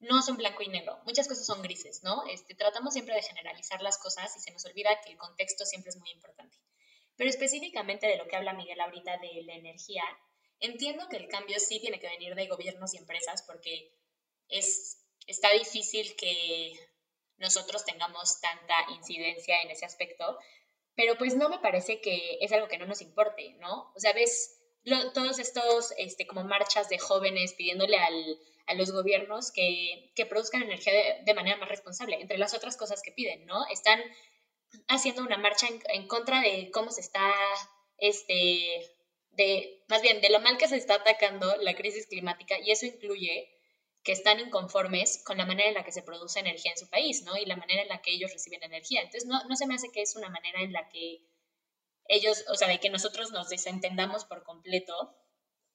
no 0.00 0.22
son 0.22 0.36
blanco 0.36 0.62
y 0.62 0.68
negro, 0.68 1.00
muchas 1.04 1.26
cosas 1.26 1.46
son 1.46 1.62
grises, 1.62 2.02
¿no? 2.02 2.24
Este, 2.26 2.54
tratamos 2.54 2.94
siempre 2.94 3.14
de 3.14 3.22
generalizar 3.22 3.82
las 3.82 3.98
cosas 3.98 4.36
y 4.36 4.40
se 4.40 4.52
nos 4.52 4.64
olvida 4.64 5.00
que 5.04 5.12
el 5.12 5.18
contexto 5.18 5.64
siempre 5.64 5.90
es 5.90 5.96
muy 5.96 6.10
importante. 6.10 6.56
Pero 7.16 7.30
específicamente 7.30 8.06
de 8.06 8.16
lo 8.16 8.28
que 8.28 8.36
habla 8.36 8.52
Miguel 8.52 8.80
ahorita 8.80 9.16
de 9.18 9.42
la 9.42 9.54
energía, 9.54 10.04
entiendo 10.60 11.08
que 11.08 11.16
el 11.16 11.28
cambio 11.28 11.58
sí 11.58 11.80
tiene 11.80 11.98
que 11.98 12.08
venir 12.08 12.34
de 12.36 12.46
gobiernos 12.46 12.94
y 12.94 12.98
empresas 12.98 13.42
porque 13.42 13.92
es, 14.48 15.04
está 15.26 15.52
difícil 15.52 16.14
que 16.16 16.72
nosotros 17.38 17.84
tengamos 17.84 18.40
tanta 18.40 18.74
incidencia 18.90 19.60
en 19.62 19.70
ese 19.70 19.84
aspecto, 19.84 20.38
pero 20.94 21.16
pues 21.18 21.36
no 21.36 21.48
me 21.48 21.58
parece 21.58 22.00
que 22.00 22.38
es 22.40 22.52
algo 22.52 22.68
que 22.68 22.78
no 22.78 22.86
nos 22.86 23.00
importe, 23.00 23.54
¿no? 23.58 23.92
O 23.94 24.00
sea, 24.00 24.12
ves 24.12 24.57
todos 25.14 25.38
estos 25.38 25.92
este, 25.98 26.26
como 26.26 26.44
marchas 26.44 26.88
de 26.88 26.98
jóvenes 26.98 27.54
pidiéndole 27.54 27.98
al, 27.98 28.38
a 28.68 28.74
los 28.74 28.90
gobiernos 28.92 29.50
que, 29.50 30.12
que 30.14 30.26
produzcan 30.26 30.62
energía 30.62 30.92
de, 31.24 31.34
manera 31.34 31.56
más 31.56 31.68
responsable, 31.68 32.20
entre 32.20 32.38
las 32.38 32.54
otras 32.54 32.76
cosas 32.76 33.02
que 33.02 33.12
piden, 33.12 33.46
¿no? 33.46 33.66
Están 33.72 34.00
haciendo 34.88 35.22
una 35.22 35.38
marcha 35.38 35.66
en, 35.88 36.06
contra 36.06 36.42
de 36.42 36.70
cómo 36.70 36.90
se 36.90 37.00
está, 37.00 37.32
este, 37.96 38.94
de, 39.30 39.84
más 39.88 40.02
bien, 40.02 40.20
de 40.20 40.28
lo 40.28 40.40
mal 40.40 40.58
que 40.58 40.68
se 40.68 40.76
está 40.76 40.96
atacando 40.96 41.56
la 41.62 41.74
crisis 41.74 42.06
climática 42.06 42.58
y 42.60 42.70
eso 42.70 42.84
incluye 42.84 43.48
que 44.04 44.12
están 44.12 44.38
inconformes 44.38 45.22
con 45.24 45.38
la 45.38 45.46
manera 45.46 45.68
en 45.68 45.74
la 45.74 45.84
que 45.84 45.92
se 45.92 46.02
produce 46.02 46.38
energía 46.38 46.72
en 46.72 46.78
su 46.78 46.88
país, 46.88 47.22
¿no? 47.24 47.36
Y 47.36 47.46
la 47.46 47.56
manera 47.56 47.82
en 47.82 47.88
la 47.88 48.02
que 48.02 48.12
ellos 48.12 48.32
reciben 48.32 48.62
energía. 48.62 49.00
Entonces, 49.00 49.26
no, 49.26 49.42
no 49.44 49.56
se 49.56 49.66
me 49.66 49.74
hace 49.74 49.90
que 49.90 50.02
es 50.02 50.14
una 50.14 50.28
manera 50.28 50.60
en 50.60 50.72
la 50.72 50.88
que 50.88 51.20
ellos, 52.08 52.44
o 52.48 52.54
sea, 52.54 52.68
de 52.68 52.80
que 52.80 52.90
nosotros 52.90 53.30
nos 53.30 53.48
desentendamos 53.48 54.24
por 54.24 54.42
completo 54.42 55.14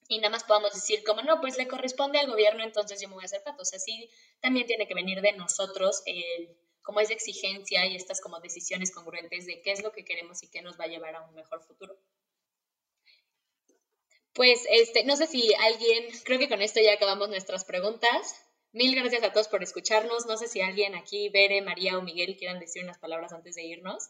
y 0.08 0.18
nada 0.18 0.32
más 0.32 0.44
podamos 0.44 0.74
decir 0.74 1.04
como, 1.04 1.22
no, 1.22 1.40
pues 1.40 1.58
le 1.58 1.68
corresponde 1.68 2.20
al 2.20 2.30
gobierno, 2.30 2.64
entonces 2.64 3.00
yo 3.02 3.08
me 3.08 3.16
voy 3.16 3.24
a 3.24 3.26
hacer 3.26 3.44
pato. 3.44 3.62
O 3.62 3.66
sea, 3.66 3.80
sí, 3.80 4.10
también 4.42 4.68
tiene 4.68 4.88
que 4.88 4.94
venir 4.94 5.22
de 5.22 5.32
nosotros 5.34 6.02
el, 6.06 6.58
como 6.82 7.00
esa 7.00 7.14
exigencia 7.14 7.86
y 7.86 7.96
estas 7.96 8.20
como 8.20 8.40
decisiones 8.40 8.92
congruentes 8.92 9.46
de 9.46 9.62
qué 9.62 9.72
es 9.72 9.82
lo 9.82 9.92
que 9.92 10.04
queremos 10.04 10.44
y 10.44 10.50
qué 10.50 10.62
nos 10.62 10.80
va 10.80 10.86
a 10.86 10.90
llevar 10.90 11.16
a 11.16 11.22
un 11.22 11.34
mejor 11.34 11.64
futuro. 11.64 11.98
Pues, 14.34 14.66
este, 14.70 15.04
no 15.04 15.16
sé 15.16 15.28
si 15.28 15.54
alguien, 15.54 16.10
creo 16.26 16.40
que 16.40 16.50
con 16.50 16.62
esto 16.62 16.82
ya 16.82 16.94
acabamos 16.94 17.30
nuestras 17.30 17.66
preguntas. 17.66 18.44
Mil 18.72 18.96
gracias 18.96 19.24
a 19.24 19.32
todos 19.32 19.48
por 19.48 19.62
escucharnos. 19.62 20.26
No 20.26 20.38
sé 20.38 20.48
si 20.48 20.60
alguien 20.60 20.96
aquí, 20.96 21.30
Bere, 21.30 21.62
María 21.62 21.98
o 21.98 22.02
Miguel, 22.02 22.36
quieran 22.36 22.60
decir 22.60 22.84
unas 22.84 22.98
palabras 22.98 23.32
antes 23.32 23.56
de 23.56 23.64
irnos. 23.64 24.10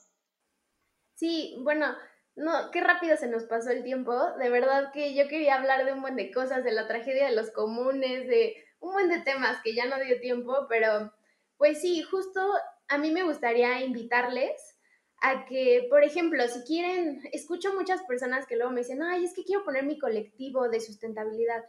Sí, 1.16 1.56
bueno, 1.60 1.94
no, 2.36 2.72
qué 2.72 2.82
rápido 2.82 3.16
se 3.16 3.28
nos 3.28 3.44
pasó 3.44 3.70
el 3.70 3.84
tiempo. 3.84 4.14
De 4.40 4.50
verdad 4.50 4.92
que 4.92 5.14
yo 5.14 5.28
quería 5.28 5.56
hablar 5.56 5.86
de 5.86 5.94
un 5.94 6.02
buen 6.02 6.16
de 6.16 6.32
cosas, 6.32 6.64
de 6.64 6.72
la 6.72 6.88
tragedia 6.88 7.28
de 7.28 7.36
los 7.36 7.52
comunes, 7.52 8.28
de 8.28 8.56
un 8.80 8.94
buen 8.94 9.10
de 9.10 9.20
temas 9.20 9.62
que 9.64 9.76
ya 9.76 9.86
no 9.86 10.04
dio 10.04 10.20
tiempo, 10.20 10.66
pero 10.68 11.14
pues 11.58 11.82
sí, 11.82 12.02
justo 12.02 12.42
a 12.88 12.98
mí 12.98 13.12
me 13.12 13.24
gustaría 13.24 13.82
invitarles 13.82 14.78
a 15.22 15.46
que, 15.46 15.88
por 15.90 16.04
ejemplo, 16.04 16.46
si 16.48 16.64
quieren, 16.64 17.22
escucho 17.32 17.74
muchas 17.74 18.04
personas 18.04 18.46
que 18.46 18.58
luego 18.58 18.72
me 18.72 18.82
dicen, 18.82 19.02
ay, 19.02 19.24
es 19.24 19.34
que 19.34 19.46
quiero 19.46 19.64
poner 19.64 19.86
mi 19.86 19.98
colectivo 19.98 20.68
de 20.68 20.82
sustentabilidad. 20.82 21.64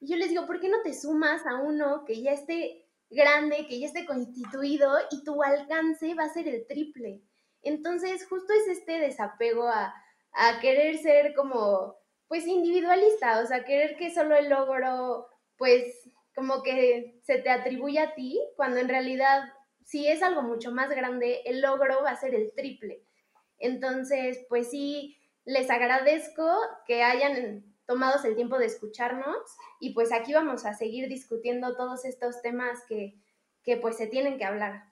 Y 0.00 0.10
yo 0.10 0.16
les 0.16 0.30
digo, 0.30 0.46
¿por 0.46 0.60
qué 0.60 0.68
no 0.68 0.82
te 0.82 0.92
sumas 0.92 1.46
a 1.46 1.60
uno 1.62 2.04
que 2.04 2.20
ya 2.20 2.32
esté 2.32 2.88
grande, 3.08 3.66
que 3.68 3.78
ya 3.78 3.86
esté 3.86 4.06
constituido 4.06 4.90
y 5.12 5.22
tu 5.22 5.42
alcance 5.42 6.14
va 6.14 6.24
a 6.24 6.32
ser 6.32 6.48
el 6.48 6.66
triple? 6.66 7.22
Entonces, 7.62 8.26
justo 8.26 8.52
es 8.52 8.78
este 8.78 8.98
desapego 8.98 9.68
a, 9.68 9.94
a 10.36 10.60
querer 10.60 10.98
ser 10.98 11.34
como, 11.34 11.96
pues 12.28 12.46
individualista, 12.46 13.40
o 13.40 13.46
sea, 13.46 13.64
querer 13.64 13.96
que 13.96 14.14
solo 14.14 14.36
el 14.36 14.50
logro, 14.50 15.28
pues 15.56 16.10
como 16.34 16.62
que 16.62 17.18
se 17.24 17.38
te 17.38 17.48
atribuya 17.48 18.02
a 18.04 18.14
ti, 18.14 18.38
cuando 18.56 18.78
en 18.78 18.88
realidad, 18.88 19.44
si 19.84 20.06
es 20.06 20.22
algo 20.22 20.42
mucho 20.42 20.70
más 20.70 20.90
grande, 20.90 21.40
el 21.46 21.62
logro 21.62 22.02
va 22.02 22.10
a 22.10 22.20
ser 22.20 22.34
el 22.34 22.52
triple. 22.54 23.02
Entonces, 23.58 24.44
pues 24.50 24.70
sí, 24.70 25.16
les 25.46 25.70
agradezco 25.70 26.46
que 26.86 27.02
hayan 27.02 27.64
tomado 27.86 28.22
el 28.22 28.36
tiempo 28.36 28.58
de 28.58 28.66
escucharnos 28.66 29.38
y 29.80 29.94
pues 29.94 30.12
aquí 30.12 30.34
vamos 30.34 30.66
a 30.66 30.74
seguir 30.74 31.08
discutiendo 31.08 31.76
todos 31.76 32.04
estos 32.04 32.42
temas 32.42 32.84
que, 32.86 33.14
que 33.62 33.78
pues 33.78 33.96
se 33.96 34.06
tienen 34.06 34.36
que 34.36 34.44
hablar. 34.44 34.84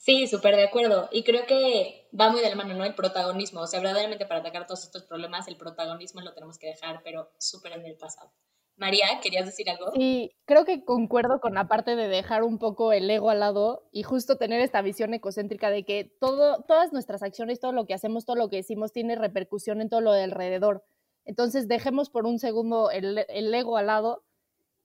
Sí, 0.00 0.26
súper 0.26 0.56
de 0.56 0.64
acuerdo. 0.64 1.10
Y 1.12 1.24
creo 1.24 1.44
que 1.44 2.08
va 2.18 2.30
muy 2.30 2.40
de 2.40 2.48
la 2.48 2.56
mano, 2.56 2.72
¿no? 2.72 2.86
El 2.86 2.94
protagonismo. 2.94 3.60
O 3.60 3.66
sea, 3.66 3.80
verdaderamente 3.80 4.24
para 4.24 4.40
atacar 4.40 4.66
todos 4.66 4.82
estos 4.84 5.02
problemas, 5.02 5.46
el 5.46 5.58
protagonismo 5.58 6.22
lo 6.22 6.32
tenemos 6.32 6.56
que 6.56 6.68
dejar, 6.68 7.02
pero 7.04 7.30
súper 7.36 7.72
en 7.72 7.84
el 7.84 7.98
pasado. 7.98 8.32
María, 8.78 9.06
¿querías 9.22 9.44
decir 9.44 9.68
algo? 9.68 9.92
Sí, 9.92 10.34
creo 10.46 10.64
que 10.64 10.86
concuerdo 10.86 11.38
con 11.38 11.52
la 11.52 11.68
parte 11.68 11.96
de 11.96 12.08
dejar 12.08 12.44
un 12.44 12.56
poco 12.56 12.94
el 12.94 13.10
ego 13.10 13.28
al 13.28 13.40
lado 13.40 13.90
y 13.92 14.02
justo 14.02 14.38
tener 14.38 14.62
esta 14.62 14.80
visión 14.80 15.12
ecocéntrica 15.12 15.68
de 15.68 15.84
que 15.84 16.04
todo, 16.18 16.62
todas 16.62 16.94
nuestras 16.94 17.22
acciones, 17.22 17.60
todo 17.60 17.72
lo 17.72 17.84
que 17.84 17.92
hacemos, 17.92 18.24
todo 18.24 18.36
lo 18.36 18.48
que 18.48 18.56
decimos 18.56 18.92
tiene 18.92 19.16
repercusión 19.16 19.82
en 19.82 19.90
todo 19.90 20.00
lo 20.00 20.14
de 20.14 20.22
alrededor. 20.22 20.82
Entonces 21.26 21.68
dejemos 21.68 22.08
por 22.08 22.24
un 22.24 22.38
segundo 22.38 22.90
el, 22.90 23.26
el 23.28 23.52
ego 23.52 23.76
al 23.76 23.88
lado 23.88 24.24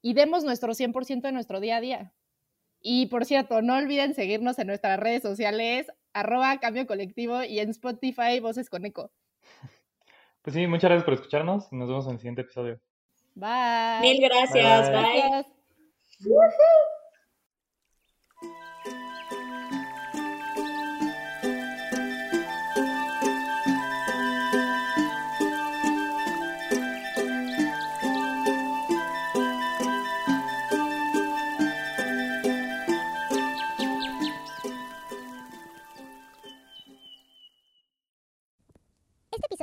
y 0.01 0.13
demos 0.13 0.43
nuestro 0.43 0.73
100% 0.73 1.21
de 1.21 1.31
nuestro 1.31 1.61
día 1.61 1.77
a 1.77 1.81
día 1.81 2.13
Y 2.87 3.07
por 3.07 3.25
cierto, 3.25 3.63
no 3.63 3.77
olviden 3.77 4.13
seguirnos 4.13 4.59
en 4.59 4.67
nuestras 4.67 4.99
redes 4.99 5.23
sociales, 5.23 5.87
arroba 6.13 6.59
Cambio 6.59 6.85
Colectivo 6.85 7.41
y 7.41 7.57
en 7.57 7.71
Spotify 7.71 8.39
Voces 8.39 8.69
con 8.69 8.85
Eco. 8.85 9.11
Pues 10.43 10.53
sí, 10.53 10.67
muchas 10.67 10.89
gracias 10.89 11.05
por 11.05 11.15
escucharnos 11.15 11.67
y 11.71 11.77
nos 11.77 11.89
vemos 11.89 12.05
en 12.05 12.11
el 12.11 12.17
siguiente 12.19 12.41
episodio. 12.41 12.79
Bye. 13.33 14.01
Mil 14.01 14.21
gracias. 14.21 14.91
Bye. 14.91 15.01
Bye. 15.01 15.21
Gracias. 15.31 16.85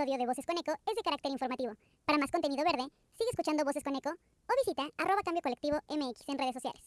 Episodio 0.02 0.18
de 0.18 0.26
Voces 0.26 0.46
con 0.46 0.58
Eco 0.58 0.72
es 0.90 0.96
de 0.96 1.02
carácter 1.02 1.30
informativo. 1.30 1.74
Para 2.04 2.18
más 2.18 2.30
contenido 2.30 2.64
verde, 2.64 2.90
sigue 3.12 3.30
escuchando 3.30 3.64
Voces 3.64 3.84
con 3.84 3.94
Eco 3.94 4.10
o 4.10 4.52
visita 4.64 4.88
arroba 4.98 5.22
cambio 5.22 5.42
colectivo 5.42 5.78
MX 5.88 6.28
en 6.28 6.38
redes 6.38 6.54
sociales. 6.54 6.82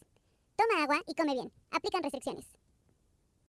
Toma 0.58 0.84
agua 0.84 1.02
y 1.08 1.16
come 1.16 1.34
bien. 1.34 1.50
Aplican 1.72 2.04
restricciones. 2.04 2.46